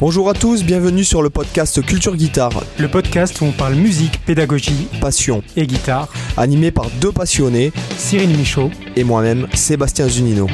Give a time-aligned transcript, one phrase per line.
[0.00, 2.64] Bonjour à tous, bienvenue sur le podcast Culture Guitare.
[2.80, 6.08] Le podcast où on parle musique, pédagogie, passion et guitare.
[6.36, 10.48] Animé par deux passionnés, Cyril Michaud et moi-même, Sébastien Zunino.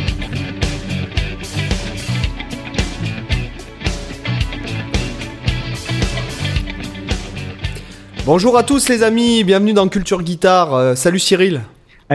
[8.26, 10.74] Bonjour à tous les amis, bienvenue dans Culture Guitare.
[10.74, 11.62] Euh, salut Cyril.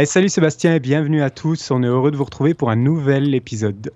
[0.05, 1.71] salut Sébastien et bienvenue à tous.
[1.71, 3.91] On est heureux de vous retrouver pour un nouvel épisode.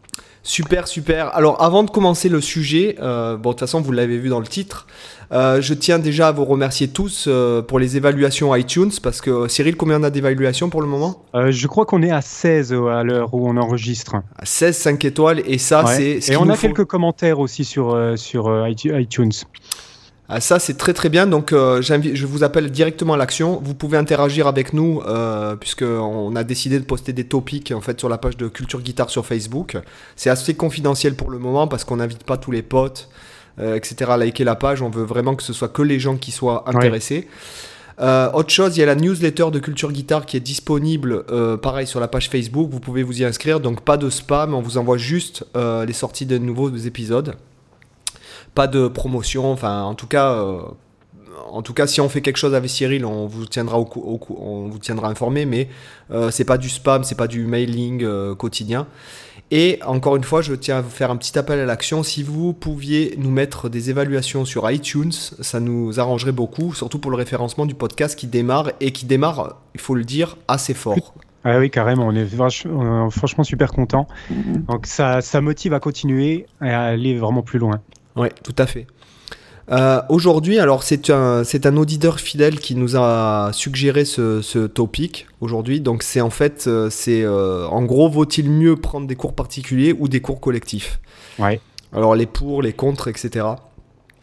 [0.49, 1.35] Super, super.
[1.35, 4.39] Alors, avant de commencer le sujet, euh, bon, de toute façon, vous l'avez vu dans
[4.39, 4.88] le titre,
[5.31, 9.48] euh, je tiens déjà à vous remercier tous euh, pour les évaluations iTunes, parce que
[9.48, 11.23] Cyril, combien on a d'évaluations pour le moment?
[11.35, 14.16] Je crois qu'on est à 16 à l'heure où on enregistre.
[14.39, 16.17] À 16, 5 étoiles, et ça, c'est...
[16.27, 19.31] Et on a quelques commentaires aussi sur, sur iTunes.
[20.31, 21.25] Ah, ça, c'est très très bien.
[21.25, 23.59] Donc, euh, je vous appelle directement à l'action.
[23.63, 27.99] Vous pouvez interagir avec nous, euh, puisqu'on a décidé de poster des topics en fait,
[27.99, 29.75] sur la page de Culture Guitare sur Facebook.
[30.16, 33.09] C'est assez confidentiel pour le moment parce qu'on n'invite pas tous les potes,
[33.59, 34.11] euh, etc.
[34.11, 34.83] à liker la page.
[34.83, 37.27] On veut vraiment que ce soit que les gens qui soient intéressés.
[37.99, 41.23] autre chose, il y a la newsletter de Culture Guitare qui est disponible,
[41.58, 42.69] pareil, sur la page Facebook.
[42.69, 43.59] Vous pouvez vous y inscrire.
[43.59, 44.53] Donc, pas de spam.
[44.53, 47.33] On vous envoie juste les sorties de nouveaux épisodes
[48.55, 49.52] pas de promotion.
[49.52, 50.61] Enfin, en tout cas, euh,
[51.50, 53.88] en tout cas, si on fait quelque chose avec Cyril, on vous tiendra au,
[54.30, 55.45] on vous tiendra informé.
[55.45, 55.69] Mais
[56.11, 58.88] euh, c'est pas du spam, c'est pas du mailing euh, quotidien.
[59.52, 62.03] Et encore une fois, je tiens à vous faire un petit appel à l'action.
[62.03, 67.09] Si vous pouviez nous mettre des évaluations sur iTunes, ça nous arrangerait beaucoup, surtout pour
[67.09, 71.14] le référencement du podcast qui démarre et qui démarre, il faut le dire, assez fort.
[71.45, 74.08] Ah oui, carrément, on est, franchement super content.
[74.67, 77.80] Donc ça, ça motive à continuer et à aller vraiment plus loin.
[78.15, 78.88] Oui, tout à fait.
[79.71, 84.65] Euh, aujourd'hui, alors c'est un, c'est un auditeur fidèle qui nous a suggéré ce, ce
[84.65, 85.79] topic aujourd'hui.
[85.79, 89.95] Donc c'est en fait, euh, c'est euh, en gros, vaut-il mieux prendre des cours particuliers
[89.97, 90.99] ou des cours collectifs?
[91.37, 91.61] Ouais.
[91.93, 93.45] Alors les pour, les contre, etc.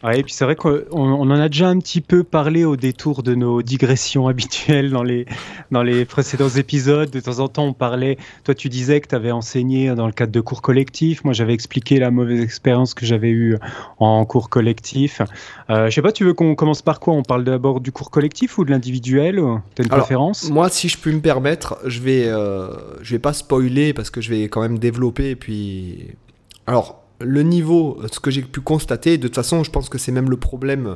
[0.03, 3.23] Ouais, et puis c'est vrai qu'on en a déjà un petit peu parlé au détour
[3.23, 5.25] de nos digressions habituelles dans les,
[5.71, 7.09] dans les précédents épisodes.
[7.09, 8.17] De temps en temps, on parlait.
[8.43, 11.23] Toi, tu disais que tu avais enseigné dans le cadre de cours collectifs.
[11.23, 13.57] Moi, j'avais expliqué la mauvaise expérience que j'avais eue
[13.99, 15.21] en cours collectif.
[15.69, 17.13] Euh, je sais pas, tu veux qu'on commence par quoi?
[17.13, 19.41] On parle d'abord du cours collectif ou de l'individuel?
[19.75, 20.49] Tu as une préférence?
[20.49, 22.69] Moi, si je puis me permettre, je vais, euh,
[23.01, 25.31] je vais pas spoiler parce que je vais quand même développer.
[25.31, 26.09] Et puis.
[26.67, 30.11] Alors le niveau, ce que j'ai pu constater, de toute façon, je pense que c'est
[30.11, 30.95] même le problème.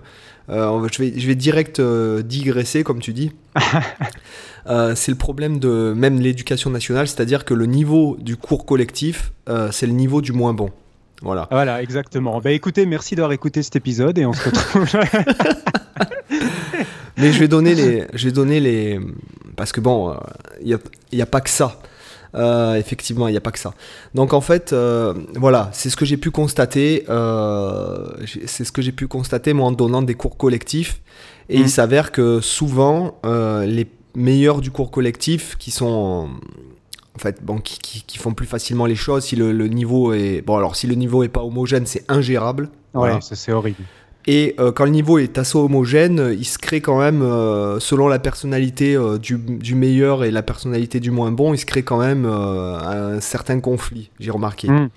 [0.49, 3.31] Euh, je, vais, je vais direct euh, digresser, comme tu dis.
[4.67, 9.31] Euh, c'est le problème de même l'éducation nationale, c'est-à-dire que le niveau du cours collectif,
[9.71, 10.69] c'est le niveau du moins bon.
[11.23, 11.47] Voilà.
[11.49, 12.39] Voilà, exactement.
[12.39, 14.87] Bah écoutez, merci d'avoir écouté cet épisode et on se retrouve.
[17.17, 18.99] Mais je vais donner les, je vais donner les,
[19.55, 20.15] parce que bon,
[20.61, 20.79] il n'y a,
[21.11, 21.81] y a pas que ça.
[22.35, 23.73] Euh, effectivement, il n'y a pas que ça.
[24.13, 27.05] Donc en fait, euh, voilà, c'est ce que j'ai pu constater.
[27.09, 28.07] Euh,
[28.45, 31.01] c'est ce que j'ai pu constater moi en donnant des cours collectifs.
[31.49, 31.69] Et il mmh.
[31.69, 36.29] s'avère que souvent, les meilleurs du cours collectif, qui sont
[37.15, 39.25] en fait, bon, qui, qui, font plus facilement les choses.
[39.25, 42.69] Si le, niveau est bon, alors si le niveau est pas homogène, c'est ingérable.
[42.93, 43.83] Ouais, c'est horrible.
[44.27, 48.07] Et euh, quand le niveau est assez homogène, il se crée quand même, euh, selon
[48.07, 51.83] la personnalité euh, du, du, meilleur et la personnalité du moins bon, il se crée
[51.83, 54.69] quand même un certain conflit, j'ai remarqué.
[54.69, 54.89] Hmm.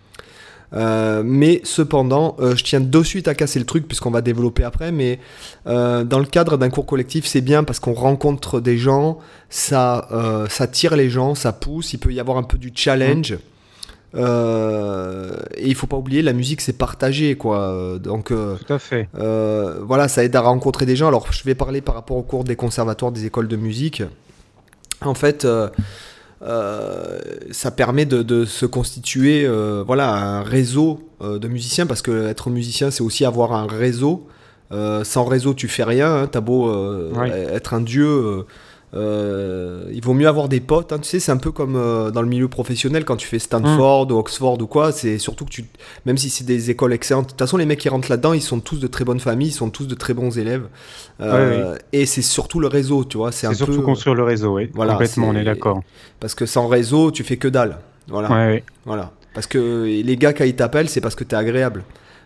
[1.25, 4.93] mais cependant, je tiens de suite à casser le truc puisqu'on va développer après.
[4.93, 5.19] Mais
[5.65, 9.19] dans le cadre d'un cours collectif, c'est bien parce qu'on rencontre des gens,
[9.49, 10.09] ça,
[10.51, 11.93] ça tire les gens, ça pousse.
[11.93, 13.35] Il peut y avoir un peu du challenge.
[13.35, 13.54] Hmm.
[14.17, 17.99] Euh, et il faut pas oublier, la musique c'est partagé, quoi.
[18.01, 19.09] Donc, euh, Tout à fait.
[19.19, 21.09] Euh, voilà, ça aide à rencontrer des gens.
[21.09, 24.03] Alors, je vais parler par rapport au cours des conservatoires, des écoles de musique.
[25.01, 25.47] En fait,
[26.41, 29.49] ça permet de, se constituer,
[29.87, 34.27] voilà, un réseau de musiciens, parce que être musicien, c'est aussi avoir un réseau.
[34.71, 36.23] sans réseau, tu fais rien.
[36.23, 36.27] Hein.
[36.29, 36.73] T'as beau
[37.53, 38.45] être un dieu
[38.97, 40.93] euh, il vaut mieux avoir des potes.
[40.93, 40.99] Hein.
[40.99, 44.11] tu sais, c'est un peu comme euh, dans le milieu professionnel quand tu fais Stanford
[44.11, 44.93] ou Oxford ou quoi.
[44.93, 45.65] C'est surtout que tu,
[46.07, 48.43] même si c'est des écoles excellentes, de toute façon, les mecs qui rentrent là-dedans, ils
[48.43, 50.67] sont tous de très bonnes familles, ils sont tous de très bons élèves.
[51.21, 53.33] Euh, et c'est surtout le réseau, tu vois.
[53.33, 54.71] C'est surtout construire le réseau, oui.
[54.75, 55.83] Voilà, Complètement, on est d'accord.
[56.21, 57.79] Parce que sans réseau, tu fais que dalle.
[58.09, 58.61] Voilà.
[58.85, 59.11] voilà.
[59.35, 61.83] Parce que les gars, quand ils t'appellent, c'est parce que t'es agréable.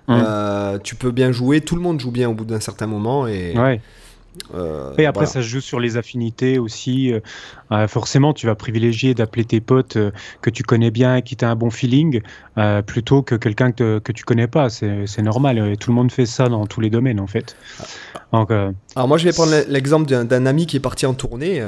[0.08, 0.78] Hum.
[0.82, 3.26] tu peux bien jouer, tout le monde joue bien au bout d'un certain moment.
[3.26, 3.80] Et, ouais.
[4.54, 7.12] Euh, et après, ça se joue sur les affinités aussi.
[7.12, 7.20] Euh,
[7.72, 9.98] euh, forcément, tu vas privilégier d'appeler tes potes
[10.40, 12.20] que tu connais bien et qui t'a un bon feeling
[12.86, 14.68] plutôt que quelqu'un que, que, tu connais pas.
[14.68, 15.76] C'est normal.
[15.78, 17.56] Tout le monde fait ça dans tous les domaines, en fait.
[18.32, 21.62] Donc, Alors, moi, je vais prendre l'exemple d'un ami qui est parti en tournée.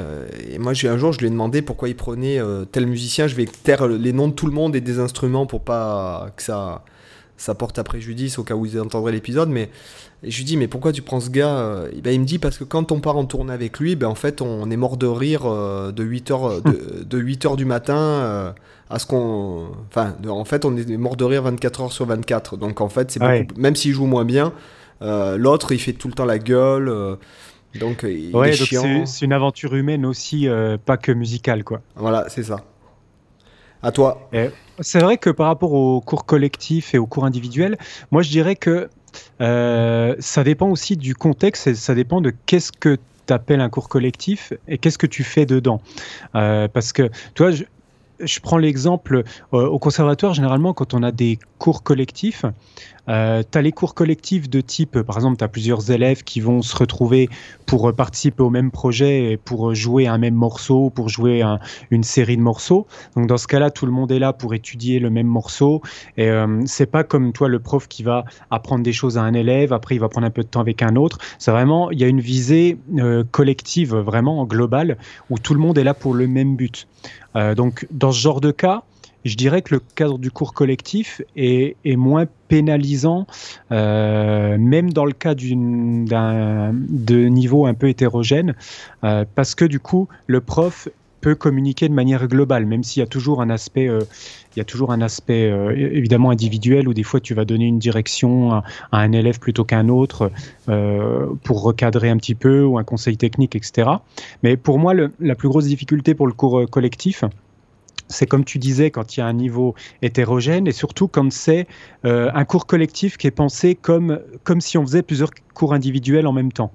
[0.49, 2.39] et moi, un jour, je lui ai demandé pourquoi il prenait
[2.71, 3.27] tel musicien.
[3.27, 6.43] Je vais taire les noms de tout le monde et des instruments pour pas que
[6.43, 6.83] ça
[7.41, 9.69] ça porte à préjudice au cas où ils entendraient l'épisode, mais
[10.23, 12.63] je lui dis mais pourquoi tu prends ce gars ben, Il me dit parce que
[12.63, 15.43] quand on part en tournée avec lui, ben, en fait on est mort de rire
[15.43, 16.61] de 8h,
[17.07, 18.53] de, 8 du matin
[18.89, 19.69] à ce qu'on...
[19.89, 23.09] Enfin, en fait on est mort de rire 24 h sur 24, donc en fait
[23.09, 23.21] c'est
[23.57, 24.53] même s'il joue moins bien,
[25.01, 27.17] l'autre il fait tout le temps la gueule.
[27.79, 30.47] Donc, il est C'est une aventure humaine aussi,
[30.85, 31.81] pas que musicale, quoi.
[31.95, 32.57] Voilà, c'est ça.
[33.83, 34.29] À toi.
[34.79, 37.77] C'est vrai que par rapport aux cours collectifs et aux cours individuels,
[38.11, 38.89] moi je dirais que
[39.41, 42.97] euh, ça dépend aussi du contexte et ça dépend de qu'est-ce que
[43.27, 45.81] tu appelles un cours collectif et qu'est-ce que tu fais dedans.
[46.35, 47.63] Euh, parce que, toi, je,
[48.19, 49.23] je prends l'exemple
[49.53, 52.45] euh, au conservatoire, généralement, quand on a des cours collectifs,
[53.11, 56.39] euh, tu as les cours collectifs de type, par exemple, tu as plusieurs élèves qui
[56.39, 57.29] vont se retrouver
[57.65, 61.43] pour participer au même projet et pour jouer un même morceau, pour jouer
[61.91, 62.87] une série de morceaux.
[63.15, 65.81] Donc dans ce cas-là, tout le monde est là pour étudier le même morceau.
[66.17, 69.33] Et euh, c'est pas comme toi, le prof, qui va apprendre des choses à un
[69.33, 71.17] élève, après il va prendre un peu de temps avec un autre.
[71.39, 74.97] C'est vraiment, il y a une visée euh, collective, vraiment globale,
[75.29, 76.87] où tout le monde est là pour le même but.
[77.35, 78.83] Euh, donc dans ce genre de cas,
[79.25, 83.27] je dirais que le cadre du cours collectif est, moins pénalisant,
[83.71, 88.55] euh, même dans le cas de niveau un peu hétérogène,
[89.03, 90.89] euh, parce que du coup, le prof
[91.21, 94.63] peut communiquer de manière globale, même s'il y a toujours un aspect, il y a
[94.63, 99.11] toujours un aspect évidemment individuel où des fois tu vas donner une direction à, un
[99.11, 100.31] élève plutôt qu'un autre
[100.65, 103.87] pour recadrer un petit peu ou un conseil technique, etc.
[104.41, 107.23] Mais pour moi, la plus grosse difficulté pour le cours collectif,
[108.11, 111.67] c'est comme tu disais, quand il y a un niveau hétérogène et surtout quand c'est
[112.05, 116.27] euh, un cours collectif qui est pensé comme, comme si on faisait plusieurs cours individuels
[116.27, 116.71] en même temps.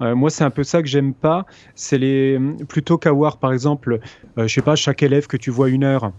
[0.00, 1.46] Euh, moi, c'est un peu ça que j'aime pas.
[1.74, 2.38] C'est les
[2.68, 4.00] plutôt qu'avoir, par exemple,
[4.38, 6.12] euh, je sais pas, chaque élève que tu vois une heure.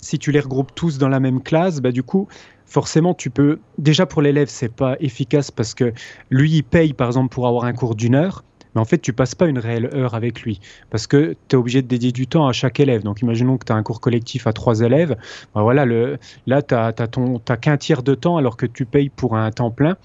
[0.00, 2.28] Si tu les regroupes tous dans la même classe, bah, du coup,
[2.66, 3.58] forcément, tu peux.
[3.78, 5.92] Déjà pour l'élève, c'est pas efficace parce que
[6.30, 8.44] lui, il paye, par exemple, pour avoir un cours d'une heure
[8.78, 10.60] en fait, tu passes pas une réelle heure avec lui
[10.90, 13.02] parce que tu es obligé de dédier du temps à chaque élève.
[13.02, 15.16] Donc, imaginons que tu as un cours collectif à trois élèves.
[15.54, 19.36] Ben voilà, le, là, tu n'as qu'un tiers de temps alors que tu payes pour
[19.36, 19.96] un temps plein.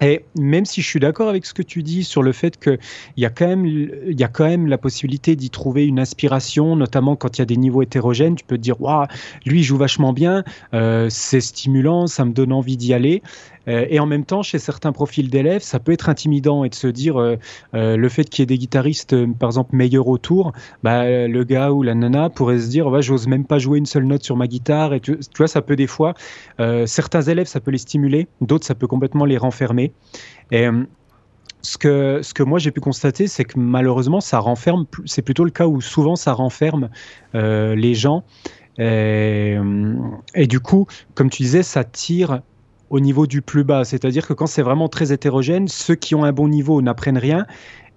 [0.00, 2.78] Et même si je suis d'accord avec ce que tu dis sur le fait qu'il
[3.18, 6.74] y, a quand même, il y a quand même la possibilité d'y trouver une inspiration,
[6.74, 9.06] notamment quand il y a des niveaux hétérogènes, tu peux te dire, waouh,
[9.44, 10.42] lui il joue vachement bien,
[10.72, 13.22] euh, c'est stimulant, ça me donne envie d'y aller.
[13.70, 16.74] Euh, et en même temps, chez certains profils d'élèves, ça peut être intimidant et de
[16.74, 17.36] se dire euh,
[17.74, 20.52] euh, le fait qu'il y ait des guitaristes, par exemple, meilleurs autour,
[20.82, 23.86] bah, le gars ou la nana pourrait se dire ouais, j'ose même pas jouer une
[23.86, 24.94] seule note sur ma guitare.
[24.94, 26.14] Et tu, vois, ça peut des fois,
[26.86, 29.92] certains élèves, ça peut les stimuler, d'autres, ça peut complètement les renfermer.
[30.50, 30.66] Et
[31.62, 35.44] ce que, ce que moi j'ai pu constater, c'est que malheureusement, ça renferme, c'est plutôt
[35.44, 36.88] le cas où souvent ça renferme
[37.34, 38.24] les gens.
[38.78, 39.56] Et,
[40.48, 42.42] du coup, comme tu disais, ça tire
[42.90, 43.84] au niveau du plus bas.
[43.84, 47.46] C'est-à-dire que quand c'est vraiment très hétérogène, ceux qui ont un bon niveau n'apprennent rien.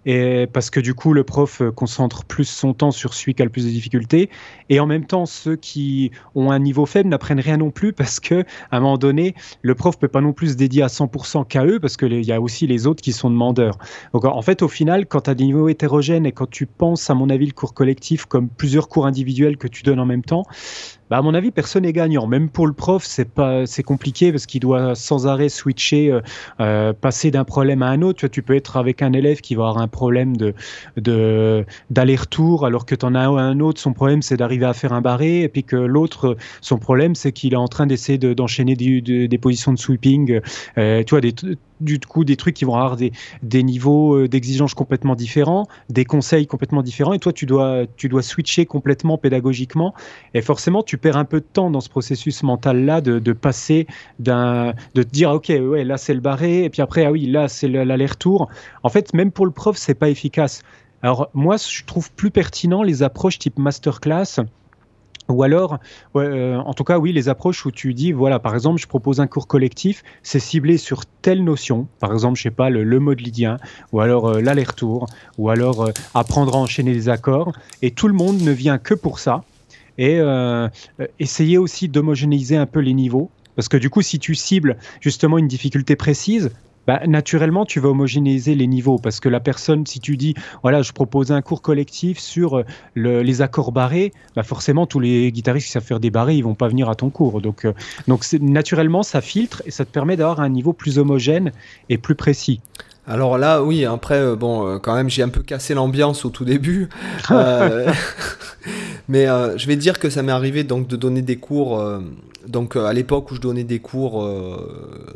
[0.05, 3.41] Et parce que du coup, le prof euh, concentre plus son temps sur celui qui
[3.41, 4.29] a le plus de difficultés.
[4.69, 8.19] Et en même temps, ceux qui ont un niveau faible n'apprennent rien non plus parce
[8.19, 11.47] que, à un moment donné, le prof peut pas non plus se dédier à 100%
[11.47, 13.77] qu'à eux parce qu'il y a aussi les autres qui sont demandeurs.
[14.13, 17.09] Donc, en fait, au final, quand tu as des niveaux hétérogènes et quand tu penses,
[17.09, 20.23] à mon avis, le cours collectif comme plusieurs cours individuels que tu donnes en même
[20.23, 20.43] temps,
[21.09, 22.27] bah, à mon avis, personne n'est gagnant.
[22.27, 26.21] Même pour le prof, c'est pas, c'est compliqué parce qu'il doit sans arrêt switcher, euh,
[26.59, 28.19] euh, passer d'un problème à un autre.
[28.19, 30.53] Tu, vois, tu peux être avec un élève qui va avoir un problème de,
[30.97, 34.93] de d'aller-retour, alors que tu en as un autre, son problème c'est d'arriver à faire
[34.93, 38.75] un barré, et puis que l'autre, son problème c'est qu'il est en train d'essayer d'enchaîner
[38.75, 40.41] des positions de sweeping.
[40.77, 41.33] Euh, tu vois, des
[41.81, 43.11] du coup des trucs qui vont avoir des,
[43.41, 48.09] des niveaux euh, d'exigence complètement différents, des conseils complètement différents, et toi tu dois, tu
[48.09, 49.93] dois switcher complètement pédagogiquement,
[50.33, 53.87] et forcément tu perds un peu de temps dans ce processus mental-là de, de, passer
[54.19, 57.25] d'un, de te dire ok ouais là c'est le barré, et puis après ah oui
[57.25, 58.49] là c'est l'aller-retour.
[58.83, 60.63] En fait même pour le prof c'est pas efficace.
[61.01, 64.39] Alors moi je trouve plus pertinent les approches type masterclass
[65.29, 65.79] ou alors,
[66.15, 69.19] euh, en tout cas, oui, les approches où tu dis, voilà, par exemple, je propose
[69.19, 73.21] un cours collectif, c'est ciblé sur telle notion, par exemple, je sais pas, le, mode
[73.21, 73.57] lydien,
[73.91, 78.13] ou alors euh, l'aller-retour, ou alors euh, apprendre à enchaîner des accords, et tout le
[78.13, 79.43] monde ne vient que pour ça,
[79.99, 80.19] et
[81.19, 85.37] essayer aussi d'homogénéiser un peu les niveaux, parce que du coup, si tu cibles justement
[85.37, 86.49] une difficulté précise,
[86.87, 90.81] bah, naturellement, tu vas homogénéiser les niveaux parce que la personne, si tu dis, voilà,
[90.81, 92.63] je propose un cours collectif sur euh,
[92.95, 96.55] les accords barrés, bah forcément, tous les guitaristes qui savent faire des barrés, ils vont
[96.55, 97.41] pas venir à ton cours.
[97.41, 97.73] Donc, euh,
[98.07, 101.51] donc naturellement, ça filtre et ça te permet d'avoir un niveau plus homogène
[101.89, 102.59] et plus précis.
[103.05, 106.45] Alors là, oui, après, euh, bon, quand même, j'ai un peu cassé l'ambiance au tout
[106.45, 106.89] début.
[109.07, 111.81] mais je vais dire que ça m'est arrivé donc de donner des cours
[112.47, 114.27] donc à l'époque où je donnais des cours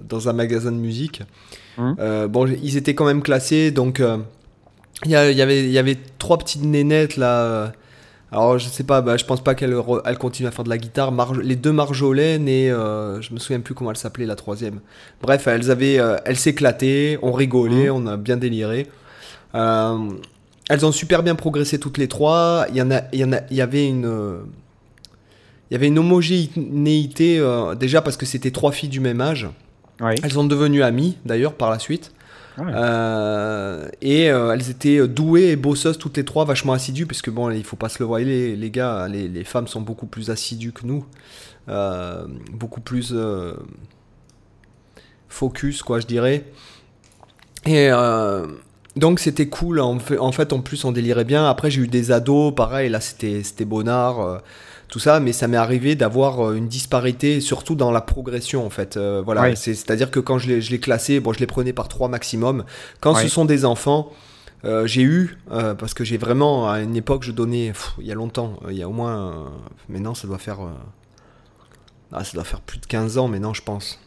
[0.08, 1.22] dans un magasin de musique.
[1.78, 1.96] Hum.
[2.28, 4.02] bon, ils étaient quand même classés, donc
[5.06, 7.72] il y, avait, il y avait trois petites nénettes là.
[8.32, 10.78] Alors je sais pas, bah, je pense pas qu'elle elle continue à faire de la
[10.78, 11.14] guitare.
[11.42, 14.80] les deux Marjolaine et je me souviens plus comment elle s'appelait la troisième.
[15.22, 18.08] Bref, elles avaient, elles s'éclataient, on rigolait, hum.
[18.08, 18.88] on a bien déliré.
[19.54, 22.66] elles ont super bien progressé toutes les trois.
[22.70, 24.40] Il y en a, il y en a, il y avait une
[25.70, 29.48] il y avait une homogénéité, euh, déjà parce que c'était trois filles du même âge.
[30.00, 32.12] Elles sont devenues amies, d'ailleurs, par la suite.
[32.60, 37.30] Euh, et euh, elles étaient douées et bosseuses toutes les trois, vachement assidues, parce que
[37.30, 40.08] bon, il faut pas se le voir, les, les gars, les, les, femmes sont beaucoup
[40.08, 41.06] plus assidues que nous,
[42.52, 43.14] beaucoup plus
[45.28, 46.46] focus, quoi, je dirais.
[47.66, 47.90] Et
[48.96, 51.48] donc c'était cool, en fait, en plus on délirait bien.
[51.48, 54.42] Après j'ai eu des ados, pareil, là c'était bonnard
[54.88, 58.70] tout ça, mais ça m'est arrivé d'avoir euh, une disparité, surtout dans la progression en
[58.70, 58.96] fait.
[58.96, 61.88] Euh, voilà, c'est-à-dire que quand je les, je les classais, bon, je les prenais par
[61.88, 62.64] trois maximum.
[63.02, 64.12] Quand ce sont des enfants,
[64.66, 68.16] euh, j'ai eu, parce que j'ai vraiment, à une époque, je donnais, il y a
[68.16, 69.52] longtemps, il y a au moins,
[69.90, 70.60] maintenant ça doit faire,
[72.14, 74.00] ah, ça doit faire plus de 15 ans maintenant, je pense.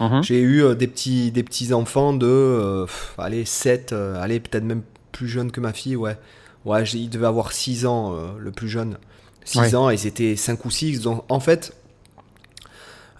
[0.00, 0.22] Uh-huh.
[0.22, 2.86] J'ai eu des, petits, des petits enfants de,
[3.18, 6.16] allez, 7, allez, peut-être même plus jeunes que ma fille, ouais.
[6.64, 8.96] Ouais, il devait avoir 6 ans, le plus jeune.
[9.44, 11.00] 6 ans, ils étaient 5 ou 6.
[11.00, 11.74] Donc, en fait,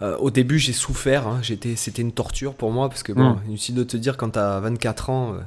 [0.03, 1.27] euh, au début, j'ai souffert.
[1.27, 1.39] Hein.
[1.43, 3.41] j'étais, c'était une torture pour moi parce que, bon, mm.
[3.49, 5.39] inutile de te dire, quand tu as 24 ans, euh,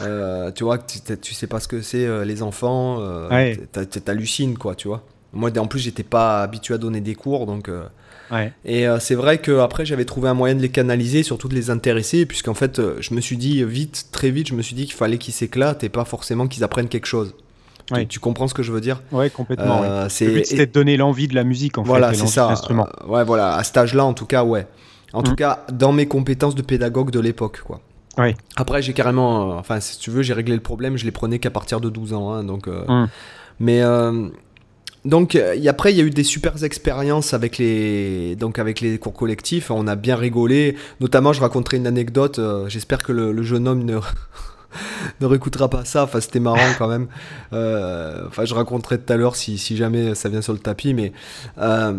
[0.00, 2.98] euh, tu vois, tu, tu, sais pas ce que c'est les enfants,
[3.30, 3.58] ouais.
[4.04, 5.02] t'hallucines, quoi, tu vois.
[5.32, 7.70] Moi, en plus, j'étais pas habitué à donner des cours, donc.
[8.64, 12.26] Et c'est vrai qu'après, j'avais trouvé un moyen de les canaliser, surtout de les intéresser,
[12.26, 15.18] puisqu'en fait, je me suis dit vite, très vite, je me suis dit qu'il fallait
[15.18, 17.34] qu'ils s'éclatent et pas forcément qu'ils apprennent quelque chose.
[18.08, 19.02] Tu, comprends ce que je veux dire?
[19.12, 19.82] Ouais, complètement.
[19.82, 22.54] Euh, C'est c'était de donner l'envie de la musique en voilà, c'est ça.
[22.70, 23.54] Euh, ouais, voilà.
[23.54, 24.66] À cet âge-là, en tout cas, ouais.
[25.12, 25.36] En tout mm.
[25.36, 27.80] cas, dans mes compétences de pédagogue de l'époque, quoi.
[28.18, 28.34] Oui.
[28.56, 30.96] Après, j'ai carrément, euh, enfin, si tu veux, j'ai réglé le problème.
[30.96, 32.66] Je les prenais qu'à partir de 12 ans, hein, donc.
[32.66, 33.06] Mm.
[33.60, 33.82] Mais
[35.04, 35.34] donc
[35.66, 39.70] après, il y a eu des super expériences avec les, donc avec les cours collectifs.
[39.70, 40.76] On a bien rigolé.
[41.00, 42.40] Notamment, je raconterai une anecdote.
[42.68, 43.98] J'espère que le, le, jeune homme ne
[45.20, 46.04] ne réécoutera pas ça.
[46.04, 47.08] Enfin, c'était marrant quand même.
[47.52, 50.94] Euh, enfin, je raconterai tout à l'heure si, si, jamais ça vient sur le tapis,
[50.94, 51.12] mais
[51.58, 51.94] euh,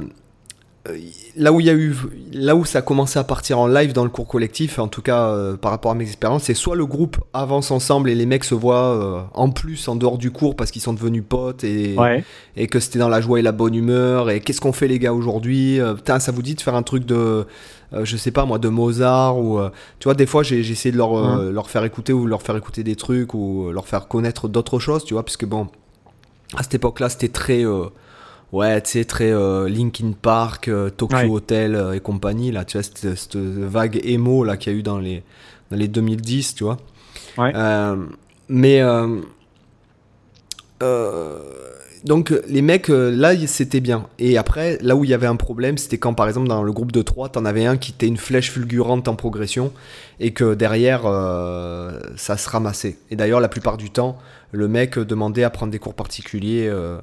[1.35, 1.95] là où il y a eu,
[2.33, 5.03] là où ça a commencé à partir en live dans le cours collectif, en tout
[5.03, 8.25] cas euh, par rapport à mes expériences, c'est soit le groupe avance ensemble et les
[8.25, 11.95] mecs se voient en plus en dehors du cours parce qu'ils sont devenus potes et,
[12.55, 14.97] et que c'était dans la joie et la bonne humeur et qu'est-ce qu'on fait les
[14.97, 17.45] gars aujourd'hui Putain, ça vous dit de faire un truc de
[17.93, 19.69] euh, je sais pas moi, de Mozart ou euh,
[19.99, 22.55] tu vois, des fois j'ai essayé de leur, euh, leur faire écouter ou leur faire
[22.55, 25.67] écouter des trucs ou leur faire connaître d'autres choses, tu vois, parce que bon,
[26.55, 27.65] à cette époque-là, c'était très
[28.51, 29.31] ouais, tu sais, très
[29.69, 34.73] Linkin Park, Tokyo Hotel et compagnie, là, tu vois, cette, cette vague emo là qu'il
[34.73, 35.23] y a eu dans les,
[35.69, 36.77] dans les 2010, tu vois.
[37.37, 37.53] Ouais.
[38.47, 38.81] mais
[42.03, 44.07] donc les mecs, euh, là, c'était bien.
[44.17, 46.71] Et après, là où il y avait un problème, c'était quand, par exemple, dans le
[46.71, 49.71] groupe de 3, t'en avais un qui était une flèche fulgurante en progression
[50.19, 52.97] et que derrière, euh, ça se ramassait.
[53.11, 54.17] Et d'ailleurs, la plupart du temps,
[54.51, 56.99] le mec demandait à prendre des cours particuliers euh,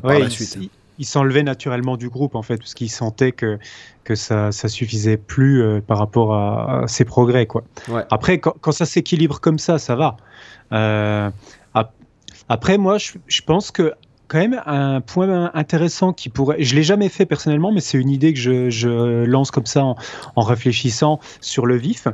[0.00, 0.58] par la suite.
[0.98, 3.58] Il, s'enlevait naturellement du groupe, en fait, parce qu'il sentait que,
[4.04, 7.64] que ça, ça suffisait plus par rapport à, ses progrès, quoi.
[8.10, 10.16] Après, quand, quand ça s'équilibre comme ça, ça va.
[12.52, 13.94] Après, moi, je, pense que
[14.28, 18.10] quand même un point intéressant qui pourrait, je l'ai jamais fait personnellement, mais c'est une
[18.10, 19.96] idée que je, lance comme ça en,
[20.36, 22.08] en, réfléchissant sur le vif,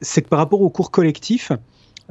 [0.00, 1.50] c'est que par rapport au cours collectif,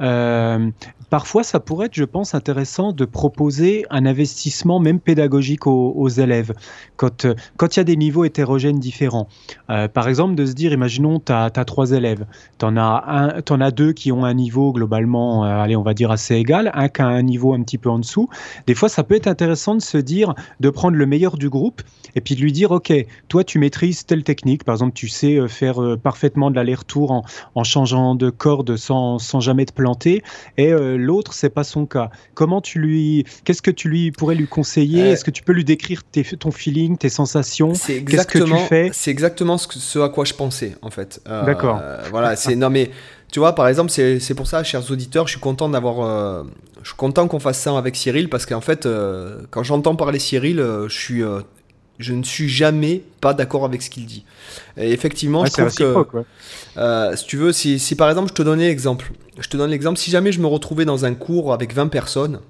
[0.00, 0.70] euh,
[1.10, 6.52] parfois, ça pourrait être, je pense, intéressant de proposer un investissement même pédagogique aux, élèves
[6.96, 9.28] quand euh, quand il y a des niveaux hétérogènes différents.
[9.70, 12.26] Euh, par exemple, de se dire, imaginons, tu as, trois élèves,
[12.58, 16.10] tu en, as en as deux qui ont un niveau globalement, allez, on va dire
[16.10, 18.28] assez égal, un qui a un niveau un petit peu en dessous.
[18.66, 21.82] Des fois, ça peut être intéressant de se dire, de prendre le meilleur du groupe
[22.14, 22.92] et puis de lui dire, OK,
[23.28, 24.64] toi, tu maîtrises telle technique.
[24.64, 27.24] Par exemple, tu sais faire parfaitement de l'aller-retour
[27.54, 30.22] en, changeant de corde sans, sans jamais te planter
[30.56, 32.08] et euh, l'autre c'est pas son cas.
[32.32, 35.02] Comment tu lui qu'est-ce que tu lui pourrais lui conseiller?
[35.02, 36.02] Euh, Est-ce que tu peux lui décrire
[36.38, 37.74] ton feeling, tes sensations?
[37.74, 41.20] C'est exactement c'est exactement ce, à quoi je pensais en fait.
[41.28, 41.82] Euh, D'accord.
[42.10, 42.90] voilà, c'est non mais
[43.30, 46.44] tu vois par exemple c'est pour ça chers auditeurs, je suis content d'avoir
[46.82, 48.88] je suis content qu'on fasse ça avec Cyril parce qu'en fait
[49.50, 51.22] quand j'entends parler Cyril, je suis
[51.98, 54.24] je ne suis jamais pas d'accord avec ce qu'il dit.
[54.76, 56.24] Et effectivement, je trouve que,
[56.76, 59.98] euh, si tu veux, si, par exemple, je te donnais l'exemple, je te donne l'exemple,
[59.98, 62.40] si jamais je me retrouvais dans un cours avec 20 personnes,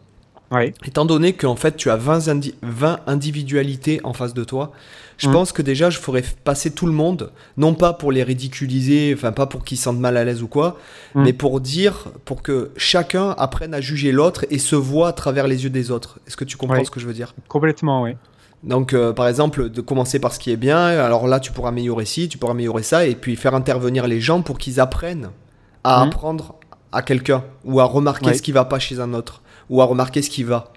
[0.84, 4.72] Étant donné qu'en fait tu as 20, 20, individualités en face de toi,
[5.16, 5.32] je mm.
[5.32, 9.32] pense que déjà je ferais passer tout le monde, non pas pour les ridiculiser, enfin
[9.32, 10.78] pas pour qu'ils sentent mal à l'aise ou quoi,
[11.14, 11.24] mm.
[11.24, 15.48] mais pour dire, pour que chacun apprenne à juger l'autre et se voit à travers
[15.48, 16.18] les yeux des autres.
[16.26, 17.34] Est-ce que tu comprends ce que je veux dire?
[17.48, 18.12] Complètement, oui.
[18.64, 21.68] Donc, euh, par exemple, de commencer par ce qui est bien, alors là, tu pourras
[21.68, 25.30] améliorer ci, tu pourras améliorer ça, et puis faire intervenir les gens pour qu'ils apprennent
[25.85, 26.09] à mm.
[26.09, 26.54] apprendre
[26.92, 30.23] à quelqu'un, ou à remarquer ce qui va pas chez un autre, ou à remarquer
[30.23, 30.73] ce qui va.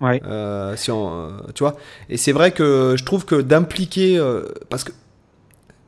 [0.00, 0.20] Ouais.
[0.24, 1.76] Euh, si on, euh, tu vois.
[2.08, 4.92] Et c'est vrai que je trouve que d'impliquer, euh, parce que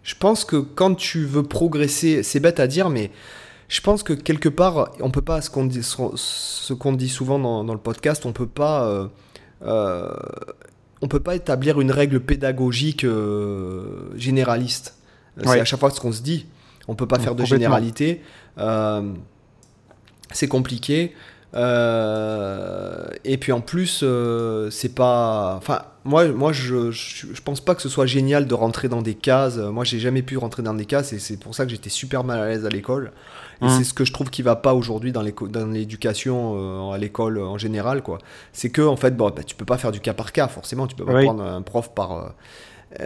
[0.02, 3.10] je pense que quand tu veux progresser, c'est bête à dire, mais
[3.68, 7.38] je pense que quelque part, on peut pas, ce qu'on dit, ce qu'on dit souvent
[7.38, 9.08] dans, dans, le podcast, on peut pas,
[11.02, 13.04] on peut pas établir une règle pédagogique
[14.16, 14.94] généraliste.
[15.44, 16.46] C'est à chaque fois ce qu'on se dit.
[16.88, 18.22] On peut pas faire de généralité.
[20.32, 21.12] c'est compliqué.
[21.54, 25.54] Euh, et puis en plus, euh, c'est pas.
[25.56, 29.14] Enfin, moi, moi je, je, pense pas que ce soit génial de rentrer dans des
[29.14, 29.58] cases.
[29.58, 32.24] Moi, j'ai jamais pu rentrer dans des cases et c'est pour ça que j'étais super
[32.24, 33.12] mal à l'aise à l'école.
[33.60, 33.70] Et mmh.
[33.70, 37.58] c'est ce que je trouve qui va pas aujourd'hui dans l'éducation euh, à l'école en
[37.58, 38.18] général, quoi.
[38.52, 40.86] C'est que, en fait, bon, bah, tu peux pas faire du cas par cas, forcément.
[40.86, 42.34] Tu peux pas prendre un prof par.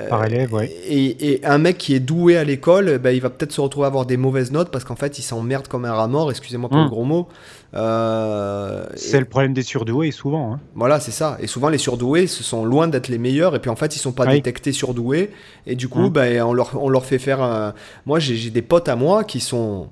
[0.08, 0.66] Par élève, ouais.
[0.66, 3.84] et, et, un mec qui est doué à l'école, bah, il va peut-être se retrouver
[3.84, 6.68] à avoir des mauvaises notes parce qu'en fait, il s'emmerde comme un rat mort, excusez-moi
[6.68, 6.88] pour le mmh.
[6.88, 7.28] gros mot.
[7.74, 10.54] Euh, c'est le problème des surdoués souvent.
[10.54, 10.60] Hein.
[10.74, 11.36] Voilà, c'est ça.
[11.40, 13.54] Et souvent les surdoués, ce sont loin d'être les meilleurs.
[13.54, 15.30] Et puis en fait, ils sont pas détectés surdoués.
[15.66, 17.42] Et du coup, ben, on, leur, on leur fait faire.
[17.42, 17.74] Un...
[18.06, 19.88] Moi, j'ai des potes à moi qui sont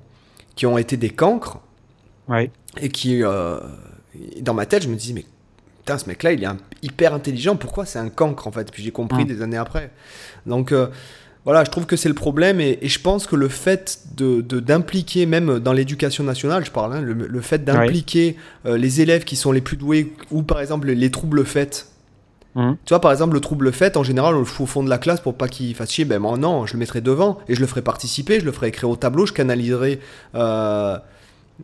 [0.55, 1.59] qui ont été des cancres.
[2.81, 3.59] Et qui, euh,
[4.41, 5.25] dans ma tête, je me dis mais
[5.85, 6.47] putain, ce mec-là, il est
[6.81, 7.55] hyper intelligent.
[7.55, 9.91] Pourquoi c'est un cancre en fait Puis j'ai compris des années après.
[10.47, 10.87] Donc euh,
[11.45, 15.27] voilà, je trouve que c'est le problème et, je pense que le fait de d'impliquer,
[15.27, 19.51] même dans l'éducation nationale, je parle, hein, le, fait d'impliquer euh, les élèves qui sont
[19.51, 21.87] les plus doués ou par exemple les, troubles faits.
[22.55, 22.71] Mmh.
[22.85, 24.89] Tu vois, par exemple, le trouble fait, en général, on le fout au fond de
[24.89, 26.05] la classe pour pas qu'il fasse chier.
[26.05, 28.69] Ben moi, non, je le mettrai devant et je le ferai participer, je le ferai
[28.69, 29.99] écrire au tableau, je canaliserai.
[30.33, 30.97] Euh,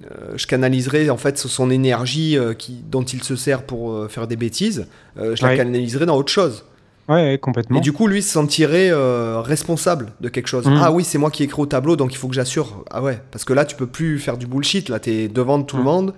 [0.03, 4.35] euh, je canaliserai en fait son énergie qui, dont il se sert pour faire des
[4.35, 6.63] bêtises, je la canaliserai dans autre chose.
[7.11, 7.77] Ouais, complètement.
[7.77, 10.65] Et du coup, lui se sentirait euh, responsable de quelque chose.
[10.65, 10.79] Mmh.
[10.81, 12.85] Ah oui, c'est moi qui écris au tableau, donc il faut que j'assure.
[12.89, 14.87] Ah ouais, parce que là, tu peux plus faire du bullshit.
[14.87, 15.85] Là, t'es devant tout le mmh.
[15.85, 16.13] monde.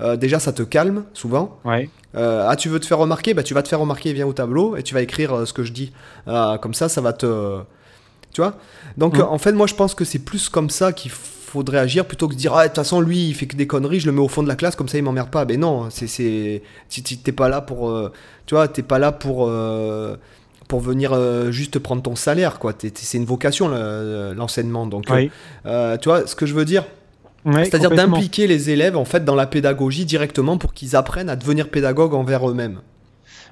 [0.00, 1.58] Euh, déjà, ça te calme souvent.
[1.64, 1.90] Ouais.
[2.14, 3.34] Euh, ah, tu veux te faire remarquer?
[3.34, 5.64] Bah, tu vas te faire remarquer, viens au tableau et tu vas écrire ce que
[5.64, 5.92] je dis.
[6.26, 7.58] Ah, comme ça, ça va te.
[8.32, 8.54] Tu vois?
[8.96, 9.22] Donc, mmh.
[9.22, 11.10] en fait, moi, je pense que c'est plus comme ça qu'il
[11.48, 13.66] faudrait agir plutôt que de dire ah de toute façon lui il fait que des
[13.66, 15.56] conneries je le mets au fond de la classe comme ça il m'emmerde pas mais
[15.56, 16.62] non c'est c'est
[17.22, 17.92] t'es pas là pour
[18.46, 19.48] tu vois t'es pas là pour
[20.68, 22.74] pour venir euh, juste prendre ton salaire, quoi.
[22.78, 23.68] c'est une vocation,
[24.36, 24.86] l'enseignement.
[24.86, 25.26] Donc, euh,
[25.66, 26.84] euh, tu vois ce que je veux dire
[27.44, 31.70] C'est-à-dire d'impliquer les élèves en fait dans la pédagogie directement pour qu'ils apprennent à devenir
[31.70, 32.80] pédagogues envers eux-mêmes.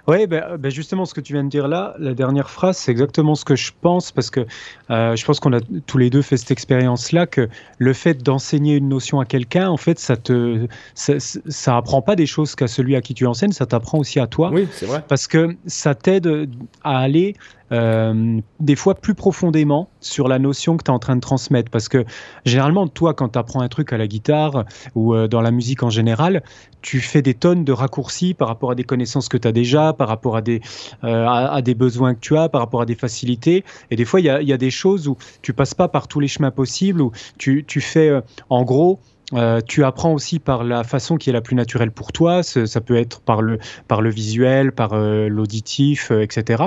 [0.08, 2.90] Oui, ben, ben, justement, ce que tu viens de dire là, la dernière phrase, c'est
[2.92, 4.46] exactement ce que je pense, parce que
[4.88, 8.88] je pense qu'on a tous les deux fait cette expérience-là, que le fait d'enseigner une
[8.88, 12.96] notion à quelqu'un, en fait, ça te, ça, ça apprend pas des choses qu'à celui
[12.96, 14.50] à qui tu enseignes, ça t'apprend aussi à toi.
[14.52, 15.04] Oui, c'est vrai.
[15.08, 16.48] Parce que ça t'aide
[16.84, 17.34] à aller
[17.72, 21.70] euh, des fois plus profondément sur la notion que tu es en train de transmettre.
[21.70, 22.04] Parce que
[22.44, 25.82] généralement, toi, quand tu apprends un truc à la guitare ou euh, dans la musique
[25.82, 26.42] en général,
[26.82, 29.92] tu fais des tonnes de raccourcis par rapport à des connaissances que tu as déjà,
[29.92, 30.60] par rapport à des,
[31.04, 33.64] euh, à, des besoins que tu as, par rapport à des facilités.
[33.90, 36.08] Et des fois, il y a, y a, des choses où tu passes pas par
[36.08, 38.12] tous les chemins possibles, où tu, tu fais
[38.48, 39.00] en gros
[39.32, 42.42] euh, tu apprends aussi par la façon qui est la plus naturelle pour toi.
[42.42, 43.58] Ça peut être par le,
[43.88, 46.64] par le visuel, par euh, l'auditif, euh, etc.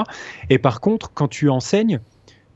[0.50, 2.00] Et par contre, quand tu enseignes,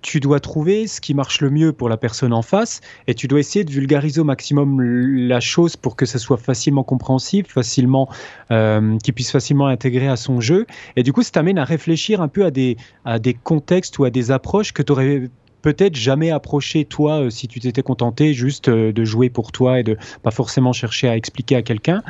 [0.02, 3.30] tu dois trouver ce qui marche le mieux pour la personne en face et tu
[3.30, 8.10] dois essayer de vulgariser au maximum la chose pour que ça soit facilement compréhensible, facilement,
[8.50, 10.66] qu'il puisse facilement intégrer à son jeu.
[10.98, 14.04] Et du coup, ça t'amène à réfléchir un peu à des, à des contextes ou
[14.04, 15.30] à des approches que tu aurais
[15.64, 19.80] peut-être jamais approché toi euh, si tu t'étais contenté juste euh, de jouer pour toi
[19.80, 22.04] et de pas forcément chercher à expliquer à quelqu'un.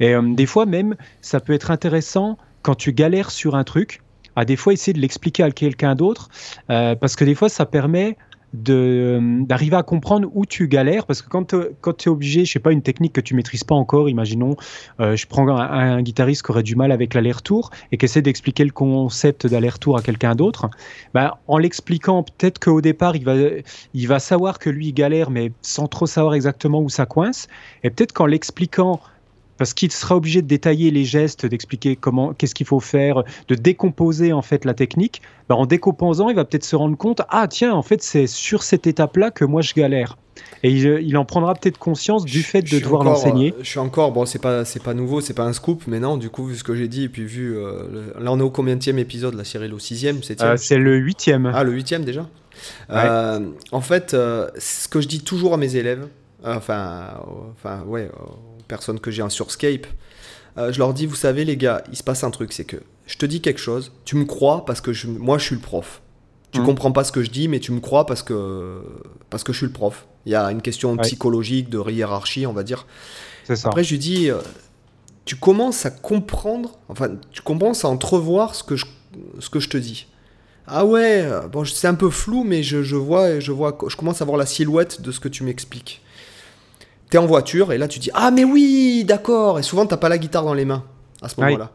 [0.00, 4.02] Et euh, des fois même, ça peut être intéressant quand tu galères sur un truc,
[4.34, 6.28] à des fois essayer de l'expliquer à quelqu'un d'autre,
[6.66, 8.16] parce que des fois ça permet
[8.52, 12.58] d'arriver à comprendre où tu galères parce que quand, quand tu es obligé, je sais
[12.58, 14.56] pas, une technique que tu maîtrises pas encore, imaginons,
[15.00, 18.64] euh, je prends un, guitariste qui aurait du mal avec l'aller-retour et qui essaie d'expliquer
[18.64, 20.70] le concept d'aller-retour à quelqu'un d'autre,
[21.14, 23.34] bah, en l'expliquant, peut-être qu'au départ, il va,
[23.94, 27.48] il va savoir que lui, il galère, mais sans trop savoir exactement où ça coince,
[27.82, 29.00] et peut-être qu'en l'expliquant
[29.58, 33.54] parce qu'il sera obligé de détailler les gestes, d'expliquer comment, qu'est-ce qu'il faut faire, de
[33.54, 35.22] décomposer en fait la technique.
[35.48, 38.62] Bah, en décomposant, il va peut-être se rendre compte, ah tiens, en fait, c'est sur
[38.62, 40.16] cette étape-là que moi je galère.
[40.62, 43.52] Et il, en prendra peut-être conscience du fait de devoir l'enseigner.
[43.52, 46.00] Euh, je suis encore, bon, c'est pas, c'est pas nouveau, c'est pas un scoop, mais
[46.00, 48.42] non, du coup, vu ce que j'ai dit, et puis vu, euh, là, on est
[48.42, 51.50] au combien épisode, la Cyril, au sixième, septième euh, C'est le huitième.
[51.54, 52.28] Ah, le huitième déjà?
[52.90, 53.40] Euh,
[53.72, 56.06] En fait, ce que je dis toujours à mes élèves,
[56.44, 57.20] enfin,
[57.52, 58.08] enfin, ouais,
[58.66, 59.86] personnes que j'ai un sur Skype,
[60.56, 63.16] je leur dis, vous savez, les gars, il se passe un truc, c'est que je
[63.16, 66.02] te dis quelque chose, tu me crois parce que je, moi, je suis le prof.
[66.52, 66.64] Tu mmh.
[66.64, 68.80] comprends pas ce que je dis, mais tu me crois parce que,
[69.30, 70.06] parce que je suis le prof.
[70.26, 72.86] Il y a une question psychologique, de hiérarchie, on va dire.
[73.44, 73.68] Ça.
[73.68, 74.38] Après, je lui dis, euh,
[75.24, 78.86] tu commences à comprendre, enfin, tu commences à entrevoir ce que je,
[79.38, 80.06] ce que je te dis.
[80.66, 83.94] Ah ouais, euh, bon, c'est un peu flou, mais je, je, vois, je vois, je
[83.94, 86.02] commence à voir la silhouette de ce que tu m'expliques.
[87.10, 89.58] T'es en voiture et là tu dis ah mais oui, d'accord.
[89.58, 90.84] Et souvent t'as pas la guitare dans les mains
[91.22, 91.70] à ce moment-là.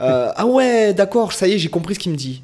[0.00, 2.42] Euh, ah ouais, d'accord, ça y est, j'ai compris ce qu'il me dit.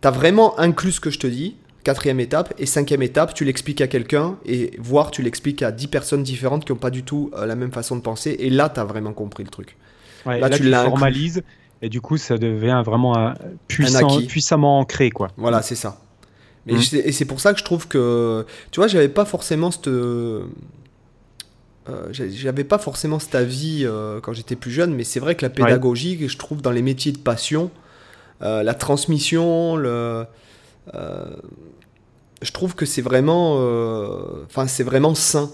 [0.00, 2.52] T'as vraiment inclus ce que je te dis quatrième étape.
[2.58, 6.64] Et cinquième étape, tu l'expliques à quelqu'un, et voire tu l'expliques à dix personnes différentes
[6.64, 8.34] qui n'ont pas du tout euh, la même façon de penser.
[8.40, 9.76] Et là, tu as vraiment compris le truc.
[10.26, 11.44] là, tu, l'as formalises,
[11.82, 13.34] et du coup, ça devient vraiment un
[13.68, 15.10] puissant, puissamment ancré.
[15.10, 15.28] Quoi.
[15.36, 16.00] Voilà, c'est ça.
[16.66, 16.78] Mmh.
[17.04, 19.90] Et c'est pour ça que je trouve que, tu vois, j'avais pas forcément cette...
[21.88, 25.44] Euh, j'avais pas forcément cet avis euh, quand j'étais plus jeune, mais c'est vrai que
[25.44, 27.70] la pédagogie, je trouve dans les métiers de passion,
[28.40, 30.26] la transmission, le,
[32.44, 35.50] je trouve que c'est vraiment, euh, enfin, c'est vraiment sain.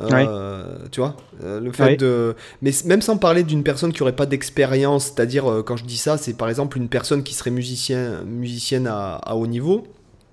[0.00, 4.14] Euh, tu vois, euh, le fait de, mais même sans parler d'une personne qui aurait
[4.14, 8.22] pas d'expérience, c'est-à-dire quand je dis ça, c'est par exemple une personne qui serait musicien,
[8.22, 9.88] musicienne à, haut niveau.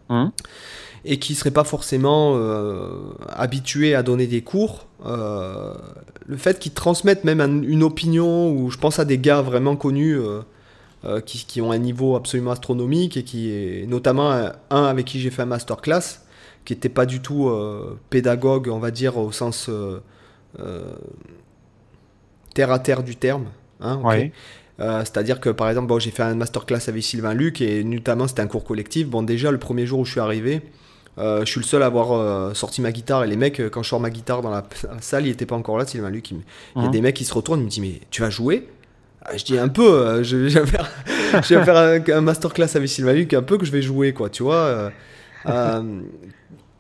[0.10, 0.32] Hein?
[1.10, 2.38] Et qui serait pas forcément
[3.30, 9.00] habitué à donner des cours, le fait qu'ils transmettent même une opinion, ou je pense
[9.00, 10.20] à des gars vraiment connus,
[11.06, 14.32] euh, qui, ont un niveau absolument astronomique et qui est notamment
[14.72, 16.22] un, avec qui j'ai fait un masterclass
[16.66, 20.02] qui n'était pas du tout euh, pédagogue, on va dire, au sens euh,
[22.56, 23.46] terre à terre du terme.
[23.80, 24.02] Hein,
[24.80, 28.42] c'est-à-dire que par exemple, bon, j'ai fait un masterclass avec Sylvain Luc et notamment c'était
[28.42, 29.08] un cours collectif.
[29.08, 30.62] Bon, déjà le premier jour où je suis arrivé,
[31.18, 34.00] je suis le seul à avoir sorti ma guitare et les mecs, quand je sors
[34.00, 34.64] ma guitare dans la,
[35.02, 36.32] salle, il était pas encore là, Sylvain Luc.
[36.32, 36.38] Il,
[36.76, 36.92] il y a mmh.
[36.92, 38.68] des mecs qui se retournent, ils me disent Mais tu vas jouer?
[39.30, 40.90] Ah, je dis un peu, euh, je, vais faire,
[41.44, 44.30] je vais faire un, masterclass avec Sylvain Luc, un peu que je vais jouer, quoi,
[44.30, 44.90] tu vois.
[45.48, 45.92] Euh,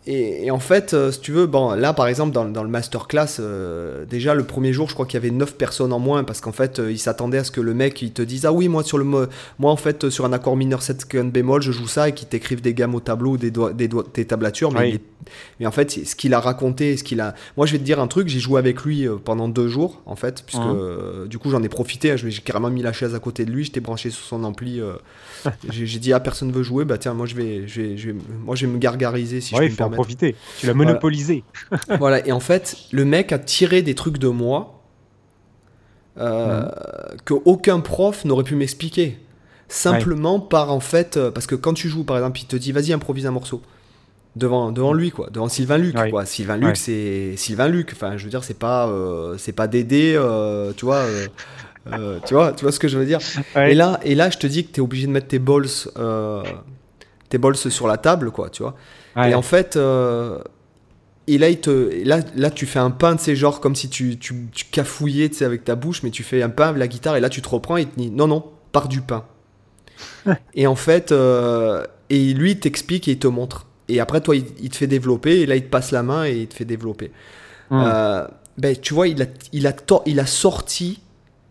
[0.07, 0.11] euh,
[0.43, 3.39] et, en fait, euh, si tu veux, bon, là par exemple, dans, dans le masterclass,
[3.39, 6.41] euh, déjà le premier jour, je crois qu'il y avait 9 personnes en moins parce
[6.41, 8.67] qu'en fait, euh, ils s'attendaient à ce que le mec il te dise Ah oui,
[8.67, 12.09] moi, sur le, moi en fait, sur un accord mineur 7 bémol, je joue ça
[12.09, 14.71] et qu'il t'écrive des gammes au tableau ou des, des, des tablatures.
[14.71, 14.99] Mais,
[15.59, 17.35] mais, en fait, ce qu'il a raconté, ce qu'il a.
[17.57, 20.15] Moi, je vais te dire un truc, j'ai joué avec lui pendant deux jours en
[20.15, 21.27] fait, puisque mmh.
[21.27, 22.11] du coup, j'en ai profité.
[22.11, 24.81] Hein, j'ai carrément mis la chaise à côté de lui, j'étais branché sur son ampli.
[25.69, 28.15] j'ai dit Ah, personne veut jouer, bah tiens, moi je vais, je vais, je vais
[28.45, 29.96] moi, je vais me gargariser si je peux me permettre
[30.59, 31.43] Tu l'as monopolisé.
[31.99, 32.25] Voilà.
[32.25, 34.77] Et en fait, le mec a tiré des trucs de moi
[36.19, 36.69] euh, mhm.
[37.25, 39.19] que aucun prof n'aurait pu m'expliquer.
[39.67, 42.71] Simplement par en fait, euh, parce que quand tu joues par exemple, il te dit
[42.71, 43.61] vas-y improvise un morceau
[44.35, 46.25] devant devant lui quoi, devant Sylvain Luc quoi.
[46.25, 47.91] Sylvain Luc c'est Sylvain Luc.
[47.93, 50.13] Enfin je veux dire c'est pas euh, c'est pas Dédé,
[50.77, 51.05] tu vois.
[52.25, 53.19] tu vois, tu vois ce que je veux dire.
[53.55, 55.67] Et là, et là, je te dis que tu es obligé de mettre tes balls,
[57.29, 58.75] tes balls sur la table, quoi, tu vois.
[59.25, 60.39] Et en fait, euh,
[61.27, 63.89] et là, il te, là, là, tu fais un pain de ces genres comme si
[63.89, 67.15] tu, tu, tu cafouillais avec ta bouche, mais tu fais un pain avec la guitare,
[67.15, 69.25] et là, tu te reprends et il te dit non, non, par du pain.
[70.53, 73.65] et en fait, euh, et lui, il t'explique et il te montre.
[73.89, 76.41] Et après, toi, il, te fait développer, et là, il te passe la main et
[76.41, 77.11] il te fait développer.
[77.71, 78.27] Euh,
[78.57, 79.73] ben, tu vois, il a, il, a
[80.05, 81.01] il a sorti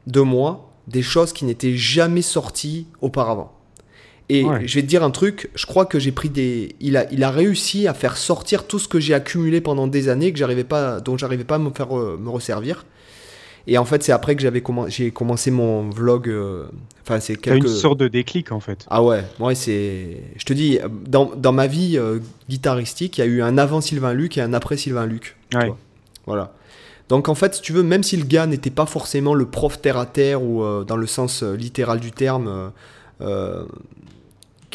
[0.07, 3.56] de moi des choses qui n'étaient jamais sorties auparavant.
[4.29, 6.75] Et je vais te dire un truc, je crois que j'ai pris des.
[6.81, 10.09] Il a, il a réussi à faire sortir tout ce que j'ai accumulé pendant des
[10.09, 12.85] années que j'arrivais pas, dont j'arrivais pas à me faire euh, me resservir.
[13.69, 16.29] Et en fait, c'est après que j'avais j'ai commencé mon vlog.
[16.29, 16.65] Euh,
[17.03, 17.65] enfin, c'est quelques.
[17.65, 18.85] une sorte de déclic en fait.
[18.91, 20.23] Ah ouais, moi c'est.
[20.37, 23.81] Je te dis, dans, dans ma vie euh, guitaristique, il y a eu un avant
[23.81, 25.37] Sylvain Luc et un après Sylvain Luc.
[25.55, 25.73] Ouais.
[26.27, 26.53] Voilà.
[27.09, 29.81] Donc en fait, si tu veux, même si le gars n'était pas forcément le prof
[29.81, 32.73] terre à terre ou dans le sens littéral du terme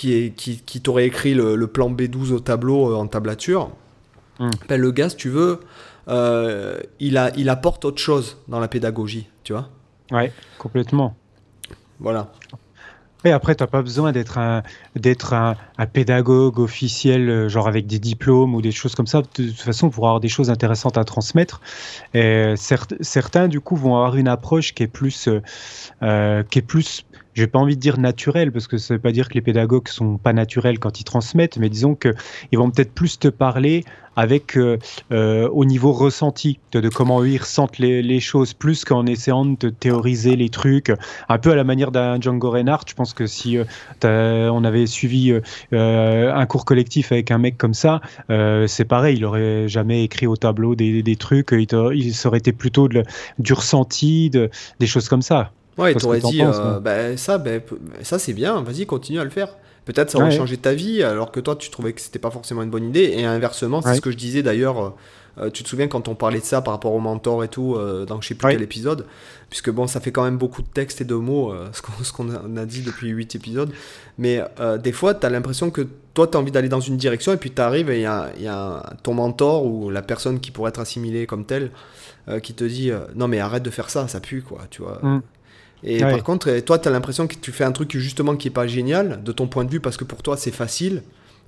[0.01, 3.69] qui, qui, t'aurait écrit le, plan B12 au tableau euh, en tablature,
[4.39, 4.49] hmm.
[4.67, 5.59] ben, le gars, si tu veux,
[6.07, 9.69] euh, il, a, il apporte autre chose dans la pédagogie, tu vois
[10.11, 11.15] Ouais, complètement.
[11.99, 12.31] Voilà.
[13.23, 14.63] Et après, tu n'as pas besoin d'être un,
[14.95, 15.55] d'être un,
[15.93, 19.21] pédagogue officiel, euh, genre avec des diplômes ou des choses comme ça.
[19.21, 21.61] De toute façon, pour avoir des choses intéressantes à transmettre.
[22.15, 25.29] Et certains, du coup, vont avoir une approche qui est plus,
[26.01, 29.11] euh qui est plus j'ai pas envie de dire naturel parce que ça veut pas
[29.11, 32.13] dire que les pédagogues sont pas naturels quand ils transmettent, mais disons que
[32.51, 33.83] ils vont peut-être plus te parler
[34.15, 34.77] avec euh,
[35.11, 40.35] euh, au niveau ressenti de, comment ils ressentent les, choses plus qu'en essayant de théoriser
[40.35, 40.91] les trucs
[41.29, 42.85] un peu à la manière d'un Django Reinhardt.
[42.87, 45.33] Je pense que si euh, on avait suivi
[45.71, 50.35] un cours collectif avec un mec comme ça, c'est pareil, il aurait jamais écrit au
[50.35, 53.03] tableau des, trucs, il, il aurait été plutôt de,
[53.39, 55.51] du ressenti, de, des choses comme ça.
[55.77, 57.51] Ouais, tu aurais dit, euh, bah, ça, bah,
[58.01, 59.55] ça c'est bien, vas-y, continue à le faire.
[59.85, 62.61] Peut-être ça aurait changé ta vie, alors que toi, tu trouvais que c'était pas forcément
[62.61, 63.13] une bonne idée.
[63.17, 64.95] Et inversement, c'est ce que je disais d'ailleurs.
[65.37, 67.75] Euh, tu te souviens quand on parlait de ça par rapport au mentor et tout,
[67.75, 69.05] euh, dans je sais plus quel épisode,
[69.49, 71.53] puisque bon, ça fait quand même beaucoup de textes et de mots,
[72.03, 73.71] ce qu'on a, dit depuis 8 épisodes.
[74.17, 74.43] Mais
[74.83, 77.37] des fois, tu as l'impression que toi, tu as envie d'aller dans une direction, et
[77.37, 80.51] puis tu arrives et il y a, y a, ton mentor ou la personne qui
[80.51, 81.71] pourrait être assimilée comme telle
[82.43, 84.99] qui te dit Non, mais arrête de faire ça, ça pue, quoi, tu vois.
[85.01, 85.21] Mm.
[85.83, 88.51] Et par contre, toi, tu as l'impression que tu fais un truc justement qui est
[88.51, 91.01] pas génial de ton point de vue parce que pour toi, c'est facile.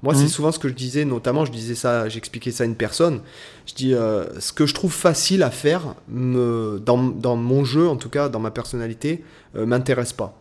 [0.03, 0.27] Moi, c'est mhm.
[0.27, 3.21] souvent ce que je disais, notamment, je disais ça, j'expliquais ça à une personne.
[3.65, 7.87] Je dis, euh, ce que je trouve facile à faire, me, dans, dans, mon jeu,
[7.87, 9.23] en tout cas, dans ma personnalité,
[9.55, 10.37] euh, m'intéresse pas.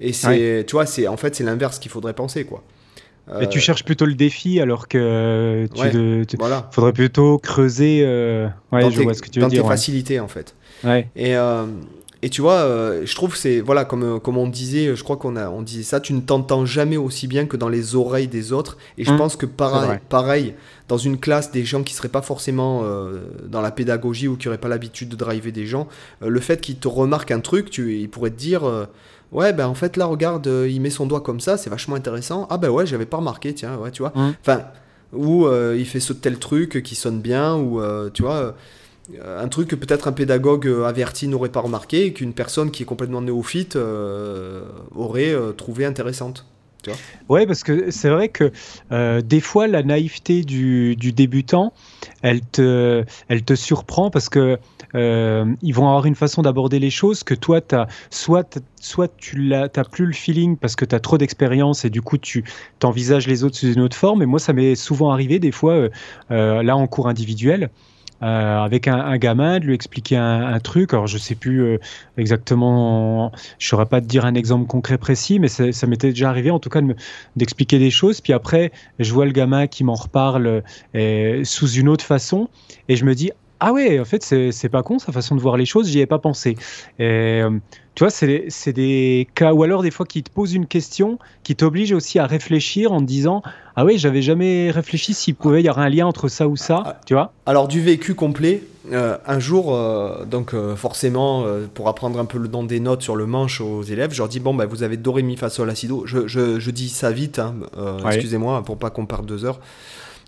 [0.00, 2.64] Et c'est, tu vois, c'est en fait, c'est l'inverse qu'il faudrait penser, quoi.
[3.38, 6.68] Mais tu euh, cherches plutôt le défi alors que tu, voilà.
[6.72, 8.04] faudrait plutôt creuser.
[8.72, 9.62] Ouais, dans je vois ce que tu veux dire.
[9.62, 10.54] Dans tes facilités, en fait.
[10.84, 11.08] Ouais.
[11.14, 11.34] Et
[12.22, 15.16] et tu vois, euh, je trouve c'est voilà comme euh, comme on disait, je crois
[15.16, 18.28] qu'on a on disait ça, tu ne t'entends jamais aussi bien que dans les oreilles
[18.28, 18.78] des autres.
[18.96, 19.18] Et je mmh.
[19.18, 20.54] pense que pareil, pareil,
[20.88, 24.48] dans une classe des gens qui seraient pas forcément euh, dans la pédagogie ou qui
[24.48, 25.88] auraient pas l'habitude de driver des gens,
[26.20, 28.62] le fait qu'ils te remarquent un truc, tu, ils pourraient te dire
[29.32, 32.46] ouais ben en fait là regarde, il met son doigt comme ça, c'est vachement intéressant.
[32.48, 34.12] Ah ben ouais, j'avais pas remarqué, tiens ouais tu vois.
[34.14, 34.34] Mmh.
[34.40, 34.62] Enfin
[35.12, 37.80] ou il fait ce tel truc qui sonne bien ou
[38.14, 38.54] tu vois
[39.24, 42.82] un truc que peut-être un pédagogue euh, averti n'aurait pas remarqué et qu'une personne qui
[42.82, 44.62] est complètement néophyte euh,
[44.94, 46.46] aurait trouvé intéressante.
[46.82, 48.52] Tu vois ouais, parce que c'est vrai que
[49.20, 51.72] des fois, la naïveté du, débutant,
[52.22, 54.58] elle te, elle te surprend parce que
[54.94, 57.60] ils vont avoir une façon d'aborder les choses que toi,
[58.10, 62.02] soit, soit tu n'as plus le feeling parce que tu as trop d'expérience et du
[62.02, 62.44] coup, tu
[62.78, 64.22] t'envisages les autres sous une autre forme.
[64.22, 65.88] Et moi, ça m'est souvent arrivé des fois,
[66.30, 67.70] là en cours individuel.
[68.22, 70.94] Euh, avec un, gamin, de lui expliquer un, truc.
[70.94, 71.78] Alors, je sais plus euh,
[72.16, 76.50] exactement, je saurais pas te dire un exemple concret précis, mais ça, m'était déjà arrivé
[76.50, 76.80] en tout cas
[77.36, 78.22] d'expliquer des choses.
[78.22, 80.62] Puis après, je vois le gamin qui m'en reparle
[80.94, 82.48] euh, sous une autre façon,
[82.88, 85.56] et je me dis ah ouais, en fait, c'est pas con sa façon de voir
[85.56, 86.56] les choses, j'y ai pas pensé.
[86.98, 87.42] Et,
[87.96, 91.56] tu vois, c'est des cas, ou alors des fois qui te posent une question, qui
[91.56, 93.42] t'oblige aussi à réfléchir en te disant
[93.74, 96.82] Ah oui, j'avais jamais réfléchi s'il pouvait y avoir un lien entre ça ou ça,
[96.84, 97.32] ah, tu vois?
[97.46, 102.36] Alors, du vécu complet, euh, un jour, euh, donc euh, forcément, pour apprendre un peu
[102.36, 104.82] le nom des notes sur le manche aux élèves, je leur dis Bon, bah, vous
[104.82, 106.02] avez Do, Ré, Mi, Fa, Sol, La, Si, Do.
[106.04, 107.54] Je, je, je dis ça vite, hein,
[108.06, 109.58] excusez-moi, pour pas qu'on parte deux heures.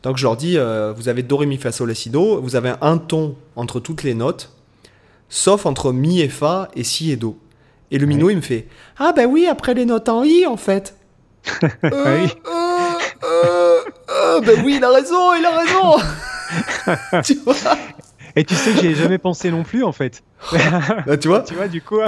[0.02, 0.56] Donc, je leur dis
[0.96, 2.40] Vous avez Do, Ré, Mi, Fa, Sol, La, Si, Do.
[2.40, 4.50] Vous avez un ton entre toutes les notes,
[5.28, 7.38] sauf entre Mi et Fa et Si et Do.
[7.90, 10.56] Et le minot, il me fait Ah, ben oui, après les notes en I, en
[10.56, 10.94] fait.
[11.62, 12.26] euh, euh,
[13.24, 13.78] euh,
[14.10, 17.22] euh, ben oui, il a raison, il a raison.
[17.24, 17.54] tu vois?
[18.36, 20.22] Et tu sais que j'y ai jamais pensé non plus, en fait.
[21.06, 21.98] Bah, tu vois Tu vois, du coup.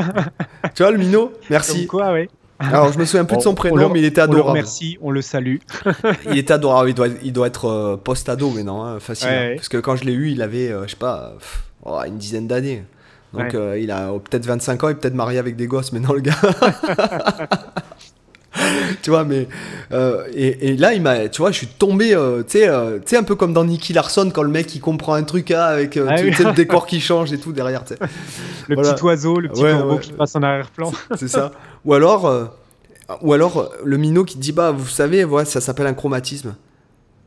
[0.74, 1.32] tu vois, le minot?
[1.48, 1.86] Merci.
[1.86, 2.28] Comme quoi, oui.
[2.60, 4.58] Alors, je me souviens plus de son prénom, mais il était adorable.
[4.58, 5.56] Merci, on le salue.
[6.30, 6.90] il était adorable.
[6.90, 9.54] Il doit, il doit être euh, post-ado maintenant, hein, facile.
[9.56, 11.34] Parce que quand je l'ai eu, il avait, je sais pas,
[11.84, 12.84] oh, une dizaine d'années.
[13.32, 16.14] Donc euh, il a peut-être 25 ans, il est peut-être marié avec des gosses maintenant
[16.14, 16.34] le gars.
[19.02, 19.48] tu vois, mais
[19.92, 22.58] euh, et, là il m'a, tu vois, je suis tombé, euh, tu
[23.06, 25.62] sais, un peu comme dans Nicky Larson quand le mec il comprend un truc hein,
[25.62, 27.84] avec ah le décor qui change et tout derrière.
[28.68, 30.92] Le petit oiseau, le petit corbeau qui passe en arrière-plan.
[31.16, 31.52] C'est ça.
[31.84, 32.50] Ou alors,
[33.22, 36.56] ou alors le minot qui dit bah vous savez, voilà, ça s'appelle un chromatisme.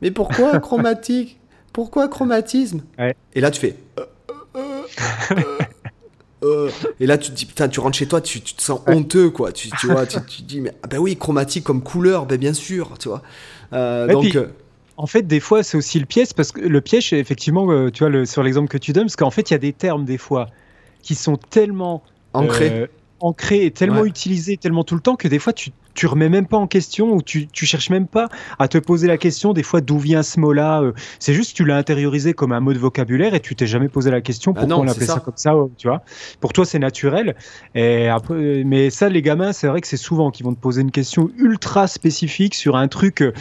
[0.01, 1.39] Mais pourquoi chromatique?
[1.71, 2.81] Pourquoi chromatisme?
[3.33, 3.77] Et là tu fais.
[6.43, 9.29] Euh, et là, tu te dis, putain, tu rentres chez toi, tu, te sens honteux,
[9.29, 9.51] quoi.
[9.51, 12.53] Tu, tu vois, tu, te dis, mais ah ben oui, chromatique comme couleur, ben bien
[12.53, 13.21] sûr, tu vois.
[13.73, 14.35] Euh, donc.
[14.35, 14.47] Euh,
[14.95, 18.09] en fait, des fois, c'est aussi le piège, parce que le piège, effectivement, tu vois,
[18.09, 20.19] le, sur l'exemple que tu donnes, parce qu'en fait, il y a des termes, des
[20.19, 20.49] fois,
[21.01, 22.03] qui sont tellement
[22.33, 26.29] ancrés, ancrés et tellement utilisés, tellement tout le temps, que des fois, tu tu remets
[26.29, 28.29] même pas en question ou tu, tu cherches même pas
[28.59, 30.81] à te poser la question des fois d'où vient ce mot-là.
[30.81, 33.67] euh, c'est juste que tu l'as intériorisé comme un mot de vocabulaire et tu t'es
[33.67, 35.13] jamais posé la question Ah pourquoi on appelait ça.
[35.15, 35.19] ça.
[35.19, 36.01] comme ça, euh, tu vois.
[36.39, 37.35] Pour toi, c'est naturel.
[37.75, 40.81] Et après, mais ça, les gamins, c'est vrai que c'est souvent qu'ils vont te poser
[40.81, 43.31] une question ultra spécifique sur un truc euh,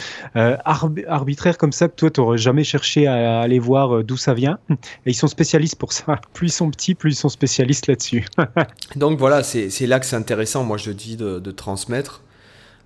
[0.65, 4.17] arbi- arbitraire comme ça que toi, tu n'aurais jamais cherché à aller voir euh, d'où
[4.17, 4.59] ça vient.
[5.05, 6.19] Et ils sont spécialistes pour ça.
[6.33, 8.25] Plus ils sont petits, plus ils sont spécialistes là-dessus.
[8.95, 12.21] Donc voilà, c'est c'est là que c'est intéressant, moi je dis, de, de transmettre.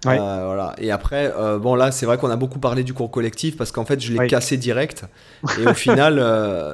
[0.06, 0.18] Ouais.
[0.20, 0.76] Euh, voilà.
[0.78, 3.72] Et après, euh, bon là, c'est vrai qu'on a beaucoup parlé du cours collectif parce
[3.72, 4.28] qu'en fait, je l'ai Oui.
[4.28, 5.06] cassé direct.
[5.60, 6.74] Et au final, euh,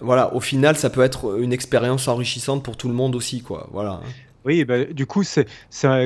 [0.00, 3.68] voilà, au final, ça peut être une expérience enrichissante pour tout le monde aussi, quoi.
[3.72, 4.00] Voilà.
[4.46, 5.46] Oui, bah, du coup, c'est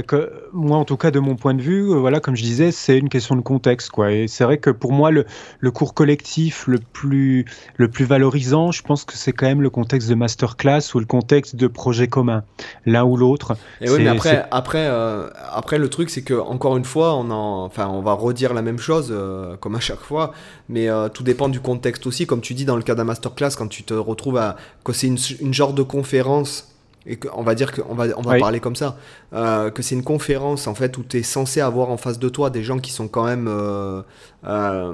[0.07, 2.73] que moi, en tout cas, de mon point de vue, euh, voilà, comme je disais,
[2.73, 4.13] c'est une question de contexte, quoi.
[4.13, 5.27] Et c'est vrai que pour moi, le,
[5.59, 7.45] le cours collectif le plus,
[7.77, 11.05] le plus valorisant, je pense que c'est quand même le contexte de masterclass ou le
[11.05, 12.43] contexte de projet commun,
[12.87, 13.59] l'un ou l'autre.
[13.83, 17.31] Et oui, mais après, après, euh, après, le truc, c'est que encore une fois, on
[17.31, 20.33] en, enfin, on va redire la même chose euh, comme à chaque fois,
[20.71, 22.27] mais tout dépend du contexte aussi.
[22.27, 25.09] Comme tu dis dans le cas d'un masterclass, quand tu te retrouves à, que c'est
[25.09, 26.69] une, une genre de conférence.
[27.07, 28.41] Et que, on va dire qu'on va, on va Oui.
[28.41, 28.99] parler comme ça,
[29.33, 32.29] euh, que c'est une conférence en fait où tu es censé avoir en face de
[32.29, 34.03] toi des gens qui sont quand même, euh,
[34.47, 34.93] euh,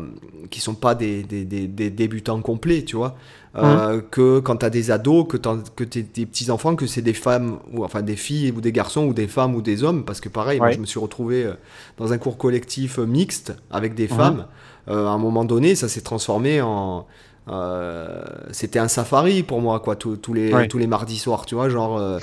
[0.50, 3.16] qui sont pas des, des, des, des débutants complets, tu vois.
[3.56, 7.00] Euh, que quand tu as des ados, que, que tu des petits enfants, que c'est
[7.00, 10.04] des femmes, ou enfin des filles ou des garçons, ou des femmes ou des hommes,
[10.04, 11.50] parce que pareil, moi je me suis retrouvé
[11.96, 14.16] dans un cours collectif mixte avec des Mhm.
[14.16, 14.46] femmes.
[14.88, 17.06] À un moment donné, ça s'est transformé en.
[17.48, 20.68] Euh, C'était un safari pour moi, quoi, tous les, Ouais.
[20.68, 21.98] tous les mardis soirs, tu vois, genre.
[21.98, 22.18] euh,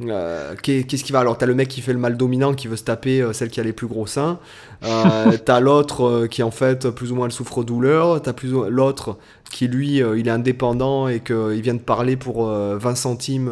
[0.00, 2.68] euh, qu'est- Qu'est-ce qui va Alors, t'as le mec qui fait le mal dominant, qui
[2.68, 4.38] veut se taper euh, celle qui a les plus gros seins.
[4.84, 8.22] Euh, t'as l'autre qui, en fait, plus ou moins le souffre-douleur.
[8.22, 9.16] T'as plus l'autre
[9.50, 13.50] qui, lui, il est indépendant et qu'il vient de parler pour euh, 20 centimes.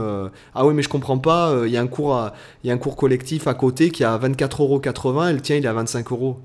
[0.55, 1.63] ah oui, mais je comprends pas.
[1.65, 4.07] Il y, a un cours à- y a un cours collectif à côté qui est
[4.07, 6.39] à 24,80€ et le tien, il est à 25 euros.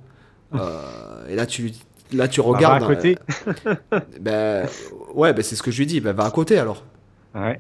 [0.56, 0.82] Euh,
[1.30, 1.72] et là, tu,
[2.14, 2.84] là, tu Bah, va regardes.
[2.84, 3.18] à côté.
[3.68, 4.68] euh, ben,
[5.16, 6.00] ouais, ben, c'est ce que je lui dis.
[6.02, 6.84] Ben, va à côté alors.
[7.36, 7.60] Ouais.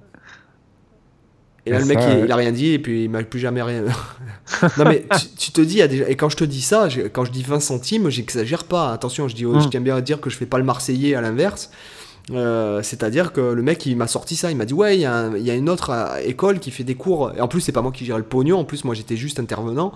[1.65, 2.25] Et là, le mec, ça, il, ouais.
[2.25, 3.83] il a rien dit et puis il m'a plus jamais rien.
[4.77, 6.61] non, mais tu, tu te dis, il y a des- et quand je te dis
[6.61, 8.91] ça, quand je dis 20 centimes, j'exagère pas.
[8.91, 9.61] Attention, je, dis, Mm.
[9.61, 11.69] je tiens bien à dire que je fais pas le Marseillais à l'inverse.
[12.31, 14.49] Euh, C'est-à-dire que le mec, il m'a sorti ça.
[14.49, 16.95] Il m'a dit, ouais, il y, a y une autre euh, école qui fait des
[16.95, 17.31] cours.
[17.37, 18.57] Et en plus, c'est pas moi qui gère le pognon.
[18.59, 19.91] En plus, moi, j'étais juste intervenant.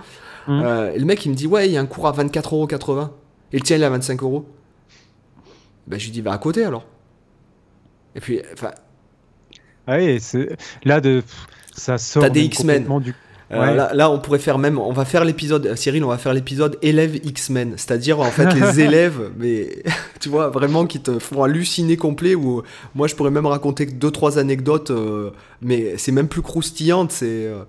[0.47, 0.61] Mm.
[0.63, 3.09] Euh, et le mec, il me dit, ouais, il y a un cours à 24,80€.
[3.53, 4.45] Et le tien, il est à 25 euros.
[5.87, 6.85] Ben, je lui dis, va à côté alors.
[8.15, 8.71] Et puis, enfin,
[9.87, 10.49] Ouais, c'est-
[10.83, 11.21] là, de,
[11.75, 12.87] ça sort T'as des X-Men.
[13.01, 13.13] du.
[13.51, 13.75] Euh, Ouais.
[13.75, 16.33] là, là, on pourrait faire même, on va faire l'épisode, euh, Cyril, on va faire
[16.33, 19.83] l'épisode élèves X-Men, c'est-à-dire en fait les élèves, mais
[20.19, 22.33] tu vois, vraiment qui te font halluciner complet.
[22.33, 22.63] Où
[22.95, 25.29] moi, je pourrais même raconter deux trois anecdotes, euh,
[25.61, 27.63] mais c'est même plus croustillante, c'est euh,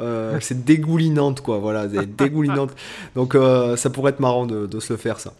[0.00, 2.70] euh, c'est dégoulinante quoi, voilà, c'est dégoulinante.
[3.14, 5.32] Donc euh, ça pourrait être marrant de, de se le faire ça.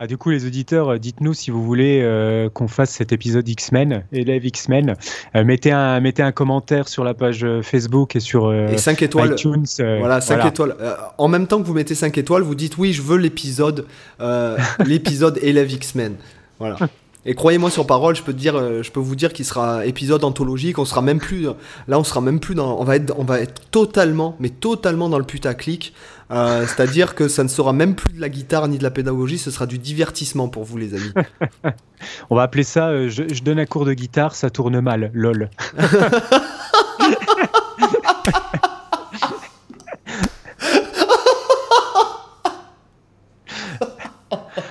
[0.00, 3.48] Ah, du coup, les auditeurs, euh, dites-nous si vous voulez euh, qu'on fasse cet épisode
[3.48, 4.96] X-Men, élève X-Men.
[5.36, 9.00] Euh, mettez, un, mettez un commentaire sur la page Facebook et sur euh, Et 5
[9.02, 9.34] étoiles.
[9.34, 9.64] iTunes.
[9.78, 10.74] euh, Voilà, 5 étoiles.
[10.80, 13.86] Euh, en même temps que vous mettez 5 étoiles, vous dites oui, je veux l'épisode
[14.20, 16.16] euh, l'épisode élève X-Men.
[16.58, 16.78] Voilà.
[17.24, 19.86] Et croyez-moi sur parole, je peux te dire, euh, je peux vous dire qu'il sera
[19.86, 20.78] épisode anthologique.
[20.78, 21.46] On sera même plus,
[21.86, 25.08] là, on sera même plus dans, on va être, on va être totalement, mais totalement
[25.08, 25.94] dans le putaclic.
[26.32, 29.38] Euh, C'est-à-dire que ça ne sera même plus de la guitare ni de la pédagogie,
[29.38, 31.12] ce sera du divertissement pour vous, les amis.
[32.30, 35.10] On va appeler ça euh, je, je donne un cours de guitare, ça tourne mal,
[35.14, 35.48] lol.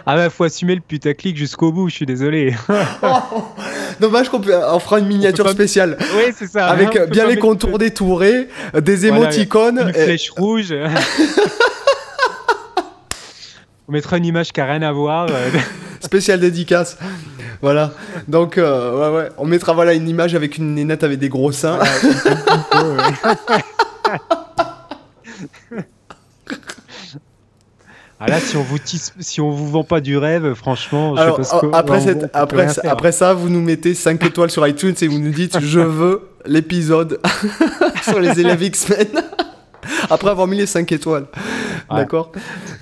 [0.06, 2.54] ah bah faut assumer le putaclic jusqu'au bout, je suis désolé.
[4.00, 6.68] Dommage qu'on peut, on fera une miniature pas- spéciale oui c'est ça.
[6.68, 9.80] avec hein, bien les mettre contours détourés, des Voilà, émoticônes.
[9.80, 10.74] Une et- flèche rouge.
[13.88, 15.28] on mettra une image qui a rien à voir.
[15.30, 15.50] euh,
[16.00, 16.98] spécial dédicace.
[17.62, 17.92] Voilà.
[18.28, 19.30] Donc, euh, ouais, ouais.
[19.38, 21.78] On mettra voilà, une image avec une nénette avec des gros seins.
[28.24, 31.22] Ah là, si on vous tisse, si on vous vend pas du rêve, franchement, je
[31.22, 32.92] Alors, sais pas ce que- après, cette- après, ça- faire.
[32.94, 36.30] après ça, vous nous mettez 5 étoiles sur iTunes et vous nous dites Je veux
[36.46, 37.20] l'épisode
[38.04, 39.08] sur les élèves X-Men.
[40.12, 41.26] Après avoir mis les 5 étoiles.
[41.90, 41.98] Ouais.
[41.98, 42.32] D'accord?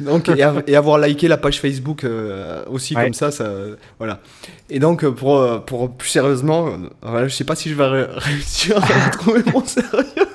[0.02, 3.06] Donc, et, av- et avoir liké la page Facebook euh, aussi, Ouais.
[3.06, 3.50] comme ça, ça.
[3.98, 4.20] Voilà.
[4.70, 6.72] Et donc, euh, pour, euh, pour plus sérieusement, euh,
[7.02, 10.28] voilà, je sais pas si je vais ré- réussir à retrouver mon sérieux.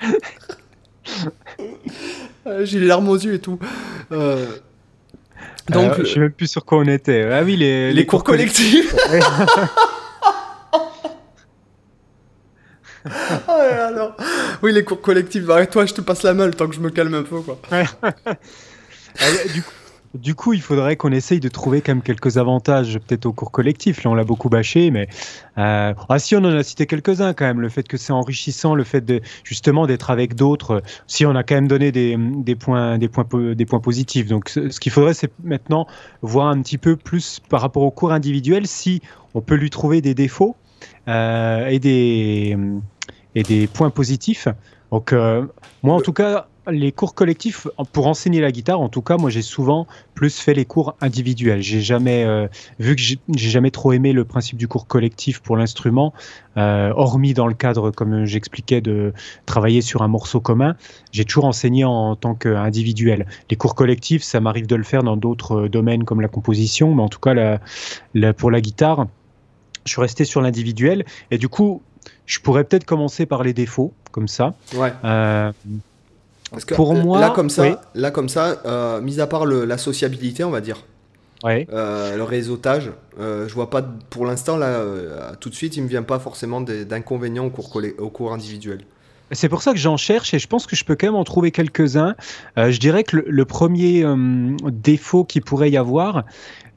[2.50, 3.58] Euh, J'ai les larmes aux yeux et tout.
[4.12, 4.44] Euh,
[5.68, 7.28] donc, Euh, je suis même plus sur quoi on était.
[7.32, 8.92] Ah oui, les, les, cours collectifs.
[9.10, 9.20] Ouais.
[13.04, 13.08] Ah
[13.48, 14.12] là là, non.
[14.62, 15.48] oui, les cours collectifs.
[15.48, 17.40] Arrête-toi, je te passe la main le temps que je me calme un peu.
[17.40, 17.58] Quoi.
[19.54, 19.70] du coup,
[20.14, 23.52] du coup, il faudrait qu'on essaye de trouver quand même quelques avantages, peut-être au cours
[23.52, 24.02] collectif.
[24.02, 25.08] Là, on l'a beaucoup bâché, mais
[25.58, 25.94] euh...
[26.08, 27.60] ah si, on en a cité quelques-uns quand même.
[27.60, 30.82] Le fait que c'est enrichissant, le fait de justement d'être avec d'autres.
[31.06, 34.26] Si on a quand même donné des, des points, des points, des points positifs.
[34.26, 35.86] Donc, ce qu'il faudrait, c'est maintenant
[36.22, 39.02] voir un petit peu plus par rapport au cours individuel si
[39.34, 40.56] on peut lui trouver des défauts
[41.08, 42.56] euh, et des
[43.36, 44.48] et des points positifs.
[44.90, 45.46] Donc, euh,
[45.84, 49.30] moi, en tout cas, les cours collectifs, pour enseigner la guitare, en tout cas, moi
[49.30, 51.62] j'ai souvent plus fait les cours individuels.
[51.62, 52.48] J'ai jamais, euh,
[52.78, 56.12] vu que j'ai jamais trop aimé le principe du cours collectif pour l'instrument,
[56.56, 59.12] euh, hormis dans le cadre, comme j'expliquais, de
[59.46, 60.76] travailler sur un morceau commun,
[61.12, 63.26] j'ai toujours enseigné en tant qu'individuel.
[63.48, 67.02] Les cours collectifs, ça m'arrive de le faire dans d'autres domaines comme la composition, mais
[67.02, 67.34] en tout cas,
[68.14, 69.06] la, pour la guitare,
[69.86, 71.04] je suis resté sur l'individuel.
[71.30, 71.82] Et du coup,
[72.26, 74.54] je pourrais peut-être commencer par les défauts, comme ça.
[74.74, 74.92] Ouais.
[75.04, 75.52] Euh,
[76.50, 79.64] parce que pour moi, là comme ça, là comme ça, euh, mis à part le,
[79.64, 80.84] la sociabilité, on va dire,
[81.44, 85.82] euh, le réseautage, euh, je vois pas pour l'instant là, euh, tout de suite, il
[85.82, 88.80] me vient pas forcément d'inconvénients au cours, au cours individuel.
[89.32, 91.22] C'est pour ça que j'en cherche et je pense que je peux quand même en
[91.22, 92.16] trouver quelques-uns.
[92.58, 94.04] Euh, je dirais que le, le premier
[94.72, 96.24] défaut qu'il pourrait y avoir,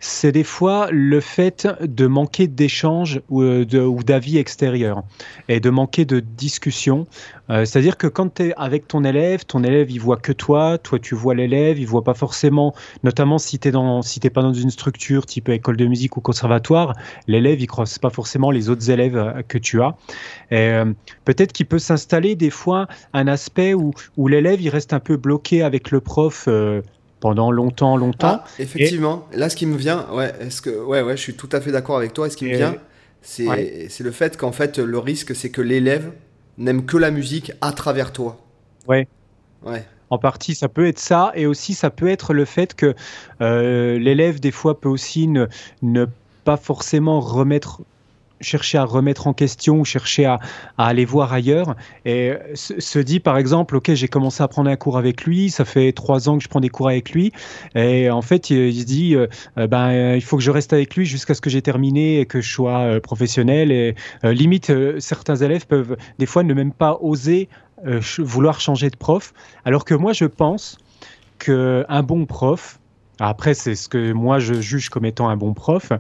[0.04, 5.04] c'est des fois le fait de manquer d'échanges ou, euh, ou d'avis extérieurs
[5.48, 7.08] et de manquer de discussion.
[7.50, 10.78] Euh, C'est-à-dire que quand tu es avec ton élève, ton élève il voit que toi,
[10.78, 13.72] toi tu vois l'élève, il voit pas forcément, notamment si tu
[14.20, 16.96] t'es pas dans une structure type école de musique ou conservatoire,
[17.28, 19.96] l'élève il croise pas forcément les autres élèves euh, que tu as.
[21.24, 23.94] Peut-être qu'il peut s'installer des fois un aspect où,
[24.28, 26.50] l'élève il reste un peu bloqué avec le prof.
[27.24, 28.42] pendant longtemps, longtemps.
[28.42, 29.38] Ah, effectivement, et...
[29.38, 31.72] là, ce qui me vient, ouais, est-ce que, ouais, ouais, je suis tout à fait
[31.72, 32.28] d'accord avec toi.
[32.28, 32.76] Et ce qui me vient,
[33.22, 33.88] c'est ouais.
[33.98, 36.12] le fait qu'en fait, le risque, c'est que l'élève
[36.58, 38.40] n'aime que la musique à travers toi.
[38.90, 39.08] Ouais.
[39.66, 39.86] Ouais.
[40.10, 42.94] En partie, ça peut être ça, et aussi ça peut être le fait que
[43.40, 45.46] euh, l'élève, des fois, peut aussi ne,
[45.82, 46.06] ne
[46.44, 47.80] pas forcément remettre
[48.44, 50.40] chercher à remettre en question chercher à,
[50.78, 51.76] à aller voir ailleurs.
[52.06, 55.66] Et se, dit par exemple ok j'ai commencé à prendre un cours avec lui ça
[55.66, 57.32] fait trois ans que je prends des cours avec lui.
[57.76, 59.28] Et en fait il, se dit euh,
[59.68, 62.42] ben il faut que je reste avec lui jusqu'à ce que j'ai terminé et que
[62.42, 63.72] je sois euh, professionnel.
[63.72, 67.50] Et euh, limite certains élèves peuvent des fois ne même pas oser
[68.18, 69.34] vouloir changer de prof.
[69.66, 70.78] Alors que moi je pense
[71.38, 72.80] que un bon prof
[73.20, 75.92] après, c'est ce que moi je juge comme étant un bon prof,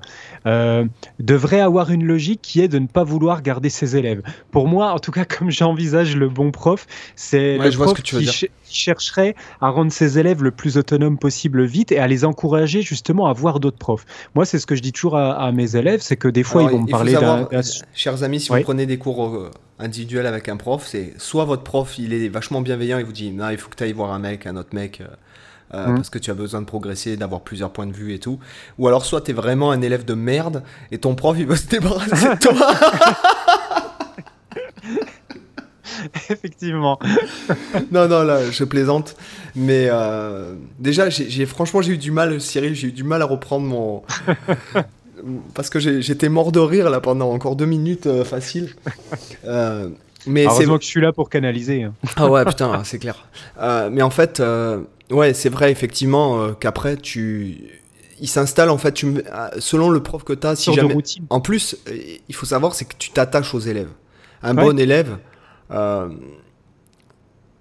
[0.45, 0.85] euh,
[1.19, 4.21] devrait avoir une logique qui est de ne pas vouloir garder ses élèves.
[4.51, 8.25] Pour moi, en tout cas, comme j'envisage le bon prof, c'est ouais, le prof qui,
[8.25, 12.25] ch qui, chercherait à rendre ses élèves le plus autonomes possible vite et à les
[12.25, 14.05] encourager justement à voir d'autres profs.
[14.33, 16.61] Moi, c'est ce que je dis toujours à, à mes élèves, c'est que des fois,
[16.61, 17.47] Alors, ils vont me parler d'un...
[17.93, 18.59] Chers amis, si ouais.
[18.59, 22.27] vous prenez des cours euh, individuels avec un prof, c'est soit votre prof, il est
[22.27, 24.55] vachement bienveillant, il vous dit, non, il faut que tu ailles voir un mec, un
[24.55, 25.01] autre mec...
[25.01, 25.07] Euh
[25.73, 25.95] euh, mmh.
[25.95, 28.39] parce que tu as besoin de progresser, d'avoir plusieurs points de vue et tout.
[28.77, 31.55] Ou alors soit tu es vraiment un élève de merde et ton prof il veut
[31.55, 32.53] se débarrasser de toi.
[36.29, 36.99] Effectivement.
[37.91, 39.15] non, non, là, je plaisante.
[39.55, 43.25] Mais euh, déjà, j'ai franchement, j'ai eu du mal, Cyril, j'ai eu du mal à
[43.25, 44.03] reprendre mon.
[45.53, 48.75] Parce que j'étais mort de rire là pendant encore deux minutes euh, facile.
[49.45, 49.87] Euh,
[50.27, 51.83] mais Heureusement que je suis là pour canaliser.
[51.83, 51.93] Hein.
[52.17, 53.27] Ah ouais, putain, c'est clair.
[53.91, 54.41] Mais en fait,
[55.13, 57.81] Ouais, c'est vrai effectivement euh, qu'après tu
[58.19, 60.95] il s'installe en fait tu euh, selon le prof que tu as si jamais
[61.29, 61.97] en plus euh,
[62.27, 63.91] il faut savoir c'est que tu t'attaches aux élèves.
[64.41, 64.63] Un ouais.
[64.63, 65.17] bon élève
[65.71, 66.09] euh,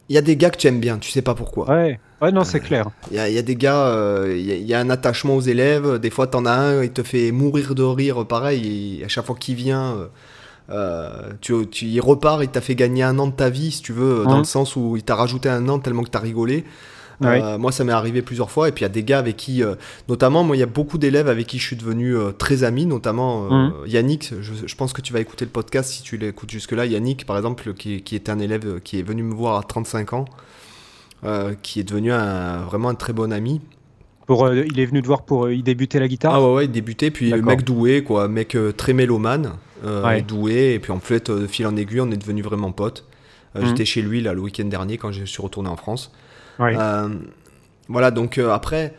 [0.08, 1.70] il y a des gars que tu aimes bien, tu sais pas pourquoi.
[1.70, 2.90] Ouais, ouais non, c'est clair.
[3.10, 5.98] Il y, y, a des gars, il y, y, a un attachement aux élèves.
[6.00, 9.00] Des fois, t'en as un, il te fait mourir de rire, pareil.
[9.00, 10.10] Et à chaque fois qu'il vient,
[10.70, 13.82] euh, tu, tu y repars, il t'a fait gagner un an de ta vie, si
[13.82, 14.38] tu veux, dans mmh.
[14.38, 16.64] le sens où il t'a rajouté un an tellement que t'as rigolé.
[17.24, 17.40] Oui.
[17.40, 18.68] Euh, moi, ça m'est arrivé plusieurs fois.
[18.68, 19.74] Et puis, il y a des gars avec qui, euh,
[20.08, 22.86] notamment, moi, il y a beaucoup d'élèves avec qui je suis devenu euh, très ami,
[22.86, 23.72] notamment mmh.
[23.86, 24.34] Yannick.
[24.40, 26.86] Je, je, pense que tu vas écouter le podcast si tu l'écoutes jusque-là.
[26.86, 30.12] Yannick, par exemple, qui, qui, était un élève qui est venu me voir à 35
[30.12, 30.24] ans,
[31.62, 33.60] qui est devenu un, vraiment un très bon ami.
[34.26, 36.34] Pour, euh, il est venu te voir pour euh, y débuter la guitare?
[36.34, 39.52] Ah ouais, ouais il débutait, puis mec doué, quoi, mec très mélomane,
[39.84, 40.22] ouais.
[40.22, 43.04] doué, et puis en fait, de fil en aiguille, on est devenu vraiment potes.
[43.54, 43.66] Mmh.
[43.66, 46.12] J'étais chez lui là, le week-end dernier quand je suis retourné en France.
[46.60, 47.08] Euh,
[47.88, 48.94] voilà, donc euh, après,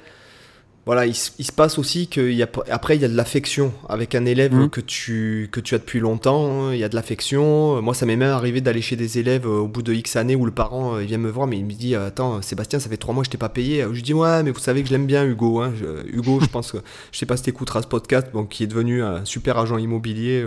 [0.86, 3.74] voilà, il, il, se passe aussi qu'il y a, après, il y a de l'affection
[3.88, 4.70] avec un élève mmh.
[4.70, 6.72] que, tu, que tu as depuis longtemps.
[6.72, 7.82] Il y a de l'affection.
[7.82, 10.36] Moi, ça m'est même arrivé d'aller chez des élèves euh, au bout de X années
[10.36, 12.98] où le parent il vient me voir, mais il me dit Attends, Sébastien, ça fait
[12.98, 13.82] trois mois que je t'ai pas payé.
[13.84, 15.62] Je lui dis Ouais, mais vous savez que je l'aime bien, Hugo.
[15.62, 15.74] Hein.
[15.80, 16.78] Je, Hugo, je pense que
[17.12, 19.78] je sais pas si tu écouteras ce podcast, bon, qui est devenu un super agent
[19.78, 20.46] immobilier,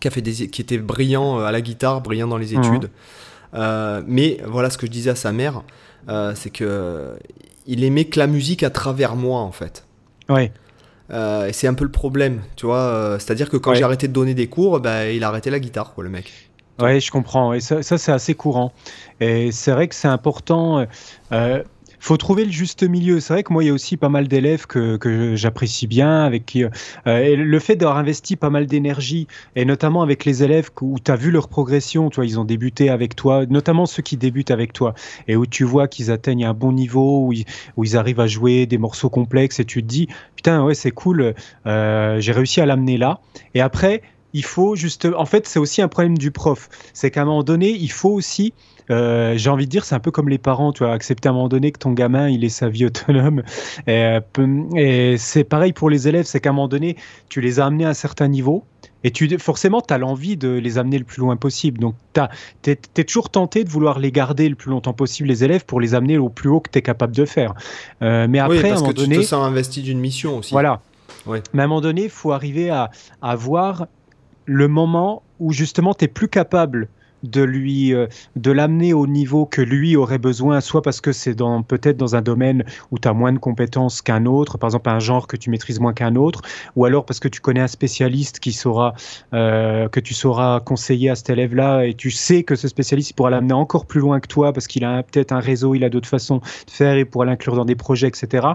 [0.00, 2.84] qui, a fait des, qui était brillant à la guitare, brillant dans les études.
[2.84, 3.24] Mmh
[3.54, 5.62] mais voilà ce que je disais à sa mère,
[6.34, 7.16] c'est que
[7.66, 9.86] il aimait que la musique à travers moi en fait.
[10.28, 10.52] Ouais.
[11.10, 13.16] et c'est un peu le problème, tu vois.
[13.18, 15.94] C'est-à-dire que quand j'ai arrêté de donner des cours, bah, il a arrêté la guitare,
[15.94, 16.50] quoi, le mec.
[16.80, 17.52] Oui, je comprends.
[17.52, 18.72] Et ça, ça c'est assez courant.
[19.20, 20.86] Et c'est vrai que c'est important.
[21.32, 21.62] Euh,
[22.04, 23.18] faut trouver le juste milieu.
[23.18, 26.22] C'est vrai que moi, il y a aussi pas mal d'élèves que, que j'apprécie bien,
[26.22, 26.68] avec qui euh,
[27.06, 29.26] le fait d'avoir investi pas mal d'énergie,
[29.56, 32.90] et notamment avec les élèves où tu as vu leur progression, toi, ils ont débuté
[32.90, 34.94] avec toi, notamment ceux qui débutent avec toi,
[35.28, 37.46] et où tu vois qu'ils atteignent un bon niveau, où ils,
[37.78, 40.90] où ils, arrivent à jouer des morceaux complexes, et tu te dis, putain, ouais, c'est
[40.90, 41.34] cool,
[41.66, 43.20] euh, j'ai réussi à l'amener là.
[43.54, 44.02] Et après,
[44.34, 45.08] il faut juste.
[45.16, 46.68] En fait, c'est aussi un problème du prof.
[46.92, 48.52] C'est qu'à un moment donné, il faut aussi.
[48.90, 51.32] Euh, j'ai envie de dire, c'est un peu comme les parents, tu vois, accepter à
[51.32, 53.42] un moment donné que ton gamin, il ait sa vie autonome.
[53.86, 54.18] Et,
[54.76, 56.96] et c'est pareil pour les élèves, c'est qu'à un moment donné,
[57.28, 58.64] tu les as amenés à un certain niveau,
[59.04, 61.78] et tu, forcément, tu as l'envie de les amener le plus loin possible.
[61.78, 61.94] Donc,
[62.62, 65.78] tu es, toujours tenté de vouloir les garder le plus longtemps possible, les élèves, pour
[65.78, 67.52] les amener au plus haut que tu es capable de faire.
[68.00, 69.16] Euh, mais après, à un moment que donné.
[69.16, 70.52] Tu te sens investi d'une mission aussi.
[70.52, 70.80] Voilà.
[71.26, 73.86] Mais à un moment donné, il faut arriver à, à voir
[74.46, 76.88] le moment où justement tu es plus capable
[77.24, 78.06] de lui euh,
[78.36, 82.16] de l'amener au niveau que lui aurait besoin soit parce que c'est dans peut-être dans
[82.16, 85.36] un domaine où tu as moins de compétences qu'un autre par exemple un genre que
[85.36, 86.42] tu maîtrises moins qu'un autre
[86.76, 88.94] ou alors parce que tu connais un spécialiste qui saura
[89.32, 93.14] euh, que tu sauras conseiller à cet élève là et tu sais que ce spécialiste
[93.14, 95.88] pourra l'amener encore plus loin que toi parce qu'il a peut-être un réseau il a
[95.88, 98.46] d'autres façons de faire et pourra l'inclure dans des projets etc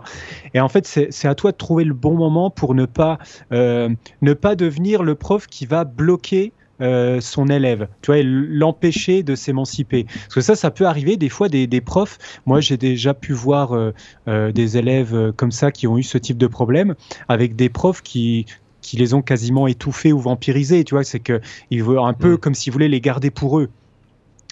[0.54, 3.18] et en fait c'est à toi de trouver le bon moment pour ne pas
[3.52, 3.90] euh,
[4.22, 9.36] ne pas devenir le prof qui va bloquer euh, son élève, tu vois, l'empêcher de
[9.36, 10.06] s'émanciper.
[10.06, 12.18] Parce que ça, ça peut arriver des fois des, profs.
[12.46, 13.94] Moi, j'ai déjà pu voir euh,
[14.28, 16.96] euh, des élèves comme ça qui ont eu ce type de problème
[17.28, 18.46] avec des profs qui
[18.82, 22.34] qui les ont quasiment étouffés ou vampirisés, tu vois, c'est que ils veulent un peu
[22.34, 22.38] mm.
[22.38, 23.70] comme s'ils voulaient les garder pour eux.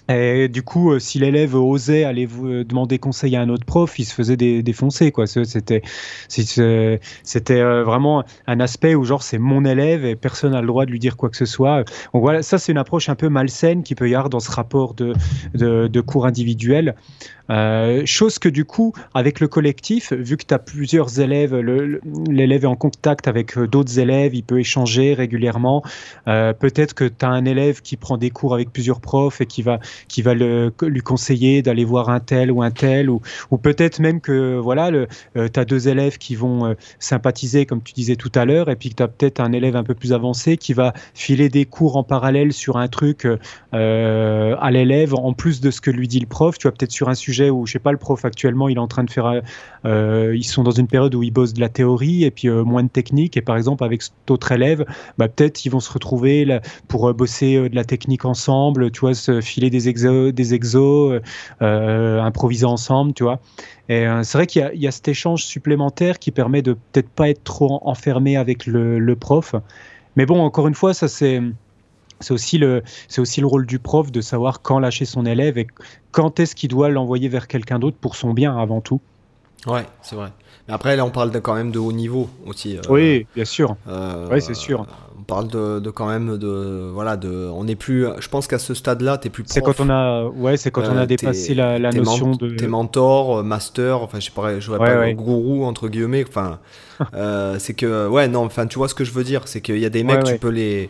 [0.08, 3.66] Et du coup, euh, si l'élève osait aller vous euh, demander conseil à un autre
[3.66, 5.12] prof, il se faisait défoncer.
[5.12, 5.26] Quoi.
[5.26, 5.82] C'était,
[6.58, 10.90] euh, vraiment un aspect où genre c'est mon élève et personne n'a le droit de
[10.90, 11.84] lui dire quoi que ce soit.
[12.14, 14.50] Donc voilà, ça c'est une approche un peu malsaine qui peut y avoir dans ce
[14.50, 16.94] rapport de, cours individuel.
[18.04, 22.66] Chose que du coup, avec le collectif, vu que tu as plusieurs élèves, l'élève est
[22.66, 25.82] en contact avec d'autres élèves, il peut échanger régulièrement.
[26.24, 29.62] Peut-être que tu as un élève qui prend des cours avec plusieurs profs et qui
[29.62, 33.20] va, qui va le, lui conseiller d'aller voir un tel ou un tel, ou,
[33.50, 34.90] ou peut-être même que voilà,
[35.34, 38.90] tu as deux élèves qui vont sympathiser, comme tu disais tout à l'heure, et puis
[38.90, 41.96] que tu as peut-être un élève un peu plus avancé qui va filer des cours
[41.96, 43.26] en parallèle sur un truc
[43.72, 46.58] à l'élève, en plus de ce que lui dit le prof.
[46.58, 48.80] Tu vois, peut-être sur un sujet où, je sais pas, le prof actuellement, il est
[48.80, 49.42] en train de faire.
[49.84, 52.64] Euh, ils sont dans une période où ils bossent de la théorie et puis euh,
[52.64, 53.36] moins de technique.
[53.36, 54.84] Et par exemple, avec cet autre élève,
[55.16, 59.14] bah, peut-être ils vont se retrouver pour euh, bosser de la technique ensemble, tu vois,
[59.14, 61.20] se filer des exos, des exos
[61.60, 63.40] improviser ensemble, tu vois.
[63.88, 67.30] Et c'est vrai qu'il y, y, a cet échange supplémentaire qui permet de peut-être pas
[67.30, 69.54] être trop enfermé avec le, le prof.
[70.16, 71.40] Mais bon, encore une fois, ça c'est
[72.20, 75.58] c'est aussi le c'est aussi le rôle du prof de savoir quand lâcher son élève
[75.58, 75.66] et
[76.10, 79.00] quand est-ce qu'il doit l'envoyer vers quelqu'un d'autre pour son bien avant tout.
[79.66, 80.30] Ouais, c'est vrai.
[80.66, 82.76] Mais après là, on parle de, quand même de haut niveau aussi.
[82.76, 83.76] Euh, oui, bien sûr.
[83.88, 84.86] Euh, oui, c'est sûr.
[85.30, 88.06] On parle de, de, quand même de voilà de on n'est plus.
[88.18, 89.44] Je pense qu'à ce stade-là, t'es plus.
[89.46, 92.56] C'est quand on a ouais, c'est quand on a euh, dépassé la, la notion de.
[92.56, 96.24] Tes mentors, master, enfin je sais pas, je pas gourou entre guillemets.
[96.26, 96.60] Enfin,
[97.58, 99.84] c'est que ouais non, enfin tu vois ce que je veux dire, c'est qu'il y
[99.84, 100.88] a des mecs, tu peux les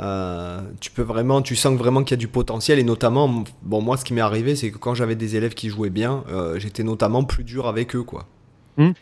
[0.00, 3.82] euh, tu peux vraiment, tu sens vraiment qu'il y a du potentiel et notamment, bon
[3.82, 6.58] moi ce qui m'est arrivé c'est que quand j'avais des élèves qui jouaient bien, euh,
[6.58, 8.26] j'étais notamment plus dur avec eux quoi.
[8.78, 8.92] Hmm.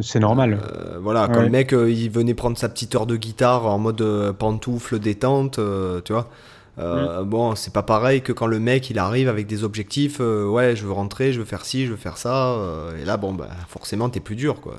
[0.00, 0.58] C'est normal.
[0.60, 4.32] Euh, voilà, quand le mec il venait prendre sa petite heure de guitare en mode
[4.38, 5.60] pantoufle détente,
[6.04, 6.28] tu vois.
[6.76, 7.24] Hmm.
[7.24, 10.86] Bon, c'est pas pareil que quand le mec il arrive avec des objectifs, ouais, je
[10.86, 12.56] veux rentrer, je veux faire ci, je veux faire ça,
[13.00, 14.74] et là, bon, bah, forcément, t'es plus dur, quoi.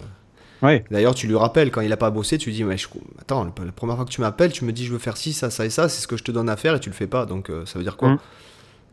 [0.62, 2.76] D'ailleurs, tu lui rappelles quand il a pas bossé, tu lui dis mais
[3.20, 5.50] attends, la première fois que tu m'appelles, tu me dis je veux faire ci, ça,
[5.50, 7.08] ça et ça, c'est ce que je te donne à faire et tu le fais
[7.08, 7.26] pas.
[7.26, 8.20] Donc euh, ça veut dire quoi mm.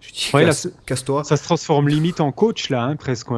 [0.00, 0.30] Je dis
[0.84, 1.24] casse-toi.
[1.24, 3.28] ça se transforme limite en coach là, hein, presque.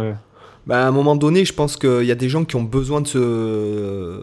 [0.68, 3.00] Bah, à un moment donné, je pense qu'il y a des gens qui ont besoin
[3.00, 3.18] de se.
[3.18, 4.20] Euh,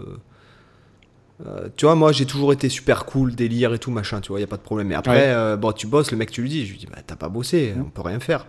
[1.75, 4.41] tu vois, moi j'ai toujours été super cool, délire et tout machin, tu vois, il
[4.41, 4.87] y a pas de problème.
[4.87, 6.99] Mais après, euh, bon, tu bosses, le mec tu lui dis, je lui dis bah
[7.05, 7.81] t'as pas bossé, mm.
[7.81, 8.45] on peut rien faire.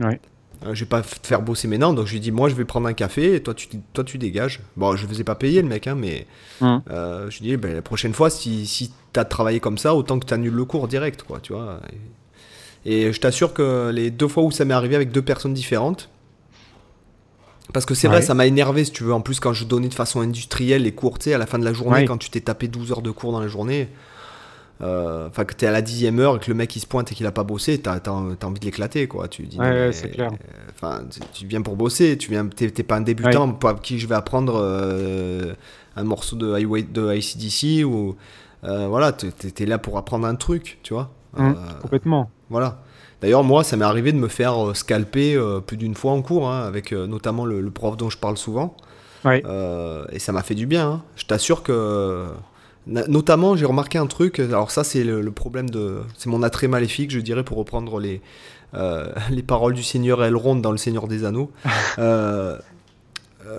[0.00, 0.18] Ouais.
[0.64, 2.64] Euh, je vais pas te faire bosser maintenant, donc je lui dis moi je vais
[2.64, 4.60] prendre un café et toi tu, toi, tu dégages.
[4.76, 6.26] Bon, je faisais pas payer le mec, hein, mais
[6.60, 6.80] hum.
[6.90, 9.94] euh, je lui dis ben, la prochaine fois, si, si tu as travaillé comme ça,
[9.94, 11.80] autant que tu annules le cours direct, quoi, tu vois.
[12.86, 16.08] Et, je t'assure que les deux fois où ça m'est arrivé avec deux personnes différentes,
[17.76, 19.12] parce que c'est vrai, ça m'a énervé si tu veux.
[19.12, 21.58] En plus, quand je donnais de façon industrielle les cours, tu sais, à la fin
[21.58, 23.90] de la journée, quand tu t'es tapé 12 heures de cours dans la journée,
[24.80, 27.14] enfin que t'es à la dixième heure et que le mec il se pointe et
[27.14, 29.28] qu'il a pas bossé, t'as as, envie de l'éclater quoi.
[29.28, 30.30] Tu dis, ouais, c'est clair.
[30.74, 31.02] Enfin,
[31.34, 34.56] tu viens pour bosser, tu viens, t'es pas un débutant pour qui je vais apprendre
[35.96, 38.16] un morceau de Highway de ICDC ou
[38.62, 41.10] voilà, t'es es là pour apprendre un truc, tu vois.
[41.36, 41.52] Mmh,
[41.82, 42.30] complètement.
[42.48, 42.78] Voilà.
[43.26, 46.22] D'ailleurs, moi, ça m'est arrivé de me faire euh, scalper euh, plus d'une fois en
[46.22, 48.76] cours, hein, avec euh, notamment le, prof dont je parle souvent.
[49.24, 50.88] et ça m'a fait du bien.
[50.88, 51.02] Hein.
[51.16, 52.26] Je t'assure que.
[52.86, 54.38] Notamment, j'ai remarqué un truc.
[54.38, 56.02] Alors, ça, c'est le, problème de.
[56.16, 58.20] C'est mon attrait maléfique, je dirais, pour reprendre les,
[59.30, 61.50] les paroles du Seigneur Elrond dans Le Seigneur des Anneaux.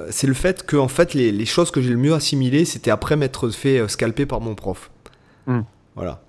[0.09, 3.17] c'est le fait que, en fait, les, choses que j'ai le mieux assimilées, c'était après
[3.17, 4.91] m'être fait scalper par mon prof.
[5.45, 5.63] Hmm.
[5.97, 6.21] Voilà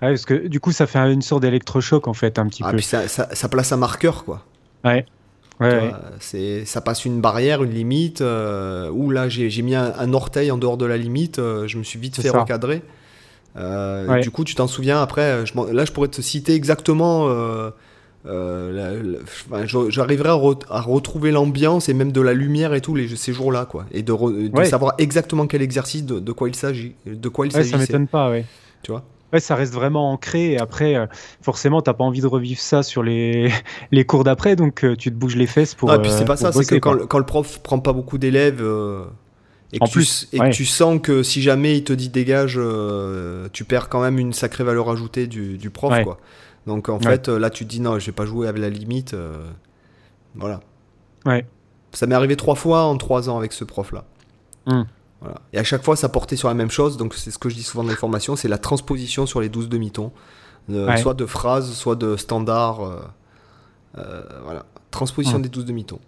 [0.00, 2.76] parce que du coup, ça fait une sorte d'électrochoc en fait, un petit ah, peu.
[2.76, 4.44] Puis ça, ça, place un marqueur, quoi.
[4.84, 5.04] Ouais.
[5.60, 8.20] Ouais, c'est, ça passe une barrière, une limite.
[8.20, 11.38] Euh, où là, j'ai, mis un, orteil en dehors de la limite.
[11.38, 12.82] Euh, je me suis vite fait recadrer.
[13.56, 15.44] Euh, du coup, tu t'en souviens après.
[15.46, 17.28] Je, là, je pourrais te citer exactement.
[18.24, 23.86] j'arriverai à, retrouver l'ambiance et même de la lumière et tout les, ces jours-là, quoi.
[23.90, 24.14] Et de,
[24.64, 27.70] savoir exactement quel exercice, de, quoi il s'agit, de quoi il s'agit.
[27.70, 28.44] Ça m'étonne pas, ouais.
[28.82, 29.02] Tu vois.
[29.32, 30.52] Ouais, ça reste vraiment ancré.
[30.52, 33.50] Et après, forcément, forcément, t'as pas envie de revivre ça sur les,
[33.92, 35.90] les cours d'après, donc euh, tu te bouges les fesses pour.
[35.90, 38.18] Ah, puis c'est pas euh, ça, c'est que quand, quand, le prof prend pas beaucoup
[38.18, 39.04] d'élèves euh,
[39.72, 40.00] et, que, tu,
[40.32, 42.58] et que tu sens que si jamais il te dit dégage,
[43.52, 46.18] tu perds quand même une sacrée valeur ajoutée du, du prof, quoi.
[46.66, 49.14] Donc en fait, là, tu te dis non, je vais pas jouer avec la limite.
[50.34, 50.60] voilà.
[51.26, 51.44] Ouais.
[51.92, 54.04] Ça m'est arrivé trois fois en trois ans avec ce prof-là.
[55.22, 55.34] Hum.
[55.52, 56.96] Et à chaque fois, ça portait sur la même chose.
[56.96, 59.48] Donc, c'est ce que je dis souvent dans les formations c'est la transposition sur les
[59.48, 60.12] 12 demi-tons.
[60.70, 62.82] Euh, soit de phrases, soit de standards.
[62.82, 63.00] Euh,
[63.98, 64.66] euh, voilà.
[64.90, 66.00] Transposition des 12 demi-tons.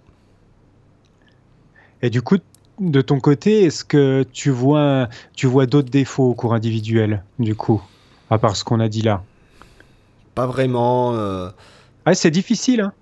[2.03, 2.37] Et du coup,
[2.79, 7.55] de ton côté, est-ce que tu vois, tu vois d'autres défauts au cours individuel, du
[7.55, 7.83] coup,
[8.31, 9.23] à part ce qu'on a dit là?
[10.35, 11.15] Pas vraiment.
[12.15, 12.81] C'est difficile.
[12.81, 12.93] Hein.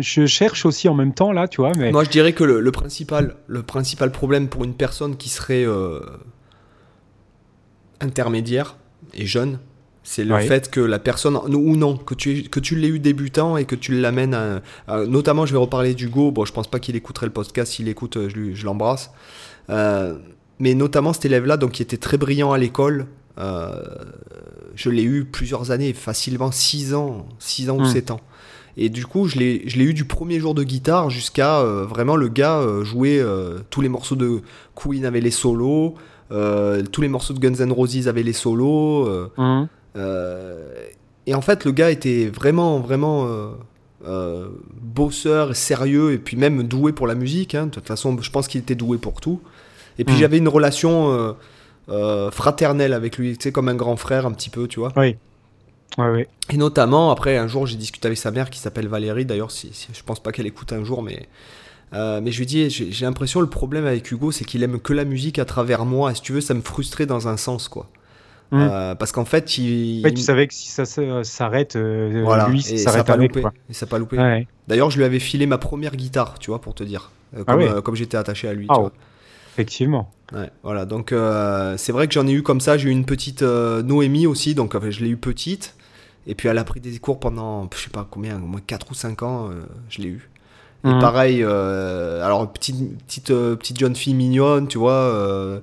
[0.00, 1.72] Je cherche aussi en même temps là, tu vois.
[1.76, 1.92] Mais...
[1.92, 6.00] Moi, je dirais que le, principal, le principal problème pour une personne qui serait euh,
[8.00, 8.76] intermédiaire
[9.14, 9.58] et jeune,
[10.02, 13.56] c'est le fait que la personne, ou non, que tu, que tu l'aies eu débutant
[13.56, 14.34] et que tu l'amènes
[14.86, 16.30] à, Notamment, je vais reparler d'Hugo.
[16.30, 17.72] Bon, je pense pas qu'il écouterait le podcast.
[17.72, 19.10] S'il écoute, je, je l'embrasse.
[19.68, 20.16] Euh,
[20.58, 23.06] mais notamment cet élève-là, donc qui était très brillant à l'école.
[23.38, 23.82] Euh,
[24.74, 28.14] je l'ai eu plusieurs années, facilement 6 ans, 6 ans ou 7 hmm.
[28.14, 28.20] ans.
[28.76, 32.28] Et du coup, je l'ai eu du premier jour de guitare jusqu'à euh, vraiment le
[32.28, 34.42] gars euh, jouer euh, tous les morceaux de
[34.74, 35.94] Queen avaient les solos,
[36.30, 39.08] tous les morceaux de Guns N' Roses avaient les solos.
[39.38, 39.64] Mmh.
[41.26, 43.28] et en fait, le gars était vraiment, vraiment
[44.82, 47.54] bosseur, sérieux et puis même doué pour la musique.
[47.54, 47.66] Hein.
[47.66, 49.40] De toute façon, je pense qu'il était doué pour tout.
[49.98, 50.18] Et puis mmh.
[50.18, 51.34] j'avais une relation
[52.30, 54.92] fraternelle avec lui, tu sais, comme un grand frère un petit peu, tu vois.
[54.96, 55.16] Oui.
[56.50, 59.24] Et notamment, après, un jour, j'ai discuté avec sa mère qui s'appelle Valérie.
[59.24, 61.28] D'ailleurs, si, je pense pas qu'elle écoute un jour, mais.
[61.92, 64.92] Euh, mais je lui dis, j'ai l'impression le problème avec Hugo, c'est qu'il aime que
[64.92, 66.10] la musique à travers moi.
[66.10, 67.88] Et si tu veux, ça me frustrait dans un sens, quoi.
[68.50, 68.60] Mmh.
[68.60, 73.06] Euh, parce qu'en fait, il, tu savais que si ça s'arrête, euh, lui, ça s'arrête
[73.06, 73.42] pas loupé.
[73.68, 74.46] Et ça pas loupé.
[74.68, 77.82] D'ailleurs, je lui avais filé ma première guitare, tu vois, pour te dire, ah comme,
[77.82, 78.66] comme j'étais attaché à lui.
[78.68, 78.90] Ah
[79.54, 80.12] Effectivement.
[80.32, 81.14] Ouais, voilà, donc
[81.76, 82.76] c'est vrai que j'en ai eu comme ça.
[82.76, 85.76] J'ai eu une petite Noémie aussi, donc je l'ai eu petite.
[86.26, 88.90] Et puis elle a pris des cours pendant, je sais pas combien, au moins 4
[88.90, 90.28] ou 5 ans, euh, je l'ai eu.
[90.84, 91.00] Et mhm.
[91.00, 95.60] pareil, euh, alors petite, petite, euh, petite jeune fille mignonne, tu vois,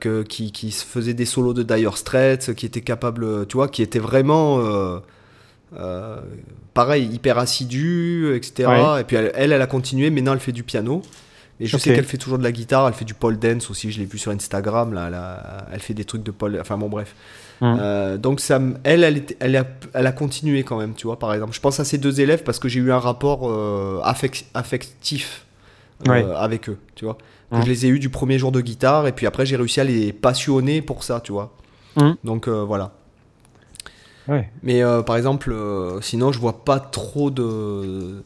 [0.00, 3.68] que, qui, qui se faisait des solos de Dire Straits, qui était capable, tu vois,
[3.68, 4.62] qui était vraiment,
[6.72, 8.70] pareil, hyper assidue, etc.
[9.00, 11.02] Et puis elle, elle, a continué, maintenant elle fait du piano.
[11.60, 13.90] Et je sais qu'elle fait toujours de la guitare, elle fait du pole dance aussi,
[13.90, 16.88] je l'ai vu sur Instagram, là, elle, elle, fait des trucs de pole, enfin bon
[16.88, 17.14] bref.
[17.60, 17.76] Mmh.
[17.80, 21.34] Euh, donc ça, elle, elle, elle, a, elle, a, continué quand même, tu vois, par
[21.34, 21.52] exemple.
[21.52, 24.00] Je pense à ces deux élèves parce que j'ai eu un rapport euh,
[24.54, 25.44] affectif
[26.06, 27.18] euh, avec eux, tu vois.
[27.50, 27.62] Mmh.
[27.62, 29.84] Je les ai eus du premier jour de guitare et puis après j'ai réussi à
[29.84, 31.52] les passionner pour ça, tu vois.
[31.96, 32.12] Mmh.
[32.22, 32.92] Donc voilà.
[34.28, 34.50] Ouais.
[34.62, 35.54] Mais par exemple,
[36.02, 38.22] sinon je vois pas trop de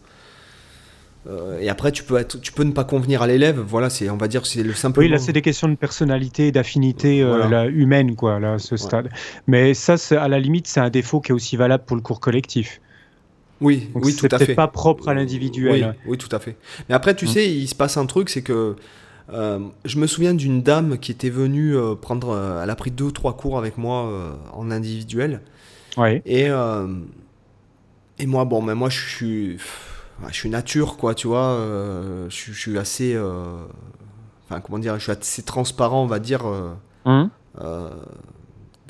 [1.28, 3.60] euh, et après, tu peux, être, tu peux ne pas convenir à l'élève.
[3.60, 5.00] Voilà, c'est, on va dire, c'est le simple.
[5.00, 9.08] Oui, là, c'est des questions de personnalité, d'affinité euh, humaine, quoi, là, à ce stade.
[9.46, 12.20] Mais ça, à la limite, c'est un défaut qui est aussi valable pour le cours
[12.20, 12.80] collectif.
[13.60, 14.46] Oui, oui, tout à fait.
[14.46, 15.94] C'est pas propre à l'individuel.
[16.04, 16.56] Oui, oui, tout à fait.
[16.88, 17.28] Mais après, tu mm.
[17.28, 18.74] sais, il se passe un truc, c'est que
[19.32, 22.60] euh, je me souviens d'une dame qui était venue prendre.
[22.60, 25.40] elle a pris deux ou trois cours avec moi en individuel.
[25.96, 26.20] Ouais.
[26.26, 26.48] Et,
[28.18, 29.58] et moi, bon, mais moi, je suis
[30.30, 31.50] je suis nature, quoi, tu vois.
[31.50, 33.14] Euh, je, suis assez.
[33.14, 33.64] Euh,
[34.44, 36.46] enfin, comment dire Je suis assez transparent, on va dire.
[36.46, 37.30] Euh, hein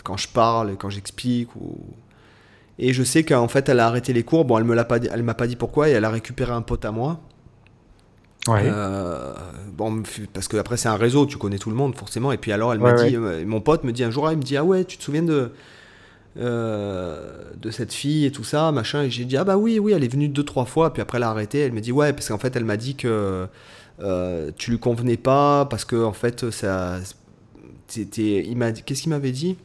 [0.05, 1.55] quand je parle, quand j'explique.
[1.57, 1.79] Ou...
[2.79, 4.45] Et je sais qu'en fait, elle a arrêté les cours.
[4.45, 5.89] Bon, elle me l'a pas dit, elle m'a pas dit pourquoi.
[5.89, 7.21] Et elle a récupéré un pote à moi.
[8.49, 8.63] Ouais.
[8.65, 9.33] Euh,
[9.73, 10.03] bon,
[10.33, 12.33] parce que après c'est un réseau, tu connais tout le monde forcément.
[12.33, 14.43] Et puis alors, elle m'a dit, mon pote me dit un jour, ah, il me
[14.43, 15.53] dit, ah ouais, tu te souviens de
[16.39, 19.03] euh, de cette fille et tout ça, machin.
[19.03, 20.93] Et j'ai dit, ah bah oui, oui, elle est venue deux trois fois.
[20.93, 21.61] Puis après, elle a arrêté.
[21.61, 23.47] Elle me dit, ouais, parce qu'en fait, elle m'a dit que
[24.01, 26.99] euh, tu lui convenais pas parce que en fait, ça,
[27.89, 29.57] c'était, il m'a dit, qu'est-ce qu'il m'avait dit?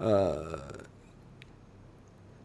[0.00, 0.34] Euh,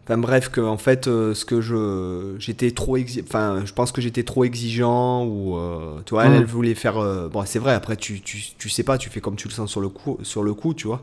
[0.05, 3.93] Enfin bref, que en fait, euh, ce que je, j'étais trop, exi- enfin, je pense
[3.93, 6.35] que j'étais trop exigeant ou, euh, tu vois, elle, Mm.
[6.35, 7.71] elle voulait faire, euh, bon, c'est vrai.
[7.73, 10.17] Après, tu, tu, tu sais pas, tu fais comme tu le sens sur le coup,
[10.23, 11.01] sur le coup, tu vois.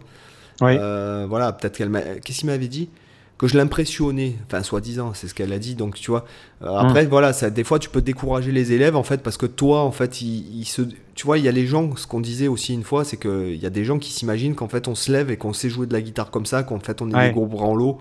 [0.60, 0.76] Ouais.
[0.80, 2.88] Euh, voilà, peut-être qu'elle m'a, qu'est-ce qu'il m'avait dit?
[3.38, 5.74] Que je l'impressionnais, enfin, soi-disant, c'est ce qu'elle a dit.
[5.74, 6.26] Donc, tu vois.
[6.62, 9.46] Euh, après, voilà, ça, des fois, tu peux décourager les élèves en fait parce que
[9.46, 10.82] toi, en fait, ils se,
[11.14, 11.96] tu vois, il y a les gens.
[11.96, 14.54] Ce qu'on disait aussi une fois, c'est que il y a des gens qui s'imaginent
[14.54, 16.80] qu'en fait, on se lève et qu'on sait jouer de la guitare comme ça, qu'en
[16.80, 17.28] fait, on est Ouais.
[17.28, 17.96] des gros branlots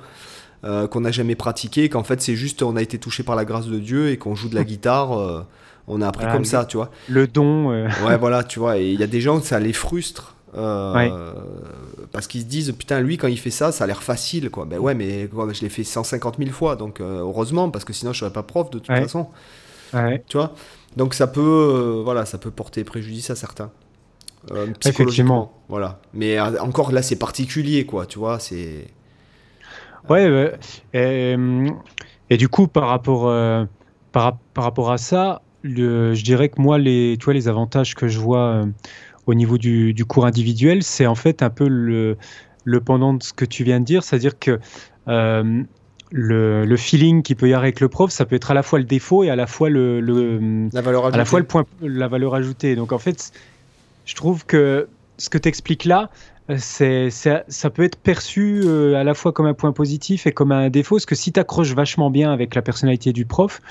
[0.65, 3.45] euh, qu'on n'a jamais pratiqué, qu'en fait c'est juste on a été touché par la
[3.45, 5.41] grâce de Dieu et qu'on joue de la guitare, euh,
[5.87, 6.91] on a appris Voilà, comme le- ça, tu vois.
[7.07, 7.69] Le don.
[7.71, 8.77] Ouais, voilà, tu vois.
[8.77, 10.35] Et il y a des gens ça les frustre.
[10.55, 11.11] Euh, Ouais.
[12.11, 14.65] Parce qu'ils se disent, putain, lui, quand il fait ça, ça a l'air facile, quoi.
[14.65, 17.93] Ben ouais, mais quoi, je l'ai fait 150 000 fois, donc euh, heureusement, parce que
[17.93, 19.01] sinon je serais pas prof de toute Ouais.
[19.01, 19.27] façon,
[19.93, 20.23] ouais.
[20.27, 20.53] tu vois?
[20.97, 23.69] Donc ça peut, euh, voilà, ça peut porter préjudice à certains.
[24.47, 25.53] Psychologiquement, Effectivement.
[25.67, 25.99] voilà.
[26.13, 28.87] Mais encore là, c'est particulier, quoi, tu vois, c'est.
[30.09, 30.53] Ouais.
[30.93, 31.35] Et,
[32.29, 33.23] et du coup, par rapport,
[34.11, 37.93] par, par rapport à ça, le- je dirais que moi, les, tu vois, les avantages
[37.95, 38.63] que je vois
[39.25, 42.17] au niveau du, du cours individuel, c'est en fait un peu le,
[42.63, 44.59] le pendant de ce que tu viens de dire, c'est-à-dire que
[45.07, 45.63] euh,
[46.11, 48.63] le, le feeling qu'il peut y avoir avec le prof, ça peut être à la
[48.63, 51.25] fois le défaut et à la fois le, le, La valeur à la ajoutée.
[51.25, 52.75] fois le point, la valeur ajoutée.
[52.75, 53.31] Donc en fait,
[54.05, 56.09] je trouve que ce que tu expliques là,
[56.57, 60.31] c'est, c'est- ça peut être perçu euh, à la fois comme un point positif et
[60.31, 63.61] comme un défaut, parce que si tu accroches vachement bien avec la personnalité du prof,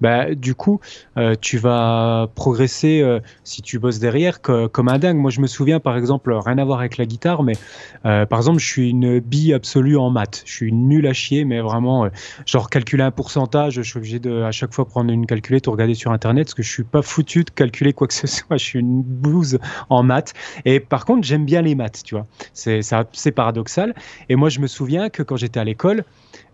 [0.00, 0.80] bah, du coup,
[1.16, 5.16] euh, tu vas progresser euh, si tu bosses derrière co- comme un dingue.
[5.18, 7.54] Moi, je me souviens, par exemple, rien à voir avec la guitare, mais
[8.02, 10.42] par exemple, je suis une bille absolue en maths.
[10.46, 12.08] Je suis nul à chier, mais vraiment,
[12.46, 15.72] genre calculer un pourcentage, je suis obligé de à chaque fois prendre une calculette ou
[15.72, 18.56] regarder sur Internet, parce que je suis pas foutu de calculer quoi que ce soit.
[18.56, 19.58] Je suis une blouse
[19.90, 20.34] en maths.
[20.64, 22.23] Et par contre, j'aime bien les maths, tu vois.
[22.52, 23.94] C'est paradoxal.
[24.28, 26.04] Et moi, je me souviens que quand j'étais à l'école,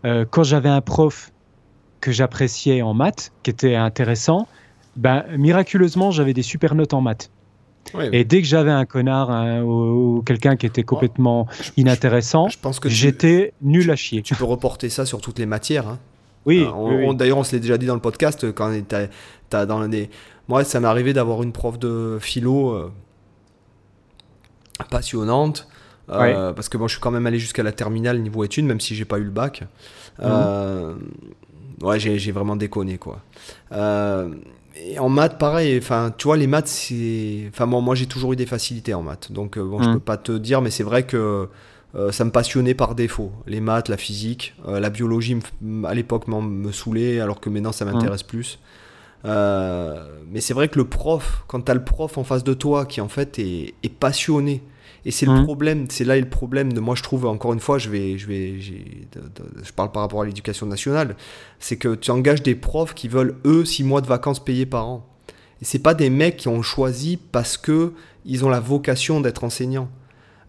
[0.04, 1.30] euh, quand j'avais un prof
[2.00, 4.48] que j'appréciais en maths, qui était intéressant,
[4.96, 7.30] ben, miraculeusement, j'avais des super notes en maths.
[8.12, 11.46] Et dès que j'avais un connard hein, ou, ou quelqu'un qui était complètement
[11.76, 12.58] inintéressant, je
[12.88, 14.22] tu- j'étais nul à chier.
[14.22, 15.88] tu peux reporter ça sur toutes les matières.
[15.88, 15.98] hein.
[16.46, 18.72] Oui, Euh, D'ailleurs, on se l'est déjà dit dans le podcast, quand
[19.48, 20.08] t'as dans les...
[20.48, 22.92] Moi, ça m'est arrivé d'avoir une prof de philo euh,
[24.84, 25.66] passionnante,
[26.10, 28.80] euh, parce que moi, je suis quand même allé jusqu'à la terminale niveau études, même
[28.80, 29.64] si j'ai pas eu le bac.
[30.22, 30.94] Euh,
[31.82, 33.20] ouais, j'ai, j'ai vraiment déconné, quoi.
[33.72, 34.28] Euh,
[34.76, 37.46] et en maths, pareil, enfin, tu vois, les maths, c'est...
[37.52, 39.94] Enfin, moi, moi j'ai toujours eu des facilités en maths, donc bon, je Mhm.
[39.94, 41.48] peux pas te dire, mais c'est vrai que...
[42.12, 43.32] ça me passionnait par défaut.
[43.48, 45.36] Les maths, la physique, la biologie
[45.84, 48.60] à l'époque m'en- me saoulait, alors que maintenant ça m'intéresse plus.
[49.24, 52.54] Euh, mais c'est vrai que le prof, quand tu as le prof en face de
[52.54, 54.62] toi qui en fait est, est passionné,
[55.04, 55.44] et c'est le Mhm.
[55.44, 58.26] problème, c'est là le problème de moi je trouve encore une fois, je vais, je
[58.26, 58.52] vais,
[59.12, 61.16] de- de- je parle par rapport à l'éducation nationale,
[61.58, 64.86] c'est que tu engages des profs qui veulent eux six mois de vacances payés par
[64.86, 65.06] an.
[65.62, 67.92] Et c'est pas des mecs qui ont choisi parce que
[68.24, 69.88] ils ont la vocation d'être enseignants.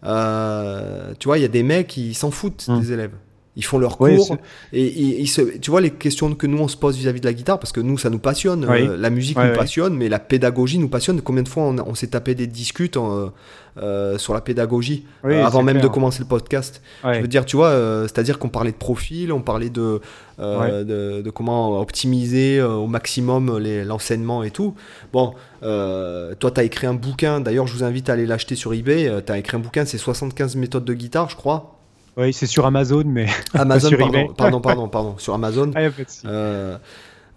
[0.04, 2.80] Euh, tu vois, il y a des mecs qui s'en foutent Mm.
[2.80, 3.12] des élèves.
[3.54, 4.38] Ils font leurs Ouais, cours
[4.72, 7.26] et, et- ils se, tu vois les questions que nous on se pose vis-à-vis de
[7.26, 8.80] la guitare parce que nous ça nous passionne, Oui.
[8.80, 11.20] euh, la musique nous passionne, mais la pédagogie nous passionne.
[11.20, 13.30] Combien de fois on, on s'est tapé des discutes en,
[13.76, 15.88] euh, sur la pédagogie euh, avant même clair.
[15.90, 16.80] de commencer le podcast?
[17.04, 20.00] Je veux dire, tu vois, euh, c'est-à-dire qu'on parlait de profil, on parlait de,
[20.38, 24.74] euh, de, de comment optimiser euh, au maximum l'enseignement et tout.
[25.12, 28.54] Bon, euh, toi, tu as écrit un bouquin, d'ailleurs, je vous invite à aller l'acheter
[28.54, 29.10] sur eBay.
[29.26, 31.78] tu as écrit un bouquin, c'est 75 méthodes de guitare, je crois.
[32.16, 33.26] Oui, c'est sur Amazon, mais.
[33.54, 35.70] Amazon, Sur pardon, pardon, pardon, pardon, sur Amazon.
[35.74, 35.80] Ah.
[36.26, 36.76] Euh,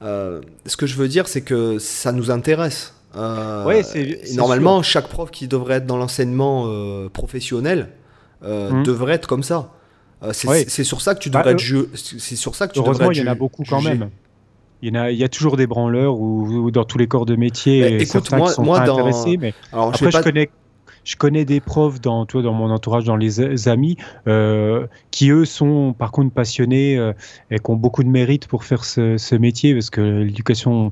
[0.01, 2.93] euh, ce que je veux dire, c'est que ça nous intéresse.
[3.15, 3.81] Euh, Ouais,
[4.35, 6.67] normalement, chaque prof qui devrait être dans l'enseignement
[7.13, 7.89] professionnel
[8.43, 8.83] Mhm.
[8.83, 9.71] devrait être comme ça.
[10.33, 10.65] C'est Ouais.
[10.67, 13.17] sur ça que tu Bah, devrais être ju- C'est sur ça que tu devrais il
[13.17, 14.09] y en a beaucoup quand même.
[14.81, 17.07] Il y, en a, il y a toujours des branleurs ou, ou dans tous les
[17.07, 17.79] corps de métier.
[17.79, 20.49] Et écoute, moi- qui sont moi, pas dans- intéressés, mais Alors, après, je pas- connais,
[21.05, 23.95] je connais des profs dans, toi, dans mon entourage, dans les amis,
[24.27, 27.13] euh, qui eux sont par contre passionnés euh,
[27.51, 30.91] et qui ont beaucoup de mérite pour faire ce, ce métier, parce que l'éducation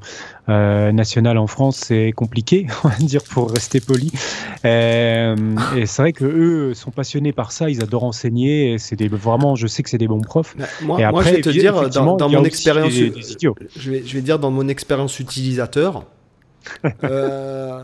[0.50, 4.12] euh, nationale en France, c'est compliqué, on va dire, pour rester poli.
[4.64, 9.56] Et c'est vrai que eux sont passionnés par ça, ils adorent enseigner, c'est des, vraiment,
[9.56, 10.56] je sais que c'est des bons profs.
[10.58, 13.56] Bah, moi, et moi, après, je vais te dire, dans, mon expérience, des- des idiots.
[13.76, 16.06] je vais, je vais dire dans mon expérience utilisateur,
[17.04, 17.82] euh,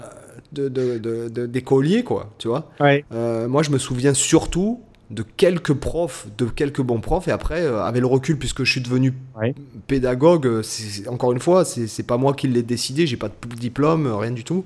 [0.51, 2.71] de, de, de- de- d'écolier, quoi, tu vois.
[2.79, 3.05] Ouais.
[3.13, 4.81] Euh, moi, je me souviens surtout
[5.11, 8.71] de quelques profs, de quelques bons profs, et après, euh, avec le recul, puisque je
[8.71, 9.55] suis devenu Ouais.
[9.87, 13.29] pédagogue, euh, c'est, encore une fois, c'est, c'est pas moi qui l'ai décidé, j'ai pas
[13.29, 14.65] de diplôme, euh, rien du tout.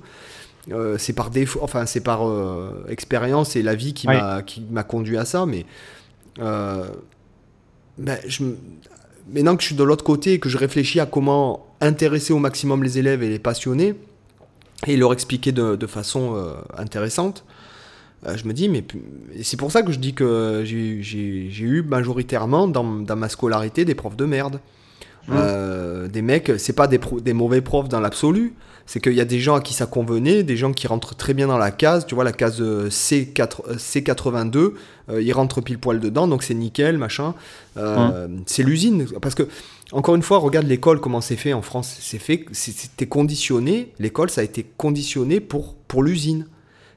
[0.72, 2.22] Euh, c'est par défaut, enfin, c'est par
[2.88, 4.18] expérience et la vie qui, Ouais.
[4.20, 5.64] m'a, qui m'a conduit à ça, mais
[7.98, 8.42] ben, je,
[9.32, 12.38] maintenant que je suis de l'autre côté et que je réfléchis à comment intéresser au
[12.38, 13.94] maximum les élèves et les passionner,
[14.86, 17.44] et leur expliquer de, de façon euh, intéressante,
[18.26, 18.84] euh, je me dis, mais
[19.42, 23.94] c'est pour ça que je dis que j'ai, eu majoritairement dans, dans ma scolarité des
[23.94, 24.60] profs de merde.
[25.26, 25.32] Mmh.
[25.36, 28.54] Euh, des mecs, c'est pas des, pro- des mauvais profs dans l'absolu,
[28.84, 31.32] c'est qu'il y a des gens à qui ça convenait, des gens qui rentrent très
[31.32, 34.72] bien dans la case, tu vois, la case euh, C4, euh, C82,
[35.08, 37.34] euh, ils rentrent pile poil dedans, donc c'est nickel, machin.
[37.78, 39.44] Euh, C'est l'usine, parce que,
[39.92, 41.96] encore une fois, regarde l'école, comment c'est fait en France.
[42.00, 46.46] C'est fait, c'est- c'était conditionné, l'école, ça a été conditionné pour, pour l'usine.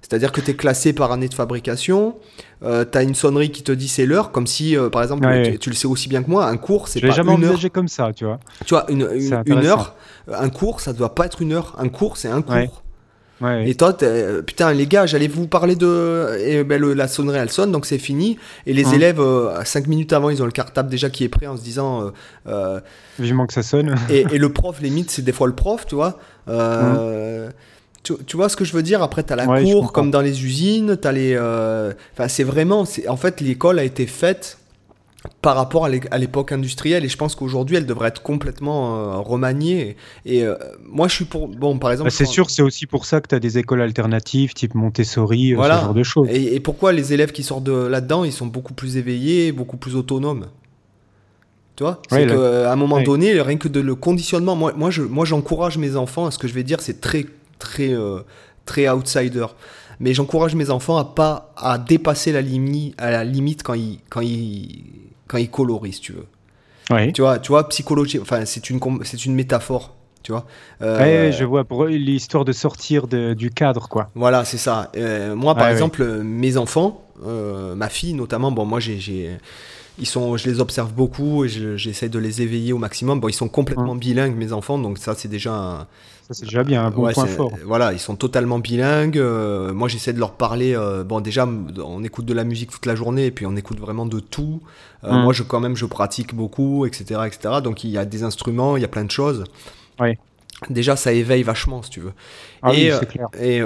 [0.02, 2.16] C'est-à-dire que tu es classé par année de fabrication,
[2.64, 5.26] euh, tu as une sonnerie qui te dit c'est l'heure, comme si, euh, par exemple,
[5.26, 5.58] Ouais, tu, ouais.
[5.58, 7.60] tu le sais aussi bien que moi, un cours, c'est pas jamais une heure.
[7.74, 8.40] comme ça, tu vois.
[8.66, 9.02] Tu vois, une,
[9.46, 9.96] une, heure,
[10.32, 11.76] un cours, ça doit pas être une heure.
[11.78, 12.54] Un cours, c'est un cours.
[12.56, 12.70] Ouais.
[13.40, 16.38] Ouais, Et toi, euh, putain, les gars, j'allais vous parler de.
[16.44, 18.38] Et ben, le- la sonnerie, elle sonne, donc c'est fini.
[18.66, 18.94] Et les Hum.
[18.96, 19.22] élèves,
[19.64, 22.02] 5 minutes avant, ils ont le cartable déjà qui est prêt en se disant.
[22.08, 22.10] euh,
[22.48, 22.80] euh,
[23.20, 23.96] vivement que ça sonne.
[24.10, 26.18] et, et le prof, limite, c'est des fois le prof, tu vois.
[26.50, 27.50] Euh,
[28.04, 29.04] tu, tu vois ce que je veux dire?
[29.04, 29.50] Après, t'as la Hum.
[29.50, 31.34] Ouais, je cour, comme dans les usines, t'as les.
[31.36, 32.86] euh, Enfin, c'est vraiment.
[33.08, 34.58] En fait, l'école a été faite
[35.41, 38.95] par rapport à l'é- à l'époque industrielle et je pense qu'aujourd'hui elle devrait être complètement
[38.95, 40.55] euh, remaniée et euh,
[40.86, 43.28] moi je suis pour bon par exemple Bah, c'est sûr, c'est aussi pour ça que
[43.28, 45.80] tu as des écoles alternatives, type Montessori, euh, Voilà.
[45.80, 46.28] ce genre de choses.
[46.32, 49.78] et, et pourquoi les élèves qui sortent de là-dedans ils sont beaucoup plus éveillés beaucoup
[49.78, 50.47] plus autonomes?
[51.76, 52.01] Tu vois?
[52.11, 53.03] Ouais, c'est là- qu'à un moment ouais.
[53.03, 56.38] donné rien que de le conditionnement moi moi je moi j'encourage mes enfants à ce
[56.38, 57.26] que je vais dire c'est très
[57.59, 58.20] très euh,
[58.65, 59.45] très outsider
[59.99, 63.99] mais j'encourage mes enfants à pas à dépasser la limite à la limite quand ils
[64.09, 64.86] quand ils
[65.28, 66.26] quand ils colorisent si tu veux
[66.90, 67.12] Ouais.
[67.12, 70.46] Tu vois, tu vois, psychologie, enfin, c'est une, c'est une métaphore, tu vois.
[70.82, 74.10] Euh, Ouais, je vois, pour eux, l'histoire de sortir de- du cadre, quoi.
[74.16, 74.90] Voilà, c'est ça.
[74.96, 79.38] Euh, moi, par exemple, mes enfants, euh, ma fille notamment, bon, moi, j'ai, j'ai-
[80.00, 83.20] ils sont, je les observe beaucoup et je- j'essaie de les éveiller au maximum.
[83.20, 85.88] Bon, ils sont complètement bilingues, mes enfants, donc ça, c'est déjà un,
[86.28, 87.54] Ça, c'est déjà bien, un bon Ouais, point fort.
[87.66, 89.18] Voilà, ils sont totalement bilingues.
[89.18, 90.76] euh, moi, j'essaie de leur parler.
[90.76, 93.80] euh, bon, déjà, on écoute de la musique toute la journée, et puis on écoute
[93.80, 94.62] vraiment de tout.
[95.06, 95.24] Euh, Mm.
[95.24, 97.62] Moi, je quand même, je pratique beaucoup, etc., etc.
[97.64, 99.46] Donc, il y a des instruments, il y a plein de choses.
[100.02, 100.20] Ouais.
[100.70, 102.14] Déjà, ça éveille vachement, si tu veux.
[102.62, 103.28] Ah oui, et, c'est euh, clair.
[103.40, 103.62] Et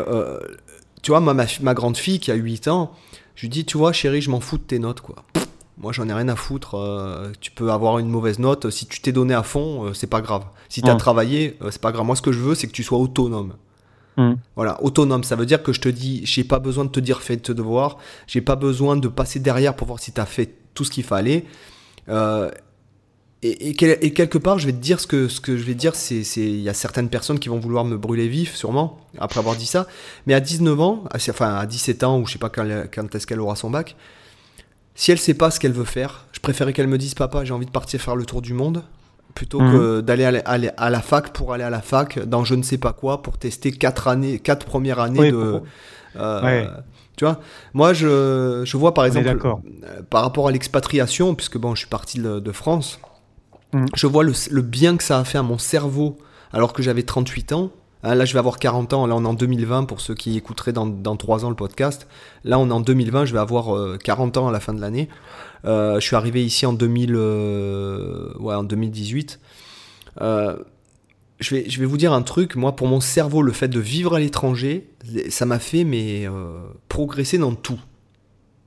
[1.01, 2.91] tu vois, ma, ma, ma grande fille qui a 8 ans,
[3.35, 5.15] je lui dis, tu vois, chérie, je m'en fous de tes notes, quoi.
[5.81, 6.75] Moi, j'en ai rien à foutre.
[6.75, 8.69] euh, tu peux avoir une mauvaise note.
[8.69, 10.43] Si tu t'es donné à fond, euh, c'est pas grave.
[10.69, 10.97] Si tu as Mm.
[10.97, 12.05] travaillé, euh, c'est pas grave.
[12.05, 13.53] Moi, ce que je veux, c'est que tu sois autonome.
[14.17, 14.33] Mm.
[14.55, 17.21] Voilà, autonome, ça veut dire que je te dis, j'ai pas besoin de te dire
[17.21, 20.53] fais tes devoirs, j'ai pas besoin de passer derrière pour voir si tu as fait
[20.75, 21.45] tout ce qu'il fallait.
[23.43, 25.63] Et, et quel- et quelque part, je vais te dire ce que, ce que je
[25.63, 28.55] vais te dire, c'est il y a certaines personnes qui vont vouloir me brûler vif,
[28.55, 29.87] sûrement, après avoir dit ça.
[30.27, 33.25] Mais à 19 ans, enfin à 17 ans, ou je sais pas quand, quand est-ce
[33.25, 33.95] qu'elle aura son bac,
[34.95, 37.53] si elle sait pas ce qu'elle veut faire, je préférais qu'elle me dise papa, j'ai
[37.53, 38.83] envie de partir faire le tour du monde,
[39.35, 39.71] plutôt Mhm.
[39.71, 42.77] que d'aller à, la- à fac pour aller à la fac dans je ne sais
[42.77, 45.61] pas quoi pour tester quatre années, quatre premières années Oui, de.
[46.17, 46.67] euh, Ouais.
[47.17, 47.39] Tu vois,
[47.73, 51.89] moi je, je vois par exemple euh, par rapport à l'expatriation, puisque bon, je suis
[51.89, 52.99] parti de, de France,
[53.73, 53.85] Mhm.
[53.95, 56.17] je vois le, le bien que ça a fait à mon cerveau
[56.51, 57.69] alors que j'avais 38 ans.
[58.03, 59.05] Hein, là, je vais avoir 40 ans.
[59.05, 62.07] Là, on est en 2020 pour ceux qui écouteraient dans, dans 3 ans le podcast.
[62.43, 63.25] Là, on est en 2020.
[63.25, 65.09] Je vais avoir euh, 40 ans à la fin de l'année.
[65.65, 69.39] Euh, je suis arrivé ici en, 2000, euh, en 2018.
[70.21, 70.57] Euh,
[71.39, 72.55] je, vais, je vais vous dire un truc.
[72.55, 74.89] Moi, pour mon cerveau, le fait de vivre à l'étranger,
[75.29, 77.79] ça m'a fait euh, progresser dans tout.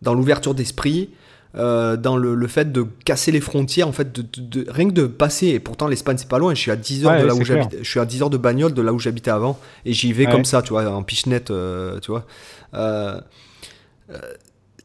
[0.03, 1.11] Dans l'ouverture d'esprit,
[1.57, 4.89] euh, dans le, le fait de casser les frontières, en fait, de, de- de- rien
[4.89, 7.23] que de passer, et pourtant l'Espagne c'est pas loin, je suis à 10 heures Ouais,
[7.23, 9.31] de là où j'habite, je suis à 10 heures de bagnole de là où j'habitais
[9.31, 10.33] avant, et j'y vais Ouais.
[10.33, 12.27] comme ça, tu vois, en pichenette, euh, tu vois.
[12.75, 13.21] Euh,
[14.11, 14.19] euh,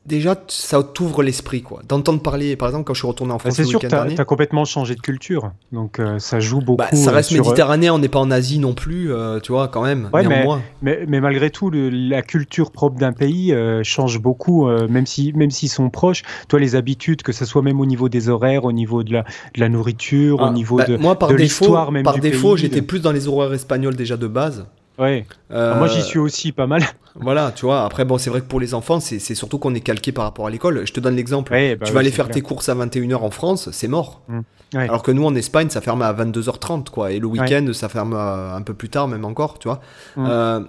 [0.10, 1.82] déjà, ça t'ouvre l'esprit, quoi.
[1.88, 3.86] D'entendre parler, par exemple, quand je suis retourné en Bah, France c'est le sûr que
[3.86, 4.20] week-end tu dernier.
[4.20, 6.78] as, complètement changé de culture, donc euh, ça joue beaucoup.
[6.80, 9.40] Bah, ça euh, reste sur, euh, méditerranéen, on n'est pas en Asie non plus, euh,
[9.40, 10.10] tu vois, quand même.
[10.12, 10.62] Ouais, mais- néanmoins.
[10.82, 15.06] Mais, mais malgré tout, le- la culture propre d'un pays euh, change beaucoup, euh, même
[15.06, 16.24] si même s'ils sont proches.
[16.50, 19.22] Toi, les habitudes, que ce soit même au niveau des horaires, au niveau de la,
[19.56, 20.98] de la nourriture, au Ah, niveau bah, de.
[20.98, 23.96] moi, par de défaut, l'histoire même par du défaut, j'étais plus dans les horaires espagnols
[23.96, 24.66] déjà de base.
[25.00, 25.26] Ouais.
[25.52, 26.84] Euh, Moi, j'y suis aussi pas mal.
[27.16, 27.84] Voilà, tu vois.
[27.84, 30.48] Après, bon, c'est vrai que pour les enfants, c'est surtout qu'on est calqué par rapport
[30.48, 30.86] à l'école.
[30.86, 31.52] Je te donne l'exemple.
[31.52, 32.36] Ouais, bah tu oui, vas aller faire clair.
[32.36, 34.22] tes courses à 21h en France, c'est mort.
[34.30, 34.40] Mm.
[34.76, 34.84] Ouais.
[34.84, 37.12] Alors que nous, en Espagne, ça ferme à 22h30, quoi.
[37.12, 39.82] Et le week-end, ça ferme un peu plus tard, même encore, tu vois.
[40.16, 40.26] Mm.
[40.30, 40.60] Euh,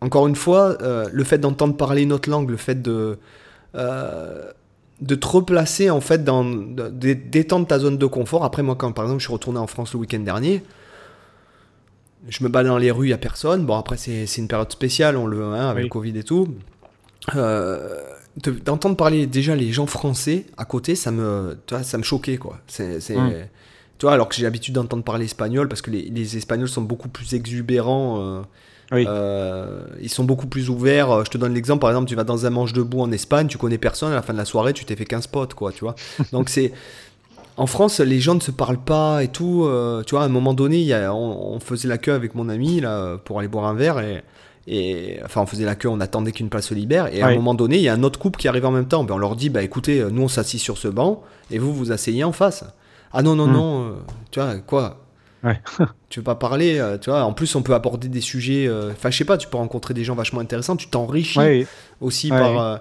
[0.00, 3.18] encore une fois, euh, le fait d'entendre parler une autre langue, le fait de.
[3.74, 8.44] de te replacer en fait dans d'étendre ta zone de confort.
[8.44, 10.62] Après moi quand par exemple je suis retourné en France le week-end dernier,
[12.28, 13.64] je me balade dans les rues, il y a personne.
[13.66, 15.84] Bon après c'est une période spéciale, on le hein, avec Oui.
[15.84, 16.48] le Covid et tout.
[17.34, 18.00] Euh,
[18.42, 22.02] de- d'entendre parler déjà les gens français à côté, ça me tu vois, ça me
[22.02, 22.58] choquait quoi.
[22.66, 23.32] C'est c'est- Mm.
[23.98, 26.82] tu vois alors que j'ai l'habitude d'entendre parler espagnol parce que les, les Espagnols sont
[26.82, 28.20] beaucoup plus exubérants.
[28.20, 28.42] euh,
[28.92, 29.04] Oui.
[29.08, 31.24] euh, ils sont beaucoup plus ouverts.
[31.24, 33.56] Je te donne l'exemple, par exemple, tu vas dans un manche debout en Espagne, tu
[33.56, 35.80] connais personne, à la fin de la soirée, tu t'es fait 15 potes, quoi, tu
[35.80, 35.94] vois.
[36.32, 36.72] Donc c'est.
[37.56, 39.64] En France, les gens ne se parlent pas et tout.
[39.64, 42.12] euh, tu vois, à un moment donné, il y a- on, on faisait la queue
[42.12, 44.22] avec mon ami là, pour aller boire un verre et.
[44.66, 47.14] Et enfin, on faisait la queue, on attendait qu'une place se libère.
[47.14, 48.88] Et à un moment donné, il y a un autre couple qui arrive en même
[48.88, 49.04] temps.
[49.04, 51.74] Ben, on leur dit, bah écoutez, euh, nous on s'assit sur ce banc et vous
[51.74, 52.64] vous asseyez en face.
[53.12, 53.52] Ah non, non, Hmm.
[53.52, 53.90] non, euh,
[54.30, 55.00] tu vois, quoi?
[55.44, 55.60] Ouais.
[56.08, 57.24] tu veux pas parler, euh, tu vois?
[57.24, 58.66] En plus, on peut aborder des sujets.
[58.90, 60.76] Enfin, je sais pas, tu peux rencontrer des gens vachement intéressants.
[60.76, 61.66] Tu t'enrichis Ouais.
[62.00, 62.80] aussi par.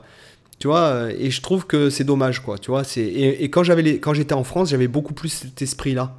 [0.63, 2.57] Tu vois, euh, et je trouve que c'est dommage, quoi.
[2.57, 3.99] Tu vois, c'est et, et quand j'avais les...
[3.99, 6.15] quand j'étais en France, j'avais beaucoup plus cet esprit-là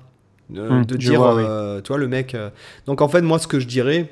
[0.54, 1.44] euh, Hmm, de je dire, vois, oui.
[1.46, 2.34] euh, tu vois, le mec.
[2.34, 2.50] euh,
[2.84, 4.10] Donc en fait, moi, ce que je dirais,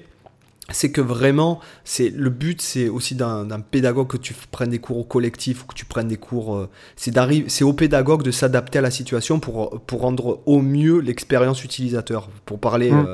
[0.71, 4.97] c'est que vraiment, c'est le but, c'est aussi d'un pédagogue que tu prennes des cours
[4.97, 6.67] au collectif ou que tu prennes des cours.
[6.97, 10.99] c'est d'arriver, c'est au pédagogue de s'adapter à la situation pour pour rendre au mieux
[11.01, 12.31] l'expérience utilisateur.
[12.47, 13.05] Pour parler, Mm.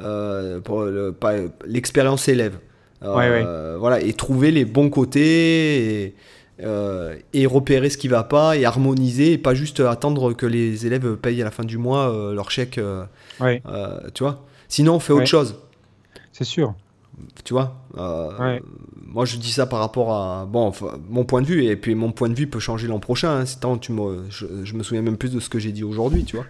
[0.00, 2.58] euh, euh, le- pas- l'expérience élève.
[3.04, 3.44] Ouais,
[3.80, 6.04] Voilà, et trouver les bons côtés.
[6.04, 6.14] Et,
[6.62, 10.86] euh, et repérer ce qui va pas et harmoniser et pas juste attendre que les
[10.86, 13.04] élèves payent à la fin du mois euh, leur chèque euh,
[13.40, 13.62] Ouais.
[14.14, 15.56] tu vois sinon on fait autre chose
[16.32, 16.74] C'est sûr.
[17.44, 17.74] tu vois
[18.40, 18.62] Ouais.
[19.06, 21.94] moi je dis ça par rapport à bon enfin, mon point de vue et puis
[21.94, 23.44] mon point de vue peut changer l'an prochain hein.
[23.60, 26.24] Tant tu me je, je me souviens même plus de ce que j'ai dit aujourd'hui
[26.24, 26.46] tu vois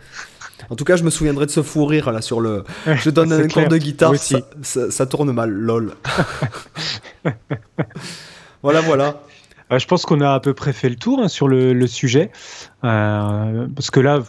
[0.70, 3.32] en tout cas je me souviendrai de ce fou rire là sur le je donne
[3.32, 3.68] un cours clair.
[3.68, 5.94] de guitare ça, ça- ça tourne mal lol
[8.62, 9.22] voilà voilà
[9.78, 12.30] je pense qu'on a à peu près fait le tour hein, sur le, sujet.
[12.84, 14.20] Euh, parce que là,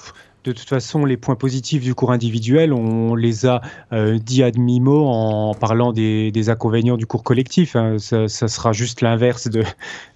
[0.44, 3.62] de toute façon, les points positifs du cours individuel, on les a
[3.94, 7.76] euh, dit à demi-mot en parlant des, des inconvénients du cours collectif.
[7.76, 7.96] hein.
[8.00, 9.64] Ça, ça sera juste l'inverse de,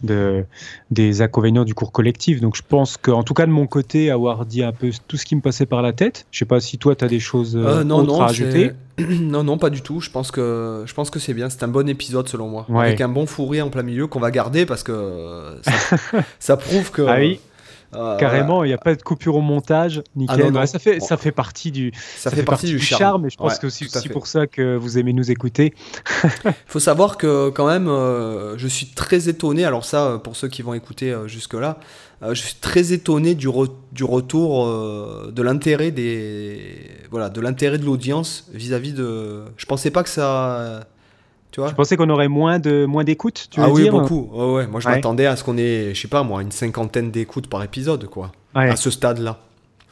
[0.03, 0.43] de,
[0.91, 2.41] des inconvénients du cours collectif.
[2.41, 5.25] Donc je pense qu'en tout cas de mon côté, avoir dit un peu tout ce
[5.25, 6.25] qui me passait par la tête.
[6.32, 8.28] Je sais pas si toi, tu as des choses euh, Euh, non, autres non, à
[8.30, 8.71] ajouter.
[8.99, 10.01] non, non, pas du tout.
[10.01, 11.49] Je pense que, je pense que c'est bien.
[11.49, 12.65] C'est un bon épisode selon moi.
[12.69, 12.88] Ouais.
[12.88, 15.97] Avec un bon fourré en plein milieu qu'on va garder parce que ça,
[16.39, 17.03] ça prouve que.
[17.03, 17.39] Ah oui.
[17.97, 20.35] Euh, Carrément, il n'y a pas de coupure au montage, nickel.
[20.39, 20.59] Ah non, non.
[20.61, 23.25] Ouais, ça, fait, ça fait partie du, ça, fait partie du charme.
[23.25, 25.73] et je pense Ouais, que c'est aussi pour ça que vous aimez nous écouter.
[26.67, 29.65] faut savoir que quand même, euh, je suis très étonné.
[29.65, 31.79] Alors ça, euh, pour ceux qui vont écouter euh, jusque-là,
[32.23, 34.65] euh, je suis très étonné du, re- du retour
[35.31, 39.43] de l'intérêt des, voilà, de l'intérêt de l'audience vis-à-vis de.
[39.57, 40.81] Je pensais pas que ça,
[41.58, 41.72] tu vois.
[41.72, 44.30] Je pensais qu'on aurait moins de moins d'écoute, tu ah veux oui, dire beaucoup.
[44.32, 44.68] Ouais, ouais.
[44.68, 44.93] Moi, je Ouais.
[44.93, 48.32] m'attendais à ce qu'on ait, je sais pas moi, une cinquantaine d'écoutes par épisode, quoi.
[48.55, 48.70] Ouais.
[48.70, 49.39] À ce stade-là.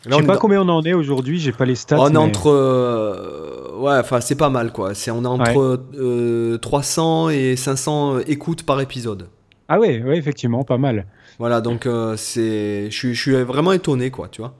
[0.07, 1.97] Je sais pas dans- combien on en est aujourd'hui, j'ai pas les stats.
[1.99, 4.93] on est mais- entre, euh, ouais, enfin c'est pas mal quoi.
[4.93, 9.27] C'est on est entre euh, 300 et 500 écoutes par épisode.
[9.67, 11.07] Ah ouais, ouais, effectivement, pas mal.
[11.39, 14.53] Voilà, donc euh, c'est, je suis, je suis vraiment étonné quoi, tu vois.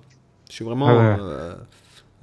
[0.50, 1.16] Je suis vraiment, Ah ouais.
[1.22, 1.54] euh,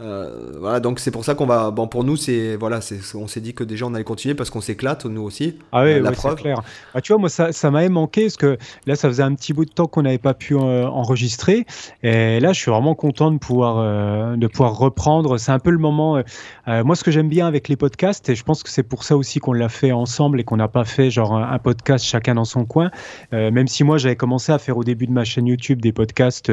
[0.03, 3.29] euh, voilà, donc c'est pour ça qu'on va, bon pour nous c'est, voilà, c'est, on
[3.29, 5.59] s'est dit que déjà on allait continuer parce qu'on s'éclate nous aussi.
[5.71, 6.37] Ah ouais, Euh, la ouais, preuve.
[6.37, 6.63] clair.
[6.95, 9.53] Ah, tu vois, moi, ça, ça m'avait manqué parce que là, ça faisait un petit
[9.53, 11.67] bout de temps qu'on n'avait pas pu euh, enregistrer.
[12.03, 15.39] Et là, je suis vraiment content de pouvoir, de pouvoir reprendre.
[15.39, 16.23] C'est un peu le moment.
[16.67, 19.17] moi, ce que j'aime bien avec les podcasts, et je pense que c'est pour ça
[19.17, 22.35] aussi qu'on l'a fait ensemble et qu'on n'a pas fait genre un, un podcast chacun
[22.35, 22.91] dans son coin.
[23.33, 26.51] Même si moi, j'avais commencé à faire au début de ma chaîne YouTube des podcasts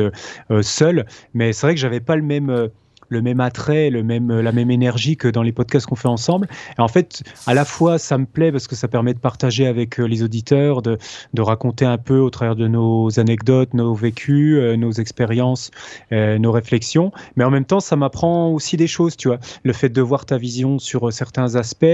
[0.62, 2.70] seul, mais c'est vrai que j'avais pas le même.
[3.10, 6.48] Le même attrait, le même, la même énergie que dans les podcasts qu'on fait ensemble.
[6.78, 9.68] Et en fait, à la fois, ça me plaît parce que ça permet de partager
[9.68, 10.98] avec euh, les auditeurs, de,
[11.34, 15.72] de raconter un peu au travers de nos anecdotes, nos vécus, euh, nos expériences,
[16.12, 17.12] euh, nos réflexions.
[17.36, 19.40] Mais en même temps, ça m'apprend aussi des choses, tu vois.
[19.64, 21.86] Le fait de voir ta vision sur certains aspects,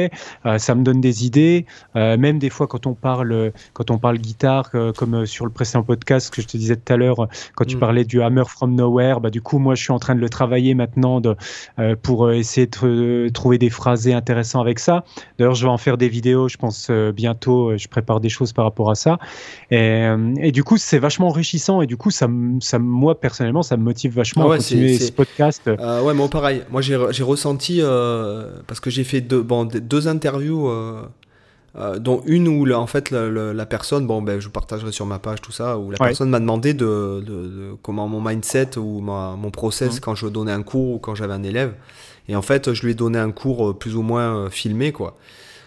[0.58, 1.66] ça me donne des idées.
[1.96, 6.34] même des fois, quand on parle, quand on parle guitare, comme sur le précédent podcast
[6.34, 7.80] que je te disais tout à l'heure, quand tu mm.
[7.80, 10.30] parlais du Hammer from Nowhere, bah, du coup, moi, je suis en train de le
[10.30, 11.36] travailler maintenant de,
[12.02, 15.04] pour essayer de trouver des phrasés intéressants avec ça.
[15.38, 17.78] D'ailleurs, je vais en faire des vidéos, je pense bientôt.
[17.78, 19.18] Je prépare des choses par rapport à ça.
[19.72, 20.06] Et,
[20.42, 22.28] et du coup, c'est vachement enrichissant et du coup, ça,
[22.60, 25.62] ça, moi personnellement, ça me motive vachement à continuer ce podcast.
[25.68, 26.64] Euh, ouais, moi pareil.
[26.70, 30.70] Moi, j'ai ressenti euh, parce que j'ai fait deux, bon, deux interviews.
[31.78, 35.42] Euh, dont une où en fait la, personne, bon ben je partagerai sur ma page
[35.42, 39.98] tout ça, où la personne m'a demandé de, de, comment mon mindset ou mon process
[39.98, 40.00] mmh.
[40.00, 41.74] quand je donnais un cours ou quand j'avais un élève.
[42.30, 45.18] Et en fait, je lui ai donné un cours plus ou moins filmé quoi.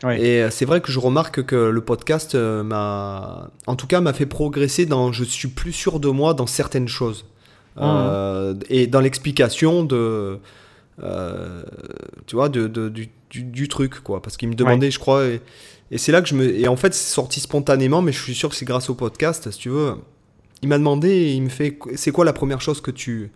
[0.04, 4.00] Et euh, c'est vrai que je remarque que le podcast euh, m'a, en tout cas,
[4.00, 5.12] m'a fait progresser dans.
[5.12, 7.24] Je suis plus sûr de moi dans certaines choses
[7.76, 7.80] mmh.
[7.82, 10.38] euh, et dans l'explication de,
[12.26, 14.22] tu vois, de, du, du, truc quoi.
[14.22, 15.24] Parce qu'il me demandait, je crois,
[15.90, 18.34] et, c'est là que je me, et en fait, c'est sorti spontanément, mais je suis
[18.34, 19.94] sûr que c'est grâce au podcast, si tu veux.
[20.62, 23.30] Il m'a demandé, et il me fait, c'est quoi la première chose que tu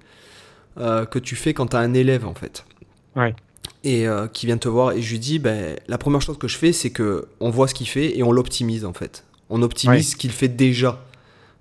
[0.76, 2.64] que tu fais quand tu as un élève en fait.
[3.14, 3.34] Ouais
[3.84, 6.48] et euh, qui vient te voir et je lui dis ben, la première chose que
[6.48, 9.62] je fais c'est que on voit ce qu'il fait et on l'optimise en fait on
[9.62, 11.04] optimise ce qu'il fait déjà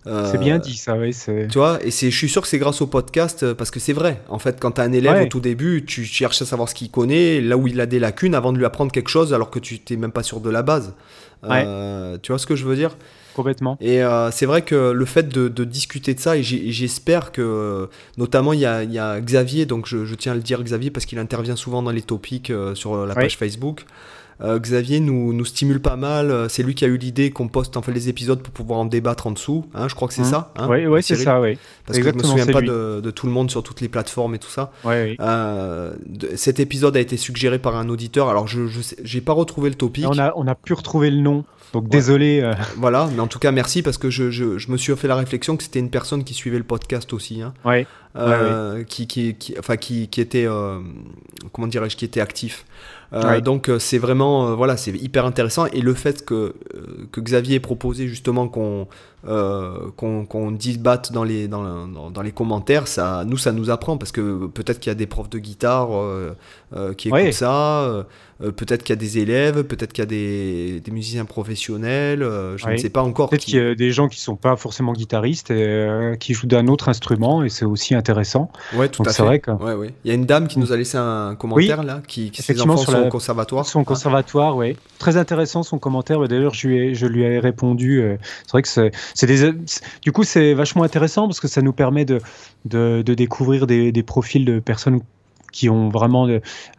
[0.05, 2.81] c'est bien dit ça oui tu vois et c'est je suis sûr que c'est grâce
[2.81, 4.21] au podcast euh, parce que c'est vrai.
[4.29, 6.75] En fait quand tu as un élève au tout début tu cherches à savoir ce
[6.75, 9.49] qu'il connaît là où il a des lacunes avant de lui apprendre quelque chose alors
[9.49, 10.93] que tu t'es même pas sûr de la base.
[11.49, 12.97] Euh, tu vois ce que je veux dire?
[13.33, 13.77] Complètement.
[13.79, 18.53] Et euh, c'est vrai que le fait de, discuter de ça, et j'espère que, notamment,
[18.53, 21.81] il y a, Xavier, donc je, tiens à le dire Xavier parce qu'il intervient souvent
[21.81, 23.85] dans les topics euh, sur la page Facebook.
[24.41, 26.49] Euh, Xavier nous, nous stimule pas mal.
[26.49, 28.85] C'est lui qui a eu l'idée qu'on poste en fait les épides pour pouvoir en
[28.85, 29.65] débattre en dessous.
[29.73, 30.25] Hein, je crois que c'est mmh.
[30.25, 30.53] ça.
[30.57, 31.57] Hein, oui, ouais, c'est ça, oui.
[31.85, 34.39] Parce que je me souviens pas de, tout le monde sur toutes les plateformes et
[34.39, 34.71] tout ça.
[36.35, 38.29] cet épisode a été suggéré par un auditeur.
[38.29, 40.05] Alors je n'ai pas retrouvé le topic.
[40.07, 41.45] On a, on a pu retrouver le nom.
[41.73, 42.41] Donc désolé.
[42.41, 42.53] Euh.
[42.77, 45.15] Voilà, mais en tout cas merci parce que je, je, je me suis fait la
[45.15, 47.41] réflexion que c'était une personne qui suivait le podcast aussi.
[47.41, 47.87] Hein, ouais.
[48.17, 50.79] Euh, Qui, qui, qui, enfin, qui, qui était, euh,
[51.53, 52.65] comment dirais-je, qui était actif.
[53.13, 55.65] Euh, donc euh, c'est vraiment euh, voilà c'est hyper intéressant.
[55.67, 56.55] Et le fait que,
[57.11, 58.87] que Xavier ait proposé justement qu'on
[59.23, 64.11] qu'on qu'on débatte dans les dans, dans, les commentaires ça nous ça nous apprend parce
[64.11, 65.89] que peut-être qu'il y a des profs de guitare
[66.97, 68.05] qui écoutent ça
[68.39, 72.21] peut-être qu'il y a des élèves peut-être qu'il y a des, des musiciens professionnels
[72.57, 74.93] je ne sais pas encore peut-être qu'il y a des gens qui sont pas forcément
[74.93, 79.23] guitaristes et qui jouent d'un autre instrument et c'est aussi intéressant ouais tout à fait
[79.23, 79.51] vrai que...
[79.51, 79.93] ouais, ouais.
[80.03, 82.61] il y a une dame qui nous a laissé un commentaire là qui, qui ses
[82.61, 83.65] enfants sont son conservatoire.
[83.65, 84.77] Son conservatoire, oui.
[84.99, 86.27] Très intéressant son commentaire.
[86.27, 88.01] D'ailleurs, je, lui ai, je lui ai répondu.
[88.01, 88.91] Euh, c'est vrai que c'est
[90.03, 92.21] Du coup, c'est vachement intéressant parce que ça nous permet de,
[92.65, 95.01] de, découvrir des, profils de personnes
[95.51, 96.27] qui ont vraiment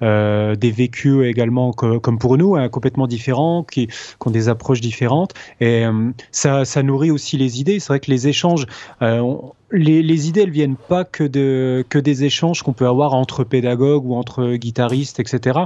[0.02, 3.88] euh, des vécus également comme pour nous, hein, complètement différents, qui,
[4.24, 5.34] ont des approches différentes.
[5.60, 7.80] Et euh, ça, nourrit aussi les idées.
[7.80, 8.66] C'est vrai que les échanges,
[9.02, 9.34] euh,
[9.70, 13.44] les, les, idées, elles viennent pas que, de, que des échanges qu'on peut avoir entre
[13.44, 15.60] pédagogues ou entre guitaristes, etc.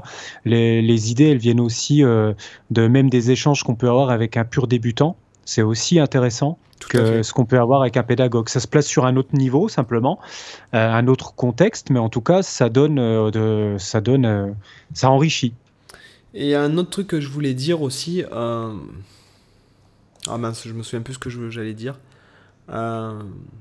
[0.44, 4.44] Les, les idées, elles viennent aussi de même des échanges qu'on peut avoir avec un
[4.44, 5.16] pur débutant.
[5.46, 8.48] C'est aussi intéressant que ce qu'on peut avoir avec un pédagogue.
[8.48, 10.18] Ça se place sur un autre niveau simplement,
[10.74, 14.48] euh, un autre contexte, mais en tout cas, ça donne, euh, de, ça donne, euh,
[14.92, 15.54] ça enrichit.
[16.34, 18.72] Et un autre truc que je voulais dire aussi, ah
[20.38, 21.98] mince, je me souviens plus ce que j'allais dire.
[22.68, 23.14] ah,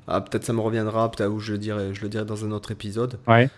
[0.07, 2.71] peut-être ça me reviendra, peut-être où je le dirai, je le dirai dans un autre
[2.71, 3.19] épisode.
[3.27, 3.49] Ouais.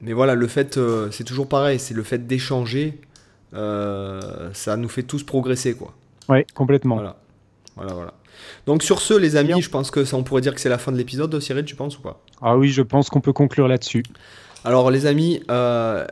[0.00, 0.80] mais voilà, le fait,
[1.12, 2.98] c'est toujours pareil, c'est le fait d'échanger,
[3.52, 5.94] ça nous fait tous progresser, quoi.
[6.28, 6.96] Oui, complètement.
[6.96, 7.16] Voilà.
[7.76, 8.14] Voilà, voilà.
[8.66, 10.78] Donc sur ce, les amis, je pense que ça, on pourrait dire que c'est la
[10.78, 12.20] fin de l'épisode, Cyril, tu penses ou pas?
[12.42, 14.02] Ah oui, je pense qu'on peut conclure là-dessus.
[14.64, 16.06] Alors les amis, euh,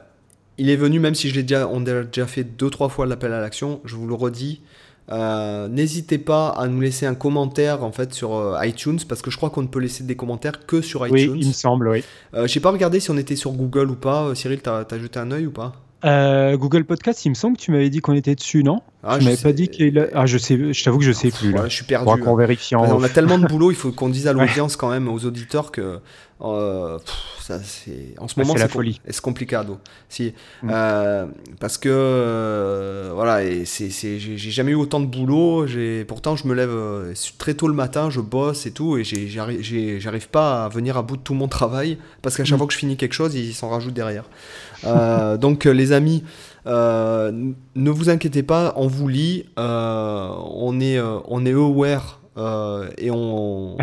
[0.59, 3.07] il est venu, même si je l'ai déjà, on a déjà fait deux trois fois
[3.07, 4.63] l'appel à l'action, je vous le redis.
[5.11, 9.31] Euh, n'hésitez pas à nous laisser un commentaire en fait sur euh, iTunes parce que
[9.31, 11.33] je crois qu'on ne peut laisser des commentaires que sur iTunes.
[11.33, 12.05] Oui, il me semble, oui.
[12.45, 14.35] J'ai pas regardé si on était sur Google ou pas.
[14.35, 15.75] Cyril, t'as as jeté un œil ou pas?
[16.05, 19.25] Google Podcast, il me semble que tu m'avais dit qu'on était dessus, non Ah, tu
[19.25, 20.07] m'avais pas dit qu'il a...
[20.15, 21.55] Ah, je sais, je t'avoue que je sais plus.
[21.65, 22.11] je suis perdu.
[22.27, 25.09] On, vérifie on a tellement de boulot, il faut qu'on dise à l'audience quand même,
[25.09, 26.01] aux auditeurs que
[26.41, 26.99] euh,
[27.41, 29.01] ça, c'est en ce moment c'est la folie.
[29.09, 29.59] C'est compliqué
[30.09, 30.71] Si, mm.
[30.71, 31.27] euh,
[31.61, 35.67] parce que euh, voilà, et c'est, j'ai, jamais eu autant de boulot.
[35.67, 36.75] J'ai, pourtant, je me lève
[37.39, 41.17] très tôt le matin, je bosse et tout, et j'arrive pas à venir à bout
[41.17, 42.59] de tout mon travail parce qu'à chaque mm.
[42.59, 44.25] fois que je finis quelque chose, ils s'en rajoutent derrière.
[45.39, 46.25] donc, les amis.
[46.67, 53.77] ne vous inquiétez pas, on vous lit, on est, on est aware euh, et on,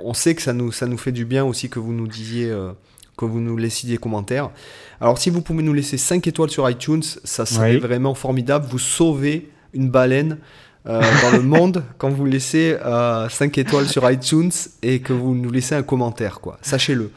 [0.00, 2.50] on, sait que ça nous, ça nous fait du bien aussi que vous nous disiez,
[2.50, 2.72] euh,
[3.16, 4.50] que vous nous laissiez des commentaires.
[5.00, 8.66] Alors si vous pouvez nous laisser 5 étoiles sur iTunes, ça serait vraiment formidable.
[8.68, 10.38] Vous sauvez une baleine
[10.86, 14.52] euh, dans le monde quand vous laissez 5 étoiles sur iTunes
[14.82, 16.40] et que vous nous laissez un commentaire.
[16.40, 16.58] quoi.
[16.62, 17.10] Sachez-le.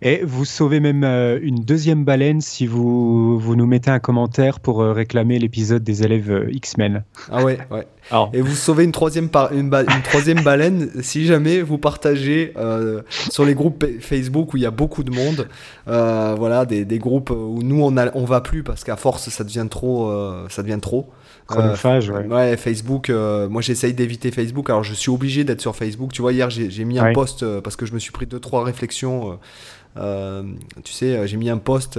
[0.00, 4.60] Et vous sauvez même euh, une deuxième baleine si vous, vous nous mettez un commentaire
[4.60, 7.02] pour euh, réclamer l'épisode des élèves euh, X-Men.
[7.32, 7.86] Ah ouais, ouais.
[8.32, 9.52] Et vous sauvez une troisième, par...
[9.52, 12.54] une, une, troisième baleine si jamais vous partagez
[13.28, 15.46] sur les groupes Facebook où il y a beaucoup de monde.
[15.86, 19.44] voilà, des, des, groupes où nous on, a, on va plus parce qu'à force ça
[19.44, 20.10] devient trop.
[20.48, 21.10] ça devient trop.
[21.46, 22.26] Chronophage, ouais.
[22.26, 22.56] ouais.
[22.56, 26.10] Facebook, moi j'essaye d'éviter Facebook, alors je suis obligé d'être sur Facebook.
[26.12, 28.64] Tu vois, hier j'ai mis un post parce que je me suis pris deux trois
[28.64, 29.38] réflexions
[29.96, 31.98] tu sais, euh, j'ai mis un post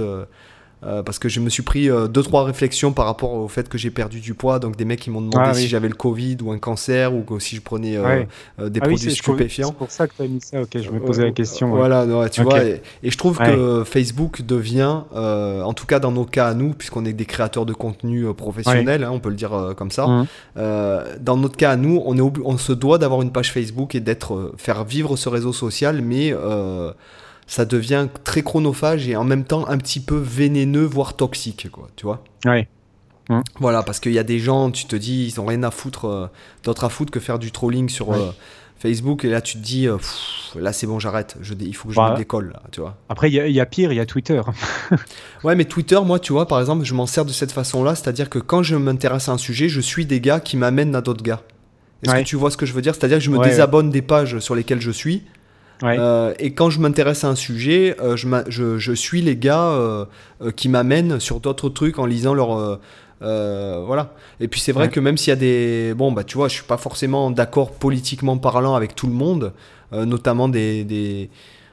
[0.82, 3.76] euh, parce que je me suis pris deux trois réflexions par rapport au fait que
[3.76, 4.58] j'ai perdu du poids.
[4.58, 7.38] Donc des mecs qui m'ont demandé ah si j'avais le Covid ou un cancer ou
[7.38, 7.98] si je prenais
[8.58, 9.68] des ah produits stupéfiants.
[9.68, 10.62] c'est pour ça que tu as mis ça.
[10.62, 15.02] Ok je me posais la question voilà tu vois et, je trouve que Facebook devient
[15.12, 19.04] en tout cas dans nos cas à nous puisqu'on est des créateurs de contenu professionnels
[19.04, 20.26] hein, on peut le dire comme ça mmh.
[21.20, 24.00] dans notre cas à nous on, est on se doit d'avoir une page Facebook et
[24.00, 26.32] d'être faire vivre ce réseau social mais
[27.50, 31.88] ça devient très chronophage et en même temps un petit peu vénéneux, voire toxique, quoi,
[31.96, 32.68] tu vois Ouais.
[33.28, 33.40] Mmh.
[33.58, 36.04] Voilà, parce qu'il y a des gens, tu te dis, ils ont rien à foutre,
[36.04, 36.26] euh,
[36.62, 38.32] d'autre à foutre que faire du trolling sur euh,
[38.78, 39.96] Facebook, et là tu te dis, euh,
[40.54, 42.96] là c'est bon, j'arrête, je, il faut que je bah, me décolle, là, tu vois.
[43.08, 44.40] Après, il y, a pire, il y a Twitter.
[45.42, 48.30] ouais, mais Twitter, moi, tu vois, par exemple, je m'en sers de cette façon-là, c'est-à-dire
[48.30, 51.24] que quand je m'intéresse à un sujet, je suis des gars qui m'amènent à d'autres
[51.24, 51.42] gars.
[52.04, 52.94] Est-ce que tu vois ce que je veux dire?
[52.94, 55.24] C'est-à-dire que je me désabonne des pages sur lesquelles je suis
[55.82, 60.04] euh, et quand je m'intéresse à un sujet, euh, je, je, suis les gars euh,
[60.56, 62.80] qui m'amènent sur d'autres trucs en lisant leur.
[63.20, 64.14] voilà.
[64.40, 65.94] Et puis c'est vrai que même s'il y a des.
[65.94, 69.52] Bon, bah tu vois, je suis pas forcément d'accord politiquement parlant avec tout le monde,
[69.92, 71.30] notamment des, des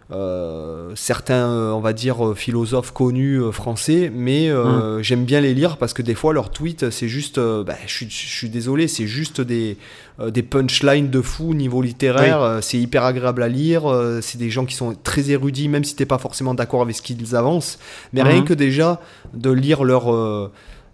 [0.09, 5.01] euh, certains, euh, on va dire, euh, philosophes connus français, mais mm.
[5.01, 8.49] j'aime bien les lire parce que des fois, leurs tweets, c'est juste, bah, je, suis,
[8.49, 9.77] désolé, c'est juste des,
[10.25, 13.83] des punchlines de fou niveau littéraire, c'est hyper agréable à lire,
[14.21, 17.01] c'est des gens qui sont très érudits, même si t'es pas forcément d'accord avec ce
[17.01, 17.79] qu'ils avancent,
[18.13, 18.45] mais rien mm.
[18.45, 19.01] que déjà
[19.33, 20.05] de lire leur...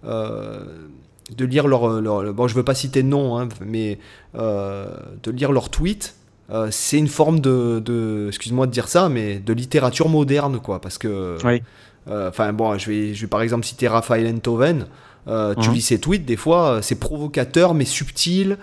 [0.04, 4.00] de lire leur, Bon, je veux pas citer de nom, hein, mais
[4.34, 6.16] de lire leurs tweets,
[6.50, 10.82] euh, c'est une forme de, excuse-moi de dire ça, mais de littérature moderne, quoi.
[10.82, 11.38] Parce que,
[12.08, 14.88] euh, enfin bon, je vais, je vais par exemple citer Raphaël Enthoven.
[15.30, 15.76] Euh, tu mhm.
[15.76, 18.58] lis ses tweets, des fois, c'est provocateur mais subtil,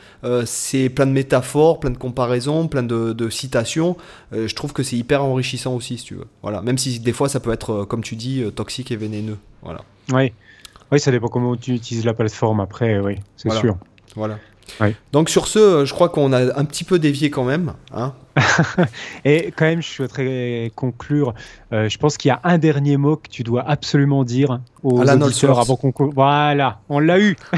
[0.45, 3.97] c'est plein de métaphores, plein de comparaisons, plein de, citations.
[4.33, 6.27] je trouve que c'est hyper enrichissant aussi, si tu veux.
[6.43, 9.39] Voilà, même si des fois ça peut être, comme tu dis, toxique et vénéneux.
[9.63, 9.81] Voilà.
[10.13, 10.33] Oui.
[10.93, 13.79] Oui, ça dépend comment tu utilises la plateforme après, oui, c'est sûr.
[14.17, 14.39] Voilà.
[15.13, 17.75] Donc sur ce, je crois qu'on a un petit peu dévié quand même.
[17.93, 18.15] Hein
[19.25, 21.35] Et quand même, je souhaiterais conclure.
[21.73, 25.03] Euh, je pense qu'il y a un dernier mot que tu dois absolument dire aux
[25.03, 25.93] auditeurs avant qu'on.
[26.11, 27.37] Voilà, on l'a eu.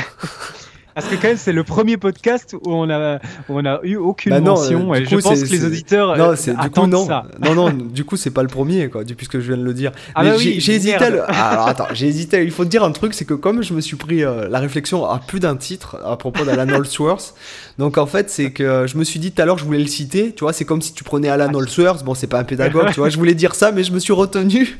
[0.94, 4.32] Parce que quand même, c'est le premier podcast où on a, on a eu aucune
[4.32, 4.92] bah mention.
[4.92, 7.06] Euh, et je pense que les auditeurs non, euh, coup, non.
[7.06, 7.24] ça.
[7.42, 9.92] Non, non, du coup, c'est pas le premier, quoi, puisque je viens de le dire.
[10.14, 10.94] Ah bah j'ai hésité.
[10.94, 12.44] À ah, alors attends, j'ai hésité.
[12.44, 14.58] Il faut te dire un truc, c'est que comme je me suis pris euh, la
[14.58, 17.34] réflexion à plus d'un titre à propos d'Alan Holdsworth,
[17.78, 19.86] donc en fait, c'est que je me suis dit tout à l'heure, je voulais le
[19.86, 20.32] citer.
[20.34, 22.04] Tu vois, c'est comme si tu prenais Alan Holdsworth.
[22.04, 23.08] Bon, c'est pas un pédagogue, tu vois.
[23.08, 24.78] Je voulais dire ça, mais je me suis retenu.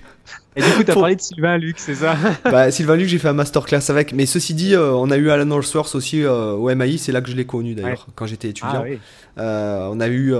[0.55, 3.19] Et du coup, tu as parlé de Sylvain Luc, c'est ça bah, Sylvain Luc, j'ai
[3.19, 4.13] fait un masterclass avec.
[4.13, 7.23] Mais ceci dit, euh, on a eu Alan Allsworth aussi euh, au MAI, c'est là
[7.23, 8.85] que je l'ai connu d'ailleurs, quand j'étais étudiant.
[8.85, 10.35] Ah, euh, on a eu,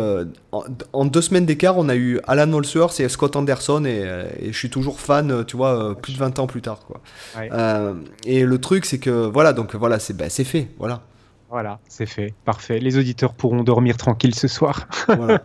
[0.93, 4.05] en, deux semaines d'écart, on a eu Alan Allsworth et Scott Anderson, et,
[4.51, 6.81] je suis toujours fan, tu vois, plus de 20 ans plus tard.
[6.87, 7.01] Quoi.
[8.27, 11.03] et le truc, c'est que, voilà, donc voilà, c'est bah, fait, voilà.
[11.49, 12.79] Voilà, c'est fait, parfait.
[12.79, 14.89] Les auditeurs pourront dormir tranquilles ce soir.
[15.07, 15.43] Voilà.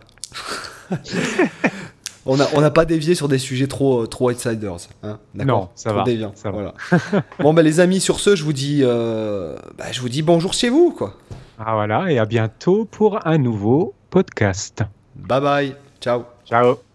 [2.28, 4.76] on n'a on pas dévié sur des sujets trop, trop outsiders.
[5.02, 6.04] Hein non, ça va.
[6.44, 6.74] voilà.
[7.40, 10.52] bon, bah, les amis, sur ce, je vous dis, euh, bah, je vous dis bonjour
[10.52, 10.94] chez vous.
[10.96, 11.14] Quoi.
[11.58, 14.82] Ah, voilà, et à bientôt pour un nouveau podcast.
[15.16, 15.76] Bye bye.
[16.00, 16.24] Ciao.
[16.44, 16.87] Ciao.